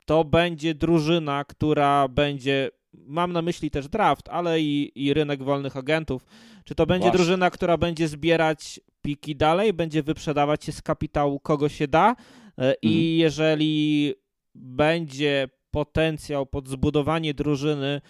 to 0.07 0.25
będzie 0.25 0.75
drużyna, 0.75 1.45
która 1.45 2.09
będzie, 2.09 2.71
mam 2.93 3.33
na 3.33 3.43
myśli 3.43 3.71
też 3.71 3.89
draft, 3.89 4.29
ale 4.29 4.61
i, 4.61 4.93
i 4.95 5.15
rynek 5.15 5.43
wolnych 5.43 5.77
agentów. 5.77 6.27
Czy 6.65 6.75
to 6.75 6.87
będzie 6.87 7.09
Właśnie. 7.09 7.19
drużyna, 7.19 7.51
która 7.51 7.77
będzie 7.77 8.09
zbierać 8.09 8.81
piki 9.03 9.37
dalej, 9.37 9.73
będzie 9.73 10.03
wyprzedawać 10.03 10.65
się 10.65 10.73
z 10.73 10.83
kapitału 10.83 11.41
kogo 11.41 11.69
się 11.69 11.89
da 11.89 12.17
mhm. 12.57 12.75
i 12.83 13.17
jeżeli 13.17 14.15
będzie 14.55 15.49
potencjał 15.71 16.47
pod 16.47 16.69
zbudowanie 16.69 17.35
drużyny 17.35 18.01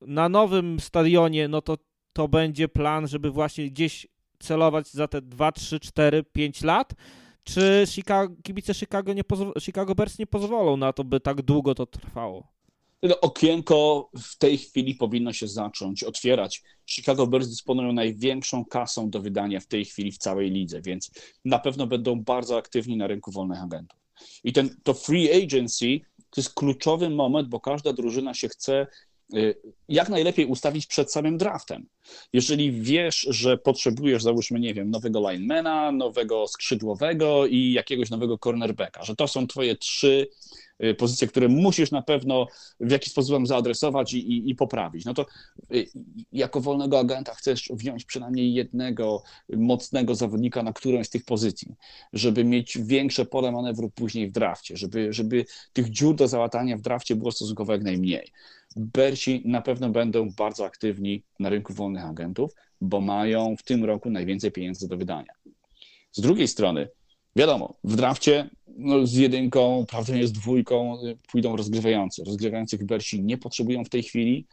na 0.00 0.28
nowym 0.28 0.80
stadionie, 0.80 1.48
no 1.48 1.62
to 1.62 1.78
to 2.12 2.28
będzie 2.28 2.68
plan, 2.68 3.08
żeby 3.08 3.30
właśnie 3.30 3.70
gdzieś 3.70 4.06
celować 4.38 4.90
za 4.90 5.08
te 5.08 5.22
2, 5.22 5.52
3, 5.52 5.80
4, 5.80 6.24
5 6.32 6.62
lat, 6.62 6.94
czy 7.44 7.84
Chicago, 7.86 8.34
kibice 8.42 8.74
Chicago, 8.74 9.12
nie 9.12 9.22
Chicago 9.60 9.94
Bears 9.94 10.18
nie 10.18 10.26
pozwolą 10.26 10.76
na 10.76 10.92
to, 10.92 11.04
by 11.04 11.20
tak 11.20 11.42
długo 11.42 11.74
to 11.74 11.86
trwało? 11.86 12.54
Okienko 13.20 14.10
w 14.22 14.38
tej 14.38 14.58
chwili 14.58 14.94
powinno 14.94 15.32
się 15.32 15.48
zacząć 15.48 16.02
otwierać. 16.02 16.62
Chicago 16.86 17.26
Bears 17.26 17.48
dysponują 17.48 17.92
największą 17.92 18.64
kasą 18.64 19.10
do 19.10 19.20
wydania 19.20 19.60
w 19.60 19.66
tej 19.66 19.84
chwili 19.84 20.12
w 20.12 20.18
całej 20.18 20.50
lidze, 20.50 20.82
więc 20.82 21.10
na 21.44 21.58
pewno 21.58 21.86
będą 21.86 22.20
bardzo 22.20 22.56
aktywni 22.56 22.96
na 22.96 23.06
rynku 23.06 23.32
wolnych 23.32 23.62
agentów. 23.62 23.98
I 24.44 24.52
ten, 24.52 24.76
to 24.82 24.94
free 24.94 25.44
agency 25.44 26.00
to 26.30 26.40
jest 26.40 26.54
kluczowy 26.54 27.10
moment, 27.10 27.48
bo 27.48 27.60
każda 27.60 27.92
drużyna 27.92 28.34
się 28.34 28.48
chce 28.48 28.86
jak 29.88 30.08
najlepiej 30.08 30.46
ustawić 30.46 30.86
przed 30.86 31.12
samym 31.12 31.38
draftem. 31.38 31.86
Jeżeli 32.32 32.72
wiesz, 32.72 33.26
że 33.30 33.58
potrzebujesz, 33.58 34.22
załóżmy, 34.22 34.60
nie 34.60 34.74
wiem, 34.74 34.90
nowego 34.90 35.30
linemana, 35.30 35.92
nowego 35.92 36.46
skrzydłowego 36.46 37.46
i 37.46 37.72
jakiegoś 37.72 38.10
nowego 38.10 38.38
cornerbacka, 38.38 39.04
że 39.04 39.16
to 39.16 39.28
są 39.28 39.46
twoje 39.46 39.76
trzy 39.76 40.14
Y, 40.14 40.28
pozycje, 40.98 41.28
które 41.28 41.48
musisz 41.48 41.90
na 41.90 42.02
pewno 42.02 42.46
w 42.80 42.90
jakiś 42.90 43.12
sposób 43.12 43.46
zaadresować 43.46 44.14
i, 44.14 44.18
i, 44.18 44.50
i, 44.50 44.54
poprawić. 44.54 45.04
No 45.04 45.14
to 45.14 45.26
y, 45.74 45.86
jako 46.32 46.60
wolnego 46.60 46.98
agenta 46.98 47.34
chcesz 47.34 47.70
wziąć 47.74 48.04
przynajmniej 48.04 48.54
jednego 48.54 49.22
mocnego 49.48 50.14
zawodnika 50.14 50.62
na 50.62 50.72
którąś 50.72 51.06
z 51.06 51.10
tych 51.10 51.24
pozycji, 51.24 51.74
żeby 52.12 52.44
mieć 52.44 52.78
większe 52.78 53.24
pole 53.24 53.52
manewru 53.52 53.90
później 53.90 54.28
w 54.28 54.32
drafcie, 54.32 54.76
żeby, 54.76 55.12
żeby 55.12 55.44
tych 55.72 55.90
dziur 55.90 56.14
do 56.14 56.28
załatania 56.28 56.76
w 56.76 56.80
drafcie 56.80 57.16
było 57.16 57.32
stosunkowo 57.32 57.72
jak 57.72 57.82
najmniej. 57.82 58.32
Bersi 58.76 59.42
na 59.44 59.62
pewno 59.62 59.88
będą 59.88 60.30
bardzo 60.30 60.64
aktywni 60.64 61.22
na 61.40 61.48
rynku 61.48 61.72
wolnych 61.72 62.04
agentów, 62.04 62.54
bo 62.80 63.00
mają 63.00 63.56
w 63.56 63.62
tym 63.62 63.84
roku 63.84 64.10
najwięcej 64.10 64.52
pieniędzy 64.52 64.88
do 64.88 64.96
wydania. 64.96 65.32
Z 66.12 66.20
drugiej 66.20 66.48
strony, 66.48 66.88
Wiadomo, 67.36 67.74
w 67.84 67.96
drafcie 67.96 68.50
no, 68.76 69.06
z 69.06 69.14
jedynką, 69.14 69.84
prawdopodobnie 69.88 70.26
z 70.26 70.32
dwójką 70.32 71.04
y, 71.04 71.18
pójdą 71.32 71.56
rozgrywający. 71.56 72.24
Rozgrywających 72.24 72.84
Bersi 72.84 73.22
nie 73.22 73.38
potrzebują 73.38 73.84
w 73.84 73.88
tej 73.88 74.02
chwili, 74.02 74.46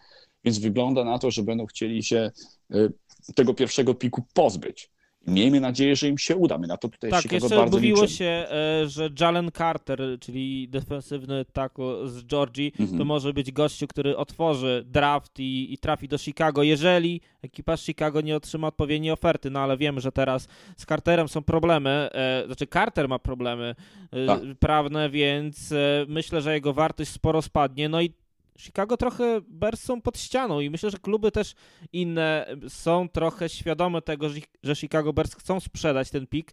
więc 0.44 0.60
wygląda 0.60 1.04
na 1.04 1.20
to, 1.20 1.32
że 1.32 1.44
będą 1.44 1.66
chcieli 1.66 2.04
się 2.04 2.32
y, 2.76 2.94
tego 3.36 3.54
pierwszego 3.54 3.94
piku 3.94 4.24
pozbyć. 4.34 4.90
Miejmy 5.28 5.60
nadzieję, 5.60 5.96
że 5.96 6.08
im 6.08 6.18
się 6.18 6.36
uda. 6.36 6.58
My 6.58 6.68
na 6.68 6.78
to 6.78 6.90
tutaj 6.90 7.12
tak, 7.12 7.22
Chicago 7.22 7.46
jeszcze 7.46 7.56
bardzo 7.56 7.78
mówiło 7.78 8.02
liczymy. 8.02 8.18
się, 8.18 8.26
e, 8.26 8.88
że 8.88 9.10
Jalen 9.20 9.52
Carter, 9.58 10.02
czyli 10.20 10.68
defensywny 10.70 11.46
tako 11.54 12.08
z 12.08 12.24
Georgii, 12.26 12.74
mhm. 12.80 12.98
to 13.00 13.06
może 13.06 13.34
być 13.34 13.52
gościu, 13.52 13.88
który 13.88 14.18
otworzy 14.18 14.84
draft 14.86 15.40
i, 15.40 15.74
i, 15.74 15.78
trafi 15.78 16.08
do 16.08 16.18
Chicago, 16.18 16.64
jeżeli 16.64 17.22
ekipa 17.42 17.78
Chicago 17.78 18.22
nie 18.22 18.36
otrzyma 18.36 18.68
odpowiedniej 18.68 19.12
oferty. 19.12 19.50
No 19.50 19.60
ale 19.60 19.78
wiemy, 19.78 20.02
że 20.02 20.12
teraz 20.12 20.48
z 20.78 20.86
Carterem 20.86 21.30
są 21.30 21.42
problemy, 21.42 21.90
e, 21.90 22.44
znaczy 22.46 22.68
Carter 22.68 23.10
ma 23.10 23.20
problemy 23.20 23.76
e, 24.12 24.26
tak. 24.26 24.42
prawne, 24.60 25.10
więc 25.10 25.74
myślę, 26.08 26.42
że 26.42 26.54
jego 26.54 26.74
wartość 26.74 27.12
sporo 27.12 27.42
spadnie. 27.42 27.90
No 27.90 28.02
i 28.02 28.14
Chicago 28.62 28.98
trochę 28.98 29.42
Bears 29.48 29.84
są 29.84 30.02
pod 30.02 30.20
ścianą 30.20 30.60
i 30.60 30.70
myślę, 30.70 30.92
że 30.92 30.98
kluby 30.98 31.32
też 31.32 31.54
inne 31.94 32.46
są 32.68 33.10
trochę 33.10 33.50
świadome 33.50 34.02
tego, 34.02 34.28
że 34.64 34.76
Chicago 34.76 35.14
Bears 35.14 35.36
chcą 35.36 35.60
sprzedać 35.60 36.10
ten 36.10 36.28
pik, 36.28 36.52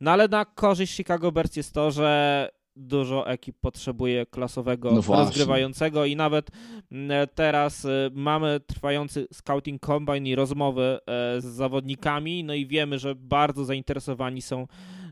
no 0.00 0.10
ale 0.10 0.28
na 0.28 0.44
korzyść 0.44 0.96
Chicago 0.96 1.32
Bears 1.32 1.56
jest 1.56 1.72
to, 1.72 1.90
że 1.90 2.50
dużo 2.76 3.28
ekip 3.28 3.56
potrzebuje 3.60 4.26
klasowego 4.26 4.92
no 4.92 5.02
rozgrywającego 5.16 6.04
i 6.04 6.16
nawet 6.16 6.50
mm, 6.92 7.28
teraz 7.34 7.84
y, 7.84 8.10
mamy 8.14 8.60
trwający 8.66 9.28
scouting 9.32 9.86
combine 9.86 10.26
i 10.26 10.34
rozmowy 10.34 10.82
e, 10.82 11.40
z 11.40 11.44
zawodnikami, 11.44 12.44
no 12.44 12.54
i 12.54 12.66
wiemy, 12.66 12.98
że 12.98 13.14
bardzo 13.14 13.64
zainteresowani 13.64 14.42
są 14.42 14.66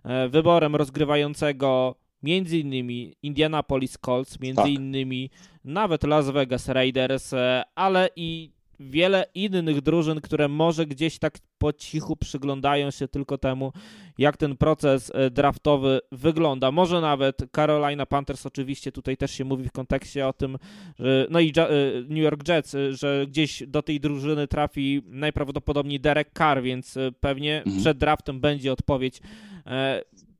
e, 0.04 0.28
wyborem 0.28 0.76
rozgrywającego 0.76 1.94
między 2.24 2.58
innymi 2.58 3.14
Indianapolis 3.22 3.98
Colts, 3.98 4.40
między 4.40 4.62
tak. 4.62 4.70
innymi 4.70 5.30
nawet 5.64 6.02
Las 6.02 6.30
Vegas 6.30 6.68
Raiders, 6.68 7.32
e, 7.32 7.64
ale 7.74 8.08
i 8.16 8.50
wiele 8.80 9.26
innych 9.34 9.80
drużyn, 9.80 10.20
które 10.20 10.48
może 10.48 10.86
gdzieś 10.86 11.18
tak 11.18 11.38
po 11.58 11.72
cichu 11.72 12.16
przyglądają 12.16 12.90
się 12.90 13.08
tylko 13.08 13.38
temu, 13.38 13.72
jak 14.18 14.36
ten 14.36 14.56
proces 14.56 15.12
e, 15.14 15.30
draftowy 15.30 16.00
wygląda. 16.12 16.70
Może 16.70 17.00
nawet 17.00 17.38
Carolina 17.56 18.06
Panthers, 18.06 18.46
oczywiście 18.46 18.92
tutaj 18.92 19.16
też 19.16 19.30
się 19.30 19.44
mówi 19.44 19.68
w 19.68 19.72
kontekście 19.72 20.26
o 20.28 20.32
tym, 20.32 20.58
że, 20.98 21.26
no 21.30 21.40
i 21.40 21.52
e, 21.56 21.68
New 22.08 22.22
York 22.22 22.48
Jets, 22.48 22.76
że 22.90 23.26
gdzieś 23.28 23.62
do 23.66 23.82
tej 23.82 24.00
drużyny 24.00 24.48
trafi 24.48 25.02
najprawdopodobniej 25.06 26.00
Derek 26.00 26.30
Carr, 26.38 26.62
więc 26.62 26.98
pewnie 27.20 27.58
mhm. 27.58 27.80
przed 27.80 27.98
draftem 27.98 28.40
będzie 28.40 28.72
odpowiedź 28.72 29.20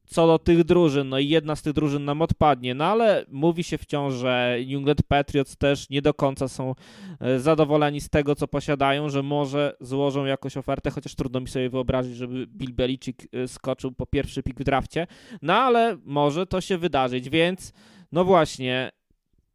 co 0.07 0.27
do 0.27 0.39
tych 0.39 0.65
drużyn, 0.65 1.09
no 1.09 1.19
i 1.19 1.29
jedna 1.29 1.57
z 1.57 1.63
tych 1.63 1.73
drużyn 1.73 2.05
nam 2.05 2.23
odpadnie, 2.23 2.75
no 2.75 2.85
ale 2.85 3.27
mówi 3.29 3.65
się 3.65 3.79
wciąż, 3.79 4.15
że 4.15 4.57
New 4.67 4.77
England 4.79 5.03
Patriots 5.03 5.57
też 5.57 5.91
nie 5.91 6.03
do 6.03 6.15
końca 6.15 6.49
są 6.49 6.75
e, 7.21 7.41
zadowoleni 7.41 8.01
z 8.01 8.09
tego, 8.09 8.35
co 8.35 8.49
posiadają, 8.49 9.09
że 9.09 9.23
może 9.23 9.77
złożą 9.81 10.25
jakąś 10.25 10.57
ofertę, 10.57 10.91
chociaż 10.91 11.15
trudno 11.15 11.41
mi 11.41 11.49
sobie 11.49 11.71
wyobrazić, 11.71 12.17
żeby 12.17 12.47
Bill 12.47 12.75
Belichick 12.75 13.27
e, 13.33 13.49
skoczył 13.49 13.93
po 13.93 14.07
pierwszy 14.07 14.43
pik 14.43 14.61
w 14.61 14.65
drafcie, 14.65 15.07
no 15.43 15.55
ale 15.55 15.99
może 16.05 16.47
to 16.47 16.61
się 16.61 16.79
wydarzyć, 16.79 17.31
więc 17.31 17.73
no 18.13 18.25
właśnie, 18.25 18.93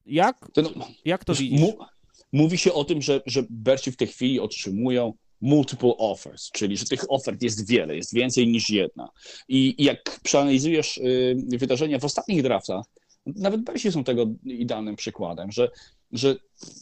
jak, 0.06 0.48
no, 0.58 0.88
jak 1.06 1.26
to 1.26 1.34
widzisz? 1.34 1.62
Mówi 2.32 2.58
się 2.58 2.74
o 2.74 2.86
tym, 2.86 3.02
że, 3.02 3.22
że 3.26 3.44
Berci 3.50 3.92
w 3.92 3.98
tej 3.98 4.08
chwili 4.08 4.40
otrzymują 4.40 5.14
multiple 5.42 5.98
offers, 5.98 6.50
czyli 6.52 6.78
że 6.78 6.86
tych 6.86 7.12
ofert 7.12 7.44
jest 7.44 7.70
wiele, 7.70 7.96
jest 7.96 8.14
więcej 8.14 8.48
niż 8.48 8.70
jedna. 8.70 9.10
I, 9.48 9.84
jak 9.84 10.20
przeanalizujesz 10.24 10.98
y, 10.98 11.36
wydarzenia 11.48 12.00
w 12.00 12.06
ostatnich 12.06 12.44
draftach, 12.44 12.86
nawet 13.26 13.64
Bersi 13.64 13.92
są 13.92 14.04
tego 14.04 14.26
idealnym 14.44 14.96
przykładem, 14.96 15.52
że, 15.52 15.72
że 16.12 16.36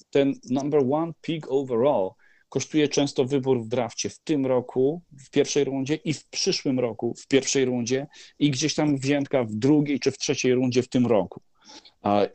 ten 0.10 0.34
number 0.50 0.84
one 0.92 1.14
pick 1.22 1.52
overall 1.52 2.10
kosztuje 2.50 2.88
często 2.88 3.26
wybór 3.26 3.64
w 3.64 3.68
drafcie 3.68 4.10
w 4.10 4.20
tym 4.20 4.46
roku, 4.46 5.02
w 5.26 5.30
pierwszej 5.30 5.64
rundzie 5.64 5.96
i 5.96 6.14
w 6.14 6.26
przyszłym 6.30 6.80
roku 6.80 7.16
w 7.18 7.28
pierwszej 7.28 7.66
rundzie 7.66 8.08
i 8.40 8.52
gdzieś 8.52 8.76
tam 8.76 8.98
wziętka 8.98 9.44
w 9.44 9.52
drugiej 9.56 10.00
czy 10.00 10.12
w 10.12 10.18
trzeciej 10.18 10.54
rundzie 10.54 10.84
w 10.84 10.90
tym 10.90 11.08
roku. 11.08 11.42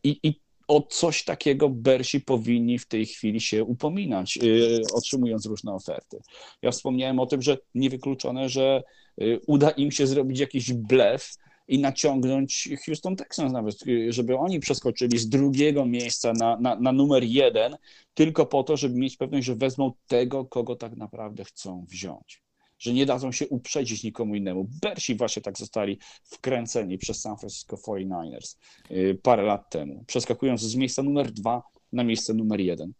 I, 0.04 0.20
i 0.22 0.40
o 0.72 0.82
coś 0.82 1.24
takiego 1.24 1.68
Bersi 1.68 2.20
powinni 2.20 2.78
w 2.78 2.86
tej 2.86 3.06
chwili 3.06 3.40
się 3.40 3.64
upominać, 3.64 4.36
yy, 4.36 4.82
otrzymując 4.94 5.46
różne 5.46 5.74
oferty. 5.74 6.20
Ja 6.62 6.70
wspomniałem 6.70 7.18
o 7.18 7.26
tym, 7.26 7.42
że 7.42 7.58
niewykluczone, 7.74 8.48
że 8.48 8.82
yy, 9.16 9.40
uda 9.46 9.70
im 9.70 9.90
się 9.90 10.06
zrobić 10.06 10.40
jakiś 10.40 10.72
blef 10.72 11.34
i 11.68 11.78
naciągnąć 11.78 12.68
Houston 12.86 13.16
Texans 13.16 13.52
nawet, 13.52 13.86
yy, 13.86 14.12
żeby 14.12 14.36
oni 14.36 14.60
przeskoczyli 14.60 15.18
z 15.18 15.28
drugiego 15.28 15.86
miejsca 15.86 16.32
na, 16.32 16.56
na, 16.60 16.76
na 16.76 16.92
numer 16.92 17.24
jeden, 17.24 17.76
tylko 18.14 18.46
po 18.46 18.62
to, 18.62 18.76
żeby 18.76 18.98
mieć 18.98 19.16
pewność, 19.16 19.46
że 19.46 19.54
wezmą 19.54 19.92
tego, 20.06 20.44
kogo 20.44 20.76
tak 20.76 20.96
naprawdę 20.96 21.44
chcą 21.44 21.84
wziąć 21.88 22.42
że 22.82 22.92
nie 22.92 23.06
dadzą 23.06 23.32
się 23.32 23.48
uprzedzić 23.48 24.02
nikomu 24.02 24.34
innemu. 24.34 24.68
Bersi 24.82 25.14
właśnie 25.14 25.42
tak 25.42 25.58
zostali 25.58 25.98
wkręceni 26.24 26.98
przez 26.98 27.20
San 27.20 27.36
Francisco 27.36 27.76
49ers 27.76 28.56
y, 28.90 29.18
parę 29.22 29.42
lat 29.42 29.70
temu, 29.70 30.04
przeskakując 30.06 30.60
z 30.60 30.76
miejsca 30.76 31.02
numer 31.02 31.32
dwa 31.32 31.62
na 31.92 32.04
miejsce 32.04 32.34
numer 32.34 32.60
jeden. 32.60 32.92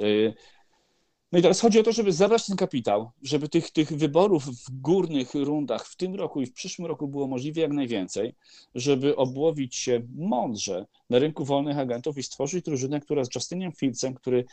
Y, 0.00 0.34
no 1.32 1.38
i 1.38 1.42
teraz 1.42 1.60
chodzi 1.60 1.80
o 1.80 1.82
to, 1.82 1.92
żeby 1.92 2.12
zabrać 2.12 2.46
ten 2.46 2.56
kapitał, 2.56 3.10
żeby 3.22 3.48
tych, 3.48 3.70
tych 3.70 3.92
wyborów 3.92 4.44
w 4.44 4.80
górnych 4.80 5.34
rundach 5.34 5.86
w 5.86 5.96
tym 5.96 6.14
roku 6.14 6.42
i 6.42 6.46
w 6.46 6.52
przyszłym 6.52 6.86
roku 6.86 7.08
było 7.08 7.26
możliwie 7.26 7.62
jak 7.62 7.72
najwięcej, 7.72 8.34
żeby 8.74 9.16
obłowić 9.16 9.76
się 9.76 10.02
mądrze 10.14 10.86
na 11.10 11.18
rynku 11.18 11.44
wolnych 11.44 11.78
agentów 11.78 12.18
i 12.18 12.22
stworzyć 12.22 12.64
drużynę, 12.64 13.00
która 13.00 13.24
z 13.24 13.28
Justinem 13.34 13.72
Fieldsem, 13.72 14.14
który 14.14 14.44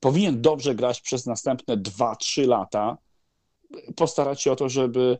powinien 0.00 0.42
dobrze 0.42 0.74
grać 0.74 1.00
przez 1.00 1.26
następne 1.26 1.76
2-3 1.76 2.46
lata, 2.48 2.98
postarać 3.96 4.42
się 4.42 4.52
o 4.52 4.56
to, 4.56 4.68
żeby, 4.68 5.18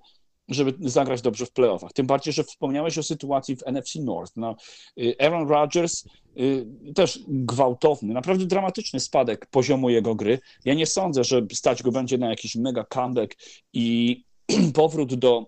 żeby 0.49 0.91
zagrać 0.91 1.23
dobrze 1.23 1.47
w 1.47 1.53
playoffach. 1.53 1.93
Tym 1.93 2.07
bardziej, 2.07 2.33
że 2.33 2.45
wspomniałeś 2.45 2.99
o 2.99 3.03
sytuacji 3.03 3.57
w 3.57 3.67
NFC 3.67 3.97
North. 3.97 4.33
No, 4.37 4.57
y, 5.01 5.15
Aaron 5.21 5.49
Rodgers 5.49 6.05
y, 6.37 6.67
też 6.95 7.21
gwałtowny, 7.29 8.15
naprawdę 8.15 8.47
dramatyczny 8.47 9.01
spadek 9.01 9.47
poziomu 9.47 9.91
jego 9.91 10.15
gry. 10.15 10.39
Ja 10.65 10.75
nie 10.75 10.87
sądzę, 10.87 11.25
że 11.25 11.47
stać 11.53 11.83
go 11.83 11.93
będzie 11.93 12.19
na 12.19 12.31
jakiś 12.31 12.57
mega 12.57 12.85
comeback 12.85 13.35
i 13.73 14.25
powrót 14.75 15.15
do 15.15 15.47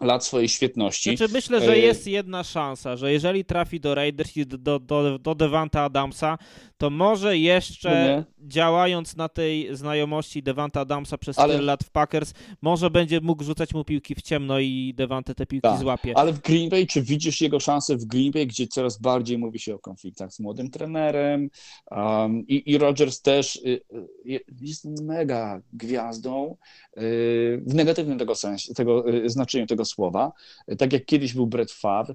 lat 0.00 0.24
swojej 0.24 0.48
świetności. 0.48 1.16
Znaczy 1.16 1.32
myślę, 1.32 1.60
że 1.60 1.72
e, 1.72 1.78
jest 1.78 2.06
jedna 2.06 2.44
szansa, 2.44 2.96
że 2.96 3.12
jeżeli 3.12 3.44
trafi 3.44 3.80
do 3.80 3.94
Raiders 3.94 4.36
i 4.36 4.46
do, 4.46 4.78
do, 4.78 5.18
do 5.18 5.34
Devanta 5.34 5.82
Adamsa, 5.82 6.38
to 6.84 6.90
może 6.90 7.38
jeszcze 7.38 8.16
no 8.16 8.48
działając 8.48 9.16
na 9.16 9.28
tej 9.28 9.76
znajomości 9.76 10.42
Devanta 10.42 10.80
Adamsa 10.80 11.18
przez 11.18 11.38
ale... 11.38 11.54
tyle 11.54 11.64
lat 11.64 11.84
w 11.84 11.90
Packers, 11.90 12.32
może 12.62 12.90
będzie 12.90 13.20
mógł 13.20 13.44
rzucać 13.44 13.74
mu 13.74 13.84
piłki 13.84 14.14
w 14.14 14.22
ciemno 14.22 14.58
i 14.58 14.94
Devante 14.96 15.34
te 15.34 15.46
piłki 15.46 15.68
tak. 15.68 15.80
złapie. 15.80 16.12
Ale 16.16 16.32
w 16.32 16.40
Green 16.40 16.70
Bay, 16.70 16.86
czy 16.86 17.02
widzisz 17.02 17.40
jego 17.40 17.60
szansę 17.60 17.96
w 17.96 18.04
Green 18.04 18.32
Bay, 18.32 18.46
gdzie 18.46 18.66
coraz 18.66 18.98
bardziej 18.98 19.38
mówi 19.38 19.58
się 19.58 19.74
o 19.74 19.78
konfliktach 19.78 20.32
z 20.32 20.40
młodym 20.40 20.70
trenerem 20.70 21.50
um, 21.90 22.46
i, 22.48 22.72
i 22.72 22.78
Rodgers 22.78 23.22
też 23.22 23.56
y, 23.56 23.80
y, 24.26 24.40
jest 24.60 24.84
mega 25.02 25.60
gwiazdą 25.72 26.56
y, 26.96 27.62
w 27.66 27.74
negatywnym 27.74 28.18
tego 28.18 28.34
sensie, 28.34 28.74
tego 28.74 29.14
y, 29.14 29.30
znaczeniu 29.30 29.66
tego 29.66 29.84
słowa. 29.84 30.32
Tak 30.78 30.92
jak 30.92 31.04
kiedyś 31.04 31.34
był 31.34 31.46
Brett 31.46 31.72
Favre, 31.72 32.14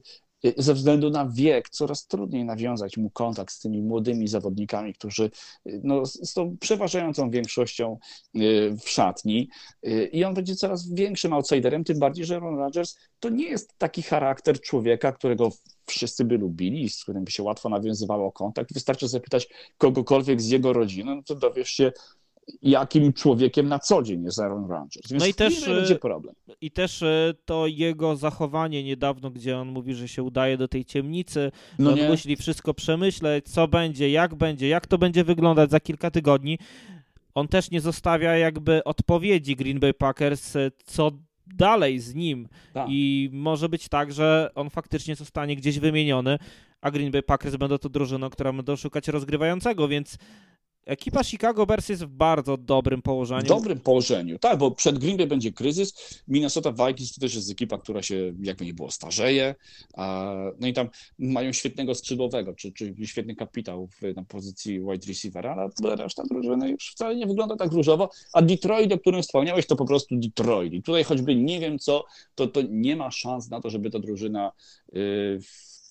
ze 0.57 0.73
względu 0.73 1.09
na 1.09 1.29
wiek 1.29 1.69
coraz 1.69 2.07
trudniej 2.07 2.45
nawiązać 2.45 2.97
mu 2.97 3.09
kontakt 3.09 3.53
z 3.53 3.59
tymi 3.59 3.81
młodymi 3.81 4.27
zawodnikami, 4.27 4.93
którzy 4.93 5.31
no, 5.65 6.05
z 6.05 6.33
tą 6.33 6.57
przeważającą 6.57 7.29
większością 7.29 7.97
y, 8.35 8.75
w 8.83 8.89
szatni 8.89 9.49
y, 9.87 10.09
i 10.13 10.23
on 10.23 10.33
będzie 10.33 10.55
coraz 10.55 10.93
większym 10.93 11.33
outsiderem, 11.33 11.83
tym 11.83 11.99
bardziej, 11.99 12.25
że 12.25 12.35
Aaron 12.35 12.57
Rodgers 12.57 12.97
to 13.19 13.29
nie 13.29 13.45
jest 13.45 13.77
taki 13.77 14.01
charakter 14.01 14.61
człowieka, 14.61 15.11
którego 15.11 15.51
wszyscy 15.85 16.25
by 16.25 16.37
lubili, 16.37 16.89
z 16.89 17.03
którym 17.03 17.23
by 17.23 17.31
się 17.31 17.43
łatwo 17.43 17.69
nawiązywało 17.69 18.31
kontakt. 18.31 18.73
Wystarczy 18.73 19.07
zapytać 19.07 19.47
kogokolwiek 19.77 20.41
z 20.41 20.47
jego 20.49 20.73
rodziny, 20.73 21.15
no 21.15 21.21
to 21.23 21.35
dowiesz 21.35 21.69
się, 21.69 21.91
jakim 22.62 23.14
człowiekiem 23.14 23.68
na 23.68 23.80
co 23.80 24.04
dzień 24.04 24.24
jest 24.24 24.39
Aaron 24.39 24.70
Rodgers. 24.70 25.12
Więc 25.12 25.24
no 25.24 25.28
i 25.30 25.34
też 25.34 25.66
będzie 25.66 25.95
problem. 25.95 26.36
I 26.62 26.72
też 26.72 27.04
e, 27.04 27.34
to 27.45 27.68
jego 27.68 28.16
zachowanie 28.16 28.84
niedawno, 28.84 29.32
gdzie 29.32 29.58
on 29.58 29.68
mówi, 29.68 29.93
że 29.93 30.08
się 30.08 30.24
udaje 30.24 30.58
do 30.58 30.68
tej 30.68 30.86
ciemnicy, 30.86 31.52
no 31.80 31.91
on 31.91 32.08
musi 32.08 32.36
wszystko 32.36 32.74
przemyśleć, 32.74 33.45
co 33.45 33.68
będzie, 33.68 34.10
jak 34.10 34.36
będzie, 34.36 34.68
jak 34.68 34.88
to 34.88 34.97
będzie 34.97 35.24
wyglądać 35.24 35.72
za 35.72 35.80
kilka 35.80 36.12
tygodni. 36.12 36.60
On 37.34 37.47
też 37.47 37.72
nie 37.72 37.82
zostawia 37.82 38.38
jakby 38.38 38.84
odpowiedzi 38.84 39.56
Green 39.56 39.80
Bay 39.80 39.93
Packers, 39.93 40.56
e, 40.56 40.72
co 40.86 41.12
dalej 41.47 42.00
z 42.00 42.16
nim. 42.16 42.47
Tak. 42.74 42.88
I 42.89 43.30
może 43.34 43.70
być 43.70 43.89
tak, 43.89 44.14
że 44.14 44.52
on 44.56 44.70
faktycznie 44.70 45.16
zostanie 45.16 45.56
gdzieś 45.56 45.80
wymieniony, 45.80 46.39
a 46.82 46.91
Green 46.91 47.12
Bay 47.12 47.24
Packers 47.24 47.56
będą 47.56 47.78
to 47.78 47.89
drużyną, 47.89 48.30
która 48.30 48.54
będą 48.54 48.76
szukać 48.76 49.08
rozgrywającego, 49.08 49.88
więc 49.88 50.18
Ekipa 50.89 51.23
Chicago 51.23 51.65
Bears 51.65 51.89
jest 51.89 52.03
w 52.03 52.07
bardzo 52.07 52.57
dobrym 52.57 53.01
położeniu. 53.01 53.45
W 53.45 53.47
dobrym 53.47 53.79
położeniu, 53.79 54.39
tak, 54.39 54.57
bo 54.57 54.71
przed 54.71 54.99
Green 54.99 55.17
Bay 55.17 55.27
będzie 55.27 55.51
kryzys. 55.51 56.21
Minnesota 56.27 56.71
Vikings 56.71 57.13
to 57.13 57.21
też 57.21 57.35
jest 57.35 57.51
ekipa, 57.51 57.77
która 57.77 58.01
się, 58.01 58.33
jakby 58.41 58.65
nie 58.65 58.73
było, 58.73 58.91
starzeje. 58.91 59.55
No 60.59 60.67
i 60.67 60.73
tam 60.73 60.89
mają 61.19 61.53
świetnego 61.53 61.95
skrzydłowego, 61.95 62.53
czy, 62.53 62.71
czy 62.71 62.95
świetny 63.05 63.35
kapitał 63.35 63.87
w, 63.87 64.15
na 64.15 64.23
pozycji 64.23 64.79
wide 64.79 65.07
receivera, 65.07 65.69
ale 65.83 65.95
reszta 65.95 66.23
drużyny 66.23 66.69
już 66.69 66.91
wcale 66.91 67.15
nie 67.15 67.27
wygląda 67.27 67.55
tak 67.55 67.71
różowo. 67.71 68.09
A 68.33 68.41
Detroit, 68.41 68.93
o 68.93 68.99
którym 68.99 69.21
wspomniałeś, 69.21 69.67
to 69.67 69.75
po 69.75 69.85
prostu 69.85 70.15
Detroit. 70.17 70.73
I 70.73 70.83
tutaj 70.83 71.03
choćby 71.03 71.35
nie 71.35 71.59
wiem 71.59 71.79
co, 71.79 72.05
to, 72.35 72.47
to 72.47 72.61
nie 72.69 72.95
ma 72.95 73.11
szans 73.11 73.49
na 73.49 73.61
to, 73.61 73.69
żeby 73.69 73.89
ta 73.89 73.99
drużyna 73.99 74.51
yy, 74.93 75.39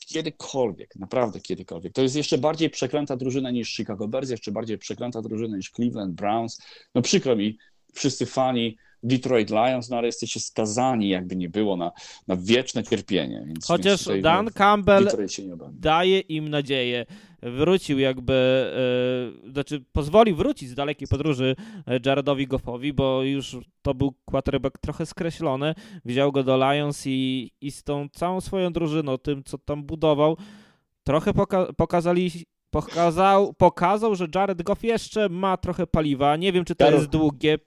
kiedykolwiek, 0.08 0.96
naprawdę 0.96 1.40
kiedykolwiek. 1.40 1.92
To 1.92 2.02
jest 2.02 2.16
jeszcze 2.16 2.38
bardziej 2.38 2.70
przeklęta 2.70 3.16
drużyna 3.16 3.50
niż 3.50 3.76
Chicago 3.76 4.08
Bears, 4.08 4.30
jeszcze 4.30 4.52
bardziej 4.52 4.78
przeklęta 4.78 5.22
drużyna 5.22 5.56
niż 5.56 5.70
Cleveland 5.70 6.14
Browns. 6.14 6.62
No 6.94 7.02
przykro 7.02 7.36
mi, 7.36 7.58
wszyscy 7.94 8.26
fani 8.26 8.76
Detroit 9.02 9.50
Lions, 9.50 9.90
no 9.90 9.96
ale 9.96 10.06
jesteście 10.06 10.40
skazani, 10.40 11.08
jakby 11.08 11.36
nie 11.36 11.48
było, 11.48 11.76
na, 11.76 11.92
na 12.26 12.36
wieczne 12.36 12.84
cierpienie. 12.84 13.44
Więc, 13.46 13.66
Chociaż 13.66 14.08
więc 14.08 14.22
Dan 14.22 14.50
Campbell 14.50 15.08
daje 15.72 16.20
im 16.20 16.48
nadzieję. 16.48 17.06
Wrócił 17.42 17.98
jakby, 17.98 18.70
yy, 19.44 19.52
znaczy 19.52 19.84
pozwolił 19.92 20.36
wrócić 20.36 20.68
z 20.68 20.74
dalekiej 20.74 21.08
podróży 21.08 21.56
e, 21.86 22.00
Jaredowi 22.06 22.46
Goffowi, 22.46 22.92
bo 22.92 23.22
już 23.22 23.56
to 23.82 23.94
był 23.94 24.14
quarterback 24.24 24.78
trochę 24.78 25.06
skreślony. 25.06 25.74
Wziął 26.04 26.32
go 26.32 26.42
do 26.42 26.56
Lions 26.56 27.02
i, 27.06 27.50
i 27.60 27.70
z 27.70 27.82
tą 27.82 28.08
całą 28.12 28.40
swoją 28.40 28.72
drużyną, 28.72 29.18
tym 29.18 29.44
co 29.44 29.58
tam 29.58 29.84
budował, 29.84 30.36
trochę 31.04 31.34
poka 31.34 31.72
pokazali 31.76 32.30
pokazał, 32.70 33.54
pokazał, 33.54 34.14
że 34.14 34.26
Jared 34.34 34.62
Goff 34.62 34.84
jeszcze 34.84 35.28
ma 35.28 35.56
trochę 35.56 35.86
paliwa. 35.86 36.36
Nie 36.36 36.52
wiem, 36.52 36.64
czy 36.64 36.74
to 36.74 36.90
jest 36.90 37.06
długie 37.06 37.58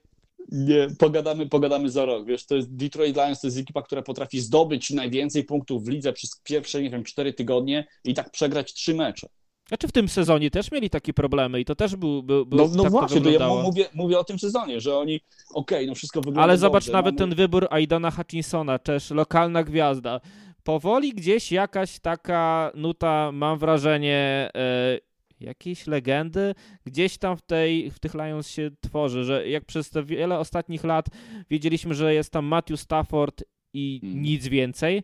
nie, 0.48 0.88
pogadamy, 0.98 1.48
pogadamy 1.48 1.90
za 1.90 2.04
rok. 2.04 2.26
Wiesz, 2.26 2.46
to 2.46 2.56
jest 2.56 2.76
Detroit 2.76 3.16
Lions, 3.16 3.40
to 3.40 3.46
jest 3.46 3.58
ekipa, 3.58 3.82
która 3.82 4.02
potrafi 4.02 4.40
zdobyć 4.40 4.90
najwięcej 4.90 5.44
punktów 5.44 5.84
w 5.84 5.88
lidze 5.88 6.12
przez 6.12 6.40
pierwsze, 6.44 6.82
nie 6.82 6.90
wiem, 6.90 7.04
cztery 7.04 7.32
tygodnie 7.32 7.86
i 8.04 8.14
tak 8.14 8.30
przegrać 8.30 8.74
trzy 8.74 8.94
mecze. 8.94 9.28
Znaczy 9.68 9.88
w 9.88 9.92
tym 9.92 10.08
sezonie 10.08 10.50
też 10.50 10.72
mieli 10.72 10.90
takie 10.90 11.12
problemy 11.12 11.60
i 11.60 11.64
to 11.64 11.74
też 11.74 11.96
był, 11.96 12.22
był, 12.22 12.46
był 12.46 12.58
No, 12.58 12.68
no 12.76 12.82
tak 12.82 12.92
właśnie, 12.92 13.20
to 13.20 13.30
ja 13.30 13.48
mówię, 13.48 13.86
mówię 13.94 14.18
o 14.18 14.24
tym 14.24 14.38
sezonie, 14.38 14.80
że 14.80 14.96
oni, 14.96 15.20
okej, 15.54 15.78
okay, 15.78 15.86
no 15.86 15.94
wszystko 15.94 16.20
wygląda 16.20 16.42
Ale 16.42 16.58
zobacz 16.58 16.84
dobrze, 16.84 16.92
nawet 16.92 17.14
mamy... 17.14 17.30
ten 17.30 17.36
wybór 17.36 17.66
Aidana 17.70 18.10
Hutchinsona, 18.10 18.78
też 18.78 19.10
lokalna 19.10 19.64
gwiazda. 19.64 20.20
Powoli 20.62 21.12
gdzieś 21.12 21.52
jakaś 21.52 22.00
taka 22.00 22.72
nuta, 22.74 23.32
mam 23.32 23.58
wrażenie, 23.58 24.50
yy, 24.54 25.00
jakiejś 25.42 25.86
legendy 25.86 26.54
gdzieś 26.86 27.18
tam 27.18 27.36
w, 27.36 27.42
tej, 27.42 27.90
w 27.90 27.98
tych 27.98 28.14
Lions 28.14 28.48
się 28.48 28.70
tworzy, 28.80 29.24
że 29.24 29.48
jak 29.48 29.64
przez 29.64 29.90
te 29.90 30.04
wiele 30.04 30.38
ostatnich 30.38 30.84
lat 30.84 31.06
wiedzieliśmy, 31.50 31.94
że 31.94 32.14
jest 32.14 32.30
tam 32.30 32.44
Matthew 32.44 32.80
Stafford 32.80 33.44
i 33.72 33.98
hmm. 34.02 34.22
nic 34.22 34.48
więcej, 34.48 35.02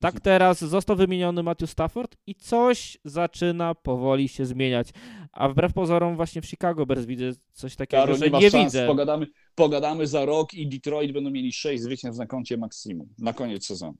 tak 0.00 0.14
mhm. 0.14 0.22
teraz 0.22 0.64
został 0.64 0.96
wymieniony 0.96 1.42
Matthew 1.42 1.70
Stafford 1.70 2.16
i 2.26 2.34
coś 2.34 2.98
zaczyna 3.04 3.74
powoli 3.74 4.28
się 4.28 4.46
zmieniać. 4.46 4.88
A 5.32 5.48
wbrew 5.48 5.72
pozorom 5.72 6.16
właśnie 6.16 6.42
w 6.42 6.46
Chicago 6.46 6.86
Bears 6.86 7.04
widzę 7.04 7.32
coś 7.52 7.76
takiego, 7.76 8.02
Karo, 8.02 8.16
że 8.16 8.30
nie, 8.30 8.38
nie 8.38 8.50
widzę. 8.50 8.86
Pogadamy, 8.86 9.26
pogadamy 9.54 10.06
za 10.06 10.24
rok 10.24 10.54
i 10.54 10.68
Detroit 10.68 11.12
będą 11.12 11.30
mieli 11.30 11.52
sześć 11.52 11.82
zwycięstw 11.82 12.18
na 12.18 12.26
koncie 12.26 12.56
maksimum 12.56 13.08
na 13.18 13.32
koniec 13.32 13.66
sezonu. 13.66 13.98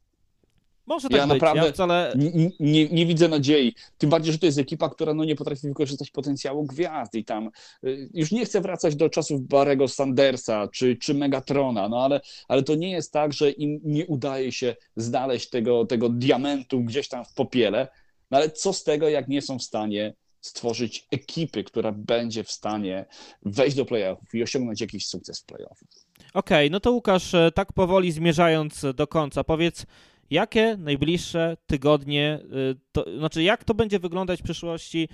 Może 0.91 1.09
tak 1.09 1.18
ja 1.18 1.26
być. 1.26 1.34
naprawdę 1.34 1.66
ja 1.66 1.72
wcale... 1.72 2.12
nie, 2.16 2.51
nie, 2.61 2.88
nie, 2.88 3.07
widzę 3.07 3.28
nadziei. 3.28 3.74
Tym 3.99 4.11
bardziej, 4.11 4.32
że 4.32 4.38
to 4.38 4.47
jest 4.47 4.59
ekipa, 4.59 4.88
która 4.88 5.14
no, 5.14 5.24
nie 5.24 5.36
potrafi 5.36 5.68
wykorzystać 5.68 6.11
potencjału 6.11 6.64
gwiazd 6.64 7.14
i 7.14 7.24
tam 7.24 7.51
y, 7.84 8.11
już 8.14 8.32
nie 8.32 8.45
chcę 8.45 8.61
wracać 8.61 8.97
do 8.97 9.09
czasów 9.09 9.49
Barego 9.49 9.88
Sandersa 9.88 10.68
czy, 10.68 10.97
czy 10.97 11.14
Megatrona, 11.14 11.88
no 11.88 12.05
ale, 12.05 12.20
ale 12.49 12.62
to 12.62 12.74
nie 12.74 12.91
jest 12.91 13.12
tak, 13.12 13.32
że 13.32 13.51
im 13.51 13.80
nie 13.84 14.07
udaje 14.07 14.53
się 14.53 14.76
znaleźć 14.97 15.51
tego, 15.51 15.86
tego 15.86 16.09
diamentu 16.09 16.80
gdzieś 16.80 17.09
tam 17.09 17.24
w 17.24 17.34
popiele, 17.34 17.88
no 18.30 18.38
ale 18.38 18.51
co 18.51 18.72
z 18.72 18.84
tego, 18.84 19.09
jak 19.09 19.28
nie 19.28 19.43
są 19.43 19.59
w 19.59 19.62
stanie 19.62 20.14
stworzyć 20.41 21.07
ekipy, 21.11 21.64
która 21.64 21.93
będzie 21.93 22.45
w 22.45 22.51
stanie 22.51 23.05
wejść 23.43 23.76
do 23.76 23.84
playoffów 23.84 24.34
i 24.34 24.43
osiągnąć 24.43 24.80
jakiś 24.80 25.07
sukces 25.07 25.41
w 25.41 25.45
playoffach. 25.45 25.88
Okej, 26.34 26.66
okay, 26.66 26.70
no 26.70 26.80
to 26.80 26.93
Łukasz, 26.93 27.34
e, 27.34 27.51
tak 27.55 27.72
powoli 27.72 28.12
zmierzając 28.12 28.86
do 28.95 29.07
końca, 29.07 29.45
powiedz, 29.45 29.86
jakie 30.30 30.76
najbliższe 30.76 31.56
tygodnie, 31.66 32.38
y, 32.72 32.76
to, 32.92 33.04
znaczy 33.18 33.42
jak 33.42 33.64
to 33.64 33.74
będzie 33.74 33.98
wyglądać 33.98 34.40
w 34.40 34.44
przyszłości 34.44 35.08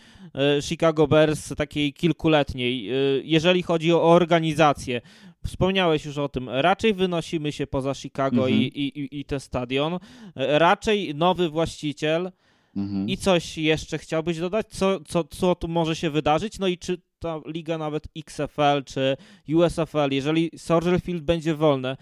y, 0.58 0.62
Chicago 0.62 1.06
Bears 1.06 1.48
takiej 1.56 1.92
kilkuletniej, 1.92 2.92
y, 2.92 3.22
jeżeli 3.24 3.62
chodzi 3.62 3.92
o 3.92 4.02
organizację. 4.02 5.00
Wspomniałeś 5.46 6.04
już 6.04 6.18
o 6.18 6.28
tym, 6.28 6.48
raczej 6.48 6.94
wynosimy 6.94 7.52
się 7.52 7.66
poza 7.66 7.94
Chicago 7.94 8.48
mhm. 8.48 8.62
i, 8.62 8.64
i, 8.64 9.20
i 9.20 9.24
ten 9.24 9.40
stadion, 9.40 9.98
raczej 10.36 11.14
nowy 11.14 11.48
właściciel 11.48 12.32
mhm. 12.76 13.08
i 13.08 13.16
coś 13.16 13.58
jeszcze 13.58 13.98
chciałbyś 13.98 14.38
dodać, 14.38 14.66
co, 14.66 15.00
co, 15.00 15.24
co 15.24 15.54
tu 15.54 15.68
może 15.68 15.96
się 15.96 16.10
wydarzyć, 16.10 16.58
no 16.58 16.66
i 16.66 16.78
czy 16.78 16.98
ta 17.18 17.40
liga 17.46 17.78
nawet 17.78 18.08
XFL 18.16 18.84
czy 18.84 19.16
USFL, 19.54 20.10
jeżeli 20.10 20.50
Soldier 20.56 21.00
Field 21.00 21.22
będzie 21.22 21.54
wolne, 21.54 21.96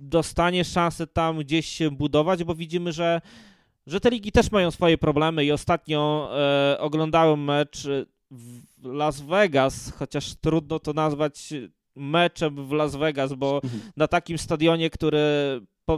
dostanie 0.00 0.64
szansę 0.64 1.06
tam 1.06 1.38
gdzieś 1.38 1.66
się 1.66 1.90
budować, 1.90 2.44
bo 2.44 2.54
widzimy, 2.54 2.92
że, 2.92 3.20
że 3.86 4.00
te 4.00 4.10
ligi 4.10 4.32
też 4.32 4.50
mają 4.50 4.70
swoje 4.70 4.98
problemy. 4.98 5.44
I 5.44 5.52
ostatnio 5.52 6.30
e, 6.32 6.80
oglądałem 6.80 7.44
mecz 7.44 7.88
w 8.30 8.60
Las 8.82 9.20
Vegas, 9.20 9.92
chociaż 9.98 10.34
trudno 10.34 10.78
to 10.78 10.92
nazwać 10.92 11.52
meczem 11.96 12.66
w 12.68 12.72
Las 12.72 12.96
Vegas, 12.96 13.32
bo 13.34 13.60
na 13.96 14.08
takim 14.08 14.38
stadionie, 14.38 14.90
który 14.90 15.20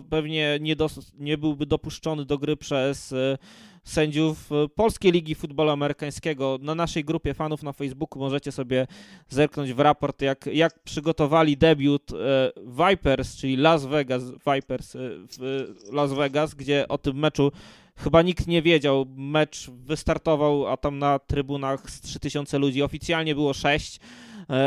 pewnie 0.00 0.58
nie, 0.60 0.76
do, 0.76 0.88
nie 1.18 1.38
byłby 1.38 1.66
dopuszczony 1.66 2.24
do 2.24 2.38
gry 2.38 2.56
przez 2.56 3.12
e, 3.12 3.38
sędziów 3.84 4.52
e, 4.52 4.68
Polskiej 4.68 5.12
Ligi 5.12 5.34
Futbolu 5.34 5.70
Amerykańskiego. 5.70 6.58
Na 6.62 6.74
naszej 6.74 7.04
grupie 7.04 7.34
fanów 7.34 7.62
na 7.62 7.72
Facebooku 7.72 8.18
możecie 8.18 8.52
sobie 8.52 8.86
zerknąć 9.28 9.72
w 9.72 9.80
raport, 9.80 10.22
jak, 10.22 10.46
jak 10.46 10.82
przygotowali 10.82 11.56
debiut 11.56 12.12
e, 12.12 12.52
Vipers, 12.90 13.36
czyli 13.36 13.56
Las 13.56 13.86
Vegas 13.86 14.22
Vipers 14.54 14.96
w 15.38 15.92
Las 15.92 16.12
Vegas, 16.12 16.54
gdzie 16.54 16.88
o 16.88 16.98
tym 16.98 17.16
meczu 17.16 17.52
chyba 17.96 18.22
nikt 18.22 18.46
nie 18.46 18.62
wiedział. 18.62 19.06
Mecz 19.16 19.70
wystartował, 19.70 20.66
a 20.66 20.76
tam 20.76 20.98
na 20.98 21.18
trybunach 21.18 21.90
z 21.90 22.00
3000 22.00 22.58
ludzi 22.58 22.82
oficjalnie 22.82 23.34
było 23.34 23.54
6, 23.54 24.00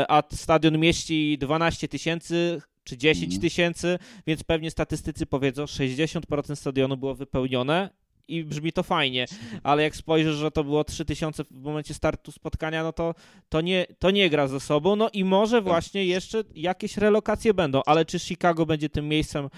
a 0.08 0.22
stadion 0.32 0.78
mieści 0.78 1.38
12 1.38 1.88
tysięcy 1.88 2.60
czy 2.86 2.96
10 2.96 3.24
mhm. 3.24 3.40
tysięcy, 3.40 3.98
więc 4.26 4.44
pewnie 4.44 4.70
statystycy 4.70 5.26
powiedzą, 5.26 5.64
60% 5.64 6.56
stadionu 6.56 6.96
było 6.96 7.14
wypełnione 7.14 7.90
i 8.28 8.44
brzmi 8.44 8.72
to 8.72 8.82
fajnie, 8.82 9.26
ale 9.62 9.82
jak 9.82 9.96
spojrzysz, 9.96 10.36
że 10.36 10.50
to 10.50 10.64
było 10.64 10.84
3000 10.84 11.44
w 11.44 11.62
momencie 11.62 11.94
startu 11.94 12.32
spotkania, 12.32 12.82
no 12.82 12.92
to, 12.92 13.14
to, 13.48 13.60
nie, 13.60 13.86
to 13.98 14.10
nie 14.10 14.30
gra 14.30 14.48
ze 14.48 14.60
sobą, 14.60 14.96
no 14.96 15.10
i 15.12 15.24
może 15.24 15.56
tak. 15.56 15.64
właśnie 15.64 16.04
jeszcze 16.04 16.44
jakieś 16.54 16.96
relokacje 16.96 17.54
będą, 17.54 17.82
ale 17.86 18.04
czy 18.04 18.18
Chicago 18.18 18.66
będzie 18.66 18.88
tym 18.88 19.08
miejscem, 19.08 19.48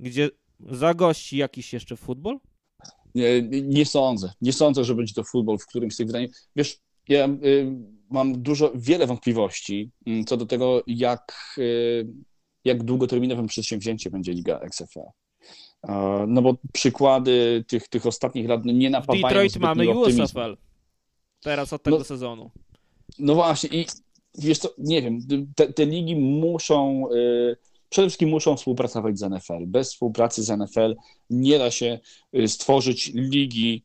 gdzie 0.00 0.30
zagości 0.60 1.36
jakiś 1.36 1.72
jeszcze 1.72 1.96
futbol? 1.96 2.38
Nie, 3.14 3.42
nie 3.62 3.86
sądzę. 3.86 4.32
Nie 4.40 4.52
sądzę, 4.52 4.84
że 4.84 4.94
będzie 4.94 5.14
to 5.14 5.24
futbol 5.24 5.58
w 5.58 5.66
którymś 5.66 5.94
z 5.94 5.96
tych 5.96 6.06
wydań. 6.06 6.28
Wiesz, 6.56 6.78
ja 7.08 7.28
y, 7.28 7.72
mam 8.10 8.42
dużo, 8.42 8.72
wiele 8.74 9.06
wątpliwości 9.06 9.90
y, 10.08 10.24
co 10.24 10.36
do 10.36 10.46
tego, 10.46 10.82
jak 10.86 11.54
y, 11.58 12.06
jak 12.64 12.82
długoterminowym 12.82 13.46
przedsięwzięciem 13.46 14.12
będzie 14.12 14.32
Liga 14.32 14.60
XFL. 14.60 15.00
No 16.26 16.42
bo 16.42 16.56
przykłady 16.72 17.64
tych, 17.68 17.88
tych 17.88 18.06
ostatnich 18.06 18.48
lat 18.48 18.64
no 18.64 18.72
nie 18.72 18.90
napawają 18.90 19.22
Detroit 19.22 19.56
mamy 19.56 19.98
USFL 19.98 20.56
teraz 21.40 21.72
od 21.72 21.82
tego 21.82 21.98
no, 21.98 22.04
sezonu. 22.04 22.50
No 23.18 23.34
właśnie 23.34 23.80
i 23.80 23.86
wiesz 24.38 24.58
co, 24.58 24.68
nie 24.78 25.02
wiem, 25.02 25.20
te, 25.56 25.72
te 25.72 25.86
ligi 25.86 26.16
muszą 26.16 27.08
y, 27.12 27.56
Przede 27.90 28.08
wszystkim 28.08 28.28
muszą 28.28 28.56
współpracować 28.56 29.18
z 29.18 29.30
NFL. 29.30 29.66
Bez 29.66 29.92
współpracy 29.92 30.42
z 30.42 30.58
NFL 30.58 30.96
nie 31.30 31.58
da 31.58 31.70
się 31.70 31.98
y, 32.34 32.48
stworzyć 32.48 33.10
ligi 33.14 33.82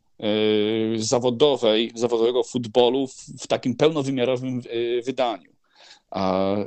zawodowej, 0.95 1.91
zawodowego 1.95 2.43
futbolu 2.43 3.07
w 3.39 3.47
takim 3.47 3.76
pełnowymiarowym 3.76 4.61
wydaniu. 5.05 5.54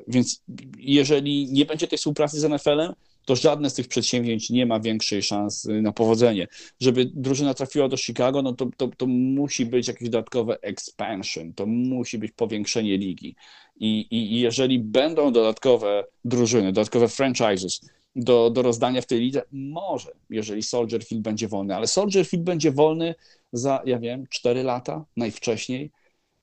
Więc 0.08 0.42
jeżeli 0.78 1.52
nie 1.52 1.64
będzie 1.64 1.88
tej 1.88 1.98
współpracy 1.98 2.40
z 2.40 2.44
NFL-em, 2.44 2.92
to 3.24 3.36
żadne 3.36 3.70
z 3.70 3.74
tych 3.74 3.88
przedsięwzięć 3.88 4.50
nie 4.50 4.66
ma 4.66 4.80
większej 4.80 5.22
szans 5.22 5.64
na 5.64 5.92
powodzenie. 5.92 6.46
Żeby 6.80 7.10
drużyna 7.14 7.54
trafiła 7.54 7.88
do 7.88 7.96
Chicago, 7.96 8.42
no 8.42 8.52
to, 8.52 8.68
to, 8.76 8.88
to 8.96 9.06
musi 9.06 9.66
być 9.66 9.88
jakieś 9.88 10.08
dodatkowe 10.08 10.60
expansion, 10.62 11.52
to 11.54 11.66
musi 11.66 12.18
być 12.18 12.32
powiększenie 12.32 12.98
ligi. 12.98 13.36
I, 13.76 14.06
i, 14.10 14.40
jeżeli 14.40 14.78
będą 14.78 15.32
dodatkowe 15.32 16.04
drużyny, 16.24 16.72
dodatkowe 16.72 17.08
franchises 17.08 17.80
do, 18.16 18.50
do 18.50 18.62
rozdania 18.62 19.00
w 19.00 19.06
tej 19.06 19.20
lidze, 19.20 19.42
może, 19.52 20.10
jeżeli 20.30 20.62
Soldier 20.62 21.04
Field 21.04 21.22
będzie 21.22 21.48
wolny, 21.48 21.76
ale 21.76 21.86
Soldier 21.86 22.26
Field 22.26 22.44
będzie 22.44 22.72
wolny 22.72 23.14
za, 23.52 23.82
ja 23.86 23.98
wiem, 23.98 24.26
4 24.30 24.62
lata 24.62 25.04
najwcześniej, 25.16 25.90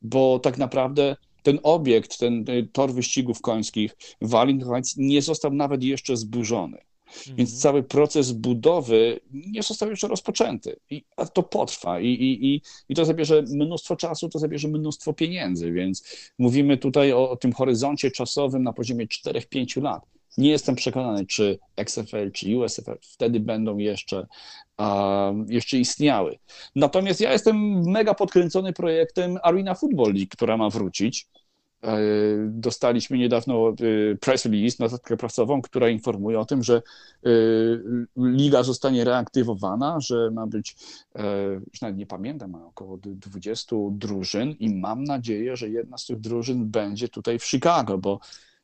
bo 0.02 0.40
tak 0.40 0.58
naprawdę 0.58 1.16
ten 1.46 1.60
obiekt, 1.64 2.18
ten 2.18 2.46
tor 2.74 2.94
wyścigów 2.94 3.42
końskich 3.42 3.96
w 4.22 4.34
nie 4.98 5.22
został 5.22 5.54
nawet 5.54 5.84
jeszcze 5.84 6.18
zburzony. 6.18 6.78
Mhm. 7.18 7.38
Więc 7.38 7.62
cały 7.62 7.84
proces 7.84 8.32
budowy 8.32 9.20
nie 9.32 9.64
został 9.64 9.90
jeszcze 9.90 10.08
rozpoczęty. 10.08 10.80
I, 10.90 11.04
a 11.18 11.26
to 11.26 11.44
potrwa 11.44 12.00
i, 12.00 12.08
i, 12.08 12.46
i, 12.48 12.62
i 12.90 12.96
to 12.96 13.06
zabierze 13.06 13.42
mnóstwo 13.42 13.96
czasu, 13.96 14.30
to 14.30 14.40
zabierze 14.40 14.68
mnóstwo 14.68 15.14
pieniędzy. 15.14 15.72
Więc 15.72 16.04
mówimy 16.38 16.78
tutaj 16.78 17.14
o, 17.14 17.30
o 17.30 17.36
tym 17.36 17.54
horyzoncie 17.54 18.12
czasowym 18.12 18.64
na 18.64 18.74
poziomie 18.74 19.08
4-5 19.08 19.82
lat. 19.82 20.15
Nie 20.38 20.50
jestem 20.50 20.76
przekonany, 20.76 21.26
czy 21.26 21.60
XFL, 21.76 22.32
czy 22.32 22.58
USFL 22.58 22.98
wtedy 23.02 23.40
będą 23.40 23.78
jeszcze, 23.78 24.28
uh, 24.80 25.50
jeszcze 25.50 25.78
istniały. 25.78 26.38
Natomiast 26.76 27.22
ja 27.22 27.32
jestem 27.32 27.82
mega 27.82 28.14
podkręcony 28.14 28.74
projektem 28.74 29.38
Arena 29.44 29.76
Football 29.76 30.14
League, 30.14 30.30
która 30.30 30.58
ma 30.58 30.70
wrócić. 30.70 31.28
E, 31.86 31.98
dostaliśmy 32.50 33.18
niedawno 33.18 33.70
e, 33.70 34.16
press 34.16 34.46
release, 34.46 34.80
notatkę 34.80 35.18
prasową, 35.18 35.62
która 35.62 35.90
informuje 35.90 36.40
o 36.40 36.46
tym, 36.46 36.64
że 36.64 36.76
e, 36.76 37.30
liga 38.18 38.64
zostanie 38.64 39.04
reaktywowana, 39.04 40.00
że 40.00 40.32
ma 40.32 40.48
być, 40.48 40.76
już 41.72 41.82
nawet 41.82 41.98
nie 41.98 42.06
pamiętam, 42.06 42.52
ma 42.52 42.66
około 42.66 42.98
20 42.98 43.76
drużyn 43.92 44.52
i 44.60 44.76
mam 44.76 45.04
nadzieję, 45.04 45.56
że 45.56 45.70
jedna 45.70 45.98
z 45.98 46.06
tych 46.06 46.20
drużyn 46.20 46.66
będzie 46.66 47.10
tutaj 47.10 47.40
w 47.40 47.46
Chicago, 47.46 47.98
bo, 47.98 48.20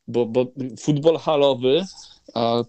bo, 0.07 0.25
bo 0.25 0.45
futbol 0.79 1.17
halowy 1.17 1.85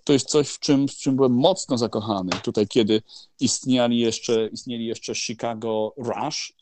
to 0.04 0.12
jest 0.12 0.28
coś, 0.28 0.48
w 0.48 0.58
czym, 0.58 0.88
w 0.88 0.94
czym 0.94 1.16
byłem 1.16 1.32
mocno 1.32 1.78
zakochany. 1.78 2.30
Tutaj, 2.42 2.68
kiedy 2.68 3.02
istnieli 3.40 3.98
jeszcze, 3.98 4.48
istnieli 4.52 4.86
jeszcze 4.86 5.14
Chicago 5.14 5.94
Rush, 5.96 6.52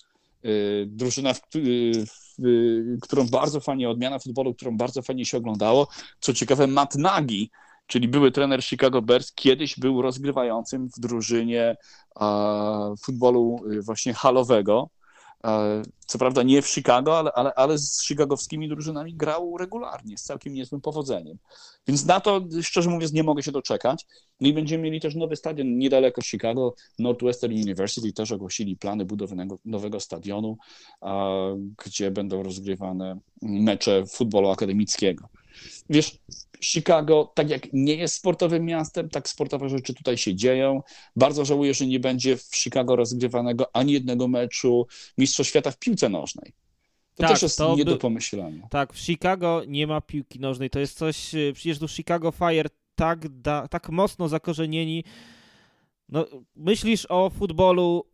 drużyna, 0.87 1.35
w, 1.35 1.41
w 2.39 2.99
którą 3.03 3.29
bardzo 3.29 3.61
fajnie, 3.61 3.91
odmiana 3.91 4.18
futbolu, 4.18 4.55
którą 4.55 4.77
bardzo 4.77 5.03
fajnie 5.03 5.25
się 5.25 5.37
oglądało. 5.37 5.89
Co 6.21 6.35
ciekawe, 6.35 6.66
Matt 6.66 6.95
Nagy, 6.95 7.47
czyli 7.87 8.09
były 8.09 8.31
trener 8.31 8.64
Chicago 8.64 9.03
Bears, 9.03 9.33
kiedyś 9.33 9.79
był 9.79 10.03
rozgrywającym 10.03 10.89
w 10.97 11.01
drużynie 11.01 11.77
futbolu 13.05 13.61
y, 13.73 13.83
właśnie 13.83 14.14
halowego. 14.14 14.91
Co 16.07 16.18
prawda 16.18 16.43
nie 16.43 16.62
w 16.62 16.68
Chicago, 16.68 17.18
ale, 17.18 17.32
ale, 17.32 17.55
ale 17.55 17.78
z 17.78 18.07
chicagowskimi 18.07 18.68
drużynami 18.68 19.14
grał 19.14 19.57
regularnie, 19.59 20.18
z 20.18 20.22
całkiem 20.22 20.55
niezłym 20.55 20.80
powodzeniem. 20.80 21.38
Więc 21.86 22.07
na 22.07 22.20
to, 22.20 22.41
szczerze 22.62 22.91
mówiąc, 22.91 23.12
nie 23.12 23.22
mogę 23.22 23.43
się 23.43 23.53
doczekać. 23.53 24.07
No 24.41 24.49
i 24.49 24.53
będziemy 24.53 24.84
mieli 24.84 25.01
też 25.01 25.14
nowy 25.14 25.36
stadion 25.36 25.78
niedaleko 25.78 26.22
Chicago. 26.22 26.74
Northwestern 26.99 27.53
University 27.53 28.12
też 28.12 28.32
ogłosili 28.32 28.76
plany 28.76 29.05
budowy 29.05 29.36
nowego 29.64 30.01
stadionu, 30.01 30.57
gdzie 31.84 32.11
będą 32.11 32.43
rozgrywane 32.43 33.18
mecze 33.43 34.07
futbolu 34.07 34.51
akademickiego. 34.51 35.28
Wiesz, 35.91 36.18
Chicago, 36.63 37.33
tak 37.35 37.51
jak 37.51 37.73
nie 37.73 37.95
jest 37.95 38.15
sportowym 38.15 38.65
miastem, 38.65 39.09
tak 39.09 39.29
sportowe 39.29 39.69
rzeczy 39.69 39.95
tutaj 39.95 40.19
się 40.19 40.35
dzieją. 40.35 40.83
Bardzo 41.17 41.45
żałuję, 41.45 41.75
że 41.75 41.87
nie 41.87 42.01
będzie 42.01 42.37
w 42.37 42.51
Chicago 42.55 42.97
rozgrywanego 42.97 43.77
ani 43.77 43.93
jednego 43.93 44.29
meczu 44.29 44.87
Mistrzostw 45.19 45.51
Świata 45.51 45.71
w 45.71 45.79
piłce 45.79 46.09
nożnej. 46.09 46.53
To 47.15 47.23
tak, 47.23 47.31
też 47.31 47.43
jest 47.43 47.59
to 47.59 47.77
nie 47.77 47.85
do 47.85 47.97
pomyślenia. 47.97 48.69
Tak, 48.71 48.93
w 48.93 48.99
Chicago 48.99 49.63
nie 49.69 49.87
ma 49.87 50.01
piłki 50.01 50.41
nożnej. 50.41 50.71
To 50.71 50.79
jest 50.79 50.99
coś, 50.99 51.35
y, 51.35 51.53
przecież 51.55 51.79
tu 51.79 51.89
Chicago 51.89 52.31
Fire 52.31 52.71
tak, 52.95 53.29
da, 53.29 53.69
tak 53.69 53.89
mocno 53.89 54.29
zakorzenieni. 54.29 55.05
No, 56.09 56.27
myślisz 56.57 57.07
o 57.09 57.31
futbolu 57.31 58.05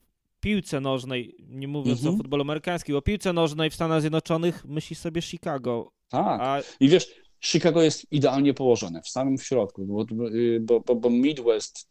piłce 0.41 0.81
nożnej, 0.81 1.37
nie 1.49 1.69
mówiąc 1.69 1.99
mhm. 1.99 2.15
o 2.15 2.19
futbolu 2.19 2.43
amerykańskim, 2.43 2.97
o 2.97 3.03
piłce 3.03 3.33
nożnej 3.33 3.71
w 3.71 3.75
Stanach 3.75 4.01
Zjednoczonych, 4.01 4.65
myślisz 4.65 4.99
sobie 4.99 5.23
Chicago. 5.23 5.93
Tak. 6.09 6.41
A... 6.41 6.61
I 6.81 6.89
wiesz, 6.89 7.26
Chicago 7.41 7.83
jest 7.83 8.13
idealnie 8.13 8.55
położone, 8.55 9.03
w 9.03 9.09
samym 9.09 9.39
środku, 9.39 10.07
bo, 10.61 10.81
bo, 10.81 10.95
bo 10.95 11.11
Midwest, 11.11 11.89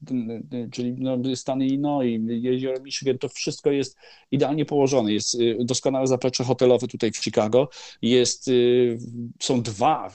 czyli 0.72 0.94
no, 0.98 1.18
Stany 1.36 1.66
Illinois, 1.66 2.22
jezioro 2.28 2.80
Michigan, 2.82 3.18
to 3.18 3.30
wszystko 3.30 3.72
jest 3.72 3.98
idealnie 4.32 4.66
położone. 4.66 5.14
Jest 5.14 5.36
y, 5.36 5.58
doskonałe 5.60 6.08
zaplecze 6.08 6.44
hotelowe 6.44 6.88
tutaj 6.88 7.12
w 7.12 7.18
Chicago, 7.18 7.70
jest, 8.02 8.48
y, 8.48 8.98
są 9.40 9.62
dwa 9.62 10.12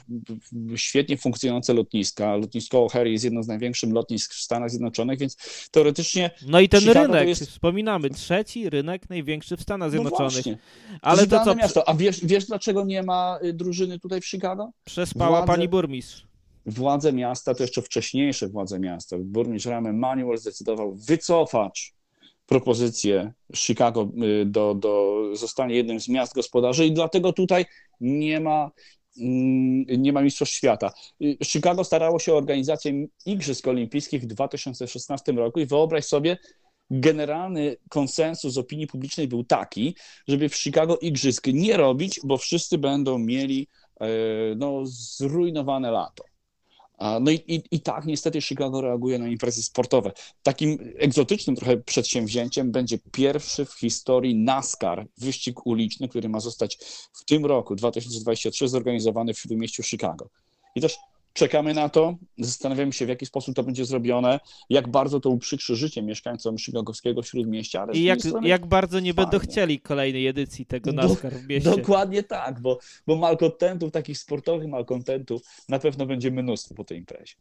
świetnie 0.76 1.16
funkcjonujące 1.16 1.74
lotniska. 1.74 2.36
Lotnisko 2.36 2.86
O'Hare 2.86 3.06
jest 3.06 3.24
jedno 3.24 3.42
z 3.42 3.48
największych 3.48 3.92
lotnisk 3.92 4.34
w 4.34 4.40
Stanach 4.40 4.70
Zjednoczonych, 4.70 5.18
więc 5.18 5.36
teoretycznie... 5.70 6.30
No 6.46 6.60
i 6.60 6.68
ten 6.68 6.80
Chicago 6.80 7.00
rynek, 7.00 7.28
jest... 7.28 7.50
wspominamy, 7.50 8.10
trzeci 8.10 8.70
rynek 8.70 9.10
największy 9.10 9.56
w 9.56 9.62
Stanach 9.62 9.86
no 9.86 9.90
Zjednoczonych. 9.90 10.46
No 10.46 10.52
Ale 11.02 11.26
to, 11.26 11.38
to 11.38 11.44
co... 11.44 11.54
miasto. 11.54 11.88
A 11.88 11.94
wiesz, 11.94 12.24
wiesz, 12.24 12.46
dlaczego 12.46 12.84
nie 12.84 13.02
ma 13.02 13.38
y, 13.44 13.52
drużyny 13.52 13.98
tutaj 13.98 14.20
w 14.20 14.26
Chicago? 14.26 14.70
Przez 14.84 15.14
Przespała 15.32 15.56
pani 15.56 15.68
burmistrz. 15.68 16.26
Władze 16.66 17.12
miasta, 17.12 17.54
to 17.54 17.62
jeszcze 17.62 17.82
wcześniejsze 17.82 18.48
władze 18.48 18.80
miasta, 18.80 19.16
burmistrz 19.18 19.66
Ramy 19.66 19.92
Manuel 19.92 20.38
zdecydował 20.38 20.94
wycofać 20.94 21.94
propozycję 22.46 23.32
Chicago 23.54 24.08
y, 24.42 24.46
do, 24.46 24.74
do 24.74 25.22
zostania 25.32 25.74
jednym 25.74 26.00
z 26.00 26.08
miast 26.08 26.34
gospodarzy 26.34 26.86
i 26.86 26.92
dlatego 26.92 27.32
tutaj 27.32 27.66
nie 28.00 28.40
ma 28.40 28.70
mm, 29.20 29.84
nie 30.02 30.12
ma 30.12 30.22
Mistrzostw 30.22 30.54
Świata. 30.54 30.92
Y, 31.22 31.36
Chicago 31.44 31.84
starało 31.84 32.18
się 32.18 32.32
o 32.32 32.36
organizację 32.36 33.06
Igrzysk 33.26 33.68
Olimpijskich 33.68 34.22
w 34.22 34.26
2016 34.26 35.32
roku 35.32 35.60
i 35.60 35.66
wyobraź 35.66 36.04
sobie, 36.04 36.38
generalny 36.90 37.76
konsensus 37.88 38.58
opinii 38.58 38.86
publicznej 38.86 39.28
był 39.28 39.44
taki, 39.44 39.94
żeby 40.28 40.48
w 40.48 40.56
Chicago 40.56 40.98
Igrzysk 40.98 41.46
nie 41.46 41.76
robić, 41.76 42.20
bo 42.24 42.36
wszyscy 42.36 42.78
będą 42.78 43.18
mieli 43.18 43.68
no, 44.57 44.80
zrujnowane 44.84 45.90
lato. 45.90 46.24
No 47.20 47.30
i, 47.30 47.34
i, 47.34 47.62
i, 47.70 47.80
tak 47.80 48.07
niestety 48.07 48.42
Chicago 48.42 48.80
reaguje 48.80 49.18
na 49.18 49.28
imprezy 49.28 49.62
sportowe. 49.62 50.12
Takim 50.42 50.92
egzotycznym 50.98 51.57
trochę 51.57 51.76
przedsięwzięciem 51.76 52.72
będzie 52.72 52.98
pierwszy 53.12 53.64
w 53.64 53.72
historii 53.72 54.34
NASCAR, 54.34 55.07
wyścig 55.18 55.66
uliczny, 55.66 56.09
który 56.09 56.28
ma 56.28 56.40
zostać 56.40 56.78
w 57.12 57.24
tym 57.24 57.46
roku, 57.46 57.74
2023, 57.74 58.68
zorganizowany 58.68 59.34
w 59.34 59.38
Śródmieściu 59.38 59.82
Chicago. 59.82 60.28
I 60.74 60.80
też 60.80 60.96
Czekamy 61.32 61.74
na 61.74 61.88
to, 61.88 62.16
zastanawiamy 62.38 62.92
się, 62.92 63.06
w 63.06 63.08
jaki 63.08 63.26
sposób 63.26 63.56
to 63.56 63.62
będzie 63.62 63.84
zrobione, 63.84 64.40
jak 64.70 64.88
bardzo 64.88 65.20
to 65.20 65.30
uprzykrzy 65.30 65.76
życie 65.76 66.02
mieszkańcom 66.02 66.58
Chicagowskiego 66.58 67.22
Śródmieścia. 67.22 67.86
I 67.92 68.02
jak, 68.02 68.18
jak 68.42 68.66
bardzo 68.66 69.00
nie 69.00 69.14
fajnie. 69.14 69.30
będą 69.30 69.46
chcieli 69.46 69.80
kolejnej 69.80 70.26
edycji 70.26 70.66
tego 70.66 70.92
NASCAR 70.92 71.32
w 71.32 71.48
mieście. 71.48 71.70
Dokładnie 71.70 72.22
tak, 72.22 72.60
bo, 72.60 72.78
bo 73.06 73.16
malkontentów, 73.16 73.92
takich 73.92 74.18
sportowych 74.18 74.68
malkontentów 74.68 75.42
na 75.68 75.78
pewno 75.78 76.06
będzie 76.06 76.30
mnóstwo 76.30 76.74
po 76.74 76.84
tej 76.84 76.98
imprezie. 76.98 77.34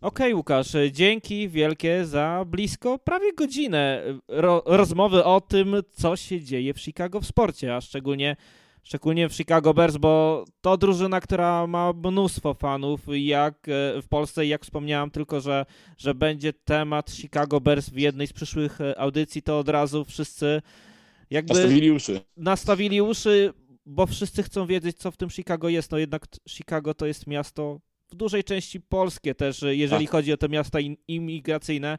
Okej, 0.00 0.26
okay, 0.26 0.34
Łukasz, 0.34 0.72
dzięki 0.92 1.48
wielkie 1.48 2.04
za 2.04 2.44
blisko 2.46 2.98
prawie 2.98 3.32
godzinę 3.32 4.02
ro 4.28 4.62
rozmowy 4.66 5.24
o 5.24 5.40
tym, 5.40 5.76
co 5.92 6.16
się 6.16 6.40
dzieje 6.40 6.74
w 6.74 6.80
Chicago 6.80 7.20
w 7.20 7.26
sporcie, 7.26 7.76
a 7.76 7.80
szczególnie 7.80 8.36
szczególnie 8.82 9.28
w 9.28 9.34
Chicago 9.34 9.74
Bears, 9.74 9.96
bo 9.96 10.44
to 10.60 10.76
drużyna, 10.76 11.20
która 11.20 11.66
ma 11.66 11.92
mnóstwo 11.92 12.54
fanów, 12.54 13.00
jak 13.08 13.68
e, 13.68 14.02
w 14.02 14.08
Polsce, 14.08 14.46
jak 14.46 14.62
wspomniałem 14.62 15.10
tylko, 15.10 15.40
że, 15.40 15.66
że 15.98 16.14
będzie 16.14 16.52
temat 16.52 17.10
Chicago 17.10 17.60
Bears 17.60 17.90
w 17.90 17.96
jednej 17.96 18.26
z 18.26 18.32
przyszłych 18.32 18.80
e, 18.80 19.00
audycji, 19.00 19.42
to 19.42 19.58
od 19.58 19.68
razu 19.68 20.04
wszyscy 20.04 20.62
jakby... 21.30 21.54
Nastawili 21.54 21.90
uszy. 21.90 22.20
Nastawili 22.36 23.02
uszy, 23.02 23.52
bo 23.86 24.06
wszyscy 24.06 24.42
chcą 24.42 24.66
wiedzieć, 24.66 24.98
co 24.98 25.10
w 25.10 25.16
tym 25.16 25.30
Chicago 25.30 25.68
jest. 25.68 25.90
No 25.90 25.98
jednak 25.98 26.26
Chicago 26.48 26.94
to 26.94 27.06
jest 27.06 27.26
miasto 27.26 27.80
w 28.08 28.14
dużej 28.14 28.44
części 28.44 28.80
polskie 28.80 29.34
też, 29.34 29.64
jeżeli 29.68 30.06
tak. 30.06 30.12
chodzi 30.12 30.32
o 30.32 30.36
te 30.36 30.48
miasta 30.48 30.78
imigracyjne. 31.08 31.98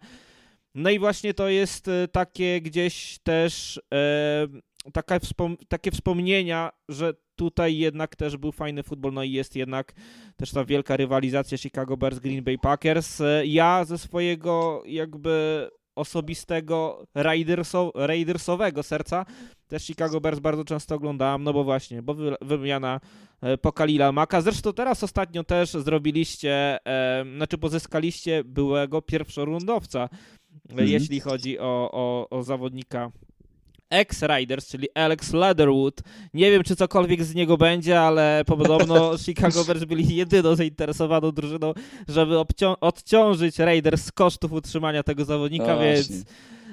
No 0.80 0.90
i 0.90 1.00
właśnie 1.00 1.34
to 1.34 1.50
jest 1.50 1.88
e, 1.88 2.08
takie 2.08 2.62
gdzieś 2.62 3.20
też 3.24 3.82
e, 3.94 4.48
taka 4.94 5.20
wspom 5.20 5.58
takie 5.68 5.92
wspomnienia, 5.92 6.72
że 6.90 7.14
tutaj 7.36 7.78
jednak 7.78 8.16
też 8.16 8.38
był 8.38 8.52
fajny 8.52 8.84
futbol, 8.84 9.14
no 9.14 9.24
i 9.24 9.32
jest 9.32 9.56
jednak 9.56 9.94
też 10.38 10.52
ta 10.52 10.66
wielka 10.66 10.98
rywalizacja 10.98 11.58
Chicago 11.58 11.98
Bears, 11.98 12.20
Green 12.20 12.44
Bay 12.44 12.58
Packers. 12.58 13.22
Ja 13.44 13.86
ze 13.86 13.98
swojego 13.98 14.84
jakby 14.86 15.68
osobistego 15.96 17.06
Raiderso, 17.16 17.92
Raidersowego 17.96 18.84
serca 18.84 19.26
też 19.70 19.84
Chicago 19.84 20.22
Bears 20.22 20.40
bardzo 20.40 20.66
często 20.66 20.96
oglądałem, 20.96 21.44
no 21.44 21.54
bo 21.54 21.64
właśnie, 21.64 22.02
bo 22.02 22.16
wymiana 22.42 23.00
e, 23.42 23.58
po 23.58 23.72
Kalila 23.72 24.12
Maka. 24.12 24.42
Zresztą 24.42 24.74
teraz 24.74 25.04
ostatnio 25.04 25.44
też 25.44 25.72
zrobiliście, 25.72 26.80
e, 26.86 27.26
znaczy 27.36 27.58
pozyskaliście 27.58 28.44
byłego 28.44 29.02
pierwszorundowca, 29.02 30.10
mm. 30.70 30.88
jeśli 30.88 31.20
chodzi 31.20 31.60
o, 31.60 31.90
o, 31.92 32.30
o 32.30 32.44
zawodnika 32.44 33.12
ex-Riders, 33.90 34.68
czyli 34.68 34.88
Alex 34.94 35.34
Leatherwood. 35.34 36.02
Nie 36.34 36.52
wiem, 36.52 36.64
czy 36.64 36.76
cokolwiek 36.76 37.24
z 37.24 37.36
niego 37.36 37.58
będzie, 37.58 38.02
ale 38.02 38.44
podobno 38.48 39.12
Chicago 39.26 39.64
Bears 39.66 39.84
byli 39.84 40.16
jedyną 40.16 40.56
zainteresowaną 40.56 41.32
drużyną, 41.32 41.74
żeby 42.08 42.36
odciążyć 42.82 43.60
Raiders 43.60 44.06
z 44.06 44.12
kosztów 44.12 44.52
utrzymania 44.52 45.04
tego 45.04 45.26
zawodnika, 45.26 45.76
no 45.76 45.82
więc 45.82 46.26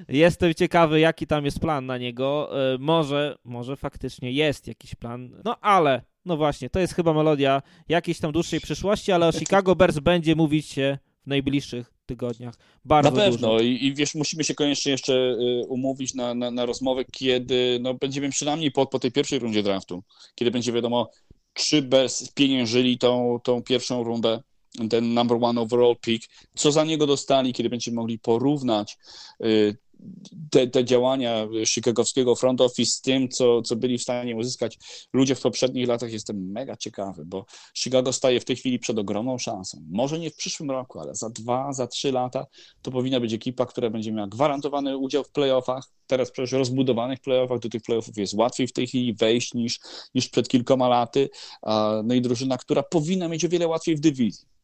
jestem 0.09 0.55
ciekawy, 0.55 1.01
jaki 1.01 1.27
tam 1.27 1.45
jest 1.45 1.61
plan 1.61 1.87
na 1.87 1.99
niego. 1.99 2.51
E, 2.75 2.79
może, 2.79 3.39
może 3.45 3.77
faktycznie 3.77 4.33
jest 4.33 4.69
jakiś 4.69 4.95
plan, 4.95 5.31
no 5.45 5.61
ale 5.61 6.03
no 6.25 6.37
właśnie, 6.37 6.71
to 6.71 6.81
jest 6.81 6.95
chyba 6.95 7.13
melodia 7.13 7.63
jakiejś 7.89 8.19
tam 8.19 8.33
dłuższej 8.33 8.61
przyszłości, 8.61 9.13
ale 9.13 9.29
o 9.29 9.33
Chicago 9.33 9.77
Bears 9.77 9.99
będzie 9.99 10.37
mówić 10.37 10.67
się 10.67 10.99
w 11.23 11.27
najbliższych 11.27 11.96
tygodniach. 12.07 12.55
Bardzo 12.85 13.11
na 13.11 13.17
pewno 13.17 13.49
dużo. 13.49 13.65
I, 13.65 13.85
I, 13.85 13.95
wiesz, 13.95 14.15
musimy 14.15 14.45
się 14.45 14.55
koniecznie 14.55 14.93
jeszcze 14.93 15.13
y, 15.13 15.67
umówić 15.69 16.15
na, 16.15 16.35
na, 16.35 16.51
na 16.51 16.67
rozmowę, 16.67 17.05
kiedy 17.13 17.79
no, 17.81 17.95
będziemy 17.95 18.31
przynajmniej 18.31 18.71
po, 18.71 18.87
po 18.87 18.99
tej 18.99 19.13
pierwszej 19.13 19.39
rundzie 19.39 19.63
draftu, 19.63 20.03
kiedy 20.35 20.51
będzie 20.51 20.73
wiadomo, 20.73 21.11
czy 21.55 21.83
bez 21.83 22.33
pieniężyli 22.35 22.99
tą, 22.99 23.39
tą 23.45 23.63
pierwszą 23.63 24.05
rundę, 24.05 24.43
ten 24.91 25.15
number 25.15 25.39
one 25.41 25.61
overall 25.61 25.97
pick, 26.01 26.29
co 26.55 26.73
za 26.73 26.85
niego 26.85 27.07
dostali, 27.07 27.53
kiedy 27.53 27.71
będziemy 27.71 27.95
mogli 27.95 28.19
porównać 28.19 28.99
y, 29.45 29.77
te, 30.51 30.67
te 30.67 30.85
działania 30.85 31.49
chicagowskiego 31.67 32.35
front 32.35 32.61
office 32.61 32.93
z 32.93 33.01
tym, 33.01 33.29
co, 33.29 33.63
co 33.63 33.77
byli 33.77 33.99
w 33.99 34.03
stanie 34.03 34.37
uzyskać 34.37 34.79
ludzie 35.13 35.35
w 35.35 35.41
poprzednich 35.41 35.89
latach, 35.89 36.13
jestem 36.13 36.53
mega 36.53 36.77
ciekawy, 36.77 37.25
bo 37.27 37.45
Chicago 37.75 38.13
staje 38.13 38.41
w 38.41 38.45
tej 38.45 38.57
chwili 38.57 38.79
przed 38.79 38.99
ogromną 38.99 39.39
szansą. 39.39 39.83
Może 39.91 40.19
nie 40.19 40.31
w 40.31 40.37
przyszłym 40.37 40.71
roku, 40.71 41.01
ale 41.01 41.15
za 41.15 41.31
dwa, 41.31 41.73
za 41.73 41.87
trzy 41.87 42.13
lata 42.13 42.47
to 42.83 42.91
powinna 42.91 43.21
być 43.21 43.33
ekipa, 43.33 43.67
która 43.67 43.91
będzie 43.91 44.13
miała 44.13 44.29
gwarantowany 44.29 44.97
udział 44.97 45.25
w 45.25 45.31
playoffach. 45.31 45.85
Teraz 46.07 46.31
przecież 46.31 46.53
rozbudowanych 46.53 47.21
playoffach, 47.21 47.59
do 47.59 47.69
tych 47.69 47.83
playoffów 47.83 48.17
jest 48.17 48.35
łatwiej 48.35 48.67
w 48.67 48.73
tej 48.73 48.87
chwili 48.87 49.15
wejść 49.15 49.55
niż, 49.55 49.81
niż 50.15 50.29
przed 50.29 50.49
kilkoma 50.49 50.89
laty. 50.89 51.31
No 52.05 52.15
i 52.15 52.21
drużyna, 52.21 52.59
która 52.59 52.83
powinna 52.83 53.29
mieć 53.29 53.45
o 53.45 53.49
wiele 53.49 53.67
łatwiej 53.67 53.97
w 53.97 54.01
dywizji. 54.01 54.56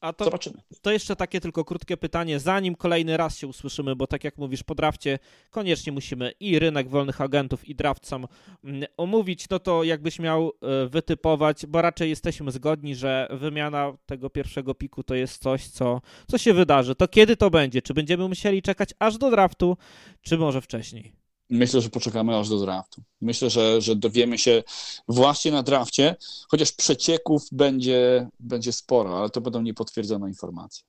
A 0.00 0.12
to, 0.12 0.24
Zobaczymy. 0.24 0.56
To 0.82 0.92
jeszcze 0.92 1.16
takie 1.16 1.40
tylko 1.40 1.64
krótkie 1.64 1.96
pytanie, 1.96 2.40
zanim 2.40 2.74
kolejny 2.74 3.16
raz 3.16 3.38
się 3.38 3.46
usłyszymy, 3.46 3.96
bo 3.96 4.06
tak 4.06 4.24
jak 4.24 4.38
mówisz, 4.38 4.62
po 4.62 4.74
drafcie 4.74 5.18
koniecznie 5.50 5.92
musimy 5.92 6.32
i 6.40 6.58
rynek 6.58 6.88
wolnych 6.88 7.20
agentów, 7.20 7.68
i 7.68 7.74
draft 7.74 8.06
sam 8.06 8.26
mm, 8.64 8.84
omówić, 8.96 9.48
no 9.48 9.58
to 9.58 9.84
jakbyś 9.84 10.18
miał 10.18 10.52
e, 10.62 10.86
wytypować, 10.86 11.66
bo 11.66 11.82
raczej 11.82 12.10
jesteśmy 12.10 12.50
zgodni, 12.50 12.94
że 12.94 13.28
wymiana 13.30 13.92
tego 14.06 14.30
pierwszego 14.30 14.74
piku 14.74 15.02
to 15.02 15.14
jest 15.14 15.42
coś, 15.42 15.66
co, 15.66 16.00
co 16.30 16.38
się 16.38 16.54
wydarzy. 16.54 16.94
To 16.94 17.08
kiedy 17.08 17.36
to 17.36 17.50
będzie? 17.50 17.82
Czy 17.82 17.94
będziemy 17.94 18.28
musieli 18.28 18.62
czekać 18.62 18.90
aż 18.98 19.18
do 19.18 19.30
draftu, 19.30 19.76
czy 20.22 20.38
może 20.38 20.60
wcześniej? 20.60 21.25
Myślę, 21.50 21.80
że 21.80 21.88
poczekamy 21.88 22.36
aż 22.36 22.48
do 22.48 22.58
draftu. 22.58 23.02
Myślę, 23.20 23.50
że, 23.50 23.80
że 23.80 23.96
dowiemy 23.96 24.38
się 24.38 24.62
właśnie 25.08 25.52
na 25.52 25.62
drafcie, 25.62 26.16
chociaż 26.48 26.72
przecieków 26.72 27.42
będzie, 27.52 28.28
będzie 28.40 28.72
sporo, 28.72 29.18
ale 29.18 29.30
to 29.30 29.40
będą 29.40 29.62
niepotwierdzone 29.62 30.28
informacje. 30.28 30.84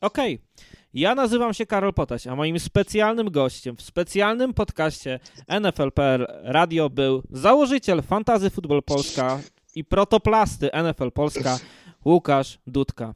Okej. 0.00 0.34
Okay. 0.34 0.66
Ja 0.94 1.14
nazywam 1.14 1.54
się 1.54 1.66
Karol 1.66 1.94
Potaś, 1.94 2.26
a 2.26 2.36
moim 2.36 2.60
specjalnym 2.60 3.30
gościem 3.30 3.76
w 3.76 3.82
specjalnym 3.82 4.54
podcaście 4.54 5.20
NFL.pl 5.48 6.26
Radio 6.42 6.90
był 6.90 7.22
założyciel 7.30 8.02
Fantazy 8.02 8.50
Futbol 8.50 8.82
Polska 8.82 9.40
i 9.74 9.84
protoplasty 9.84 10.70
NFL 10.82 11.10
Polska 11.10 11.58
Łukasz 12.04 12.58
Dudka. 12.66 13.14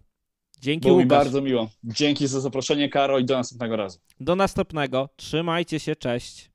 Dzięki 0.60 0.88
Było 0.88 0.94
Łukasz. 0.94 1.04
mi 1.04 1.08
bardzo 1.08 1.40
miło. 1.40 1.68
Dzięki 1.84 2.26
za 2.26 2.40
zaproszenie, 2.40 2.88
Karol, 2.88 3.22
i 3.22 3.24
do 3.24 3.34
następnego 3.34 3.76
razu. 3.76 3.98
Do 4.20 4.36
następnego. 4.36 5.08
Trzymajcie 5.16 5.80
się, 5.80 5.96
cześć. 5.96 6.50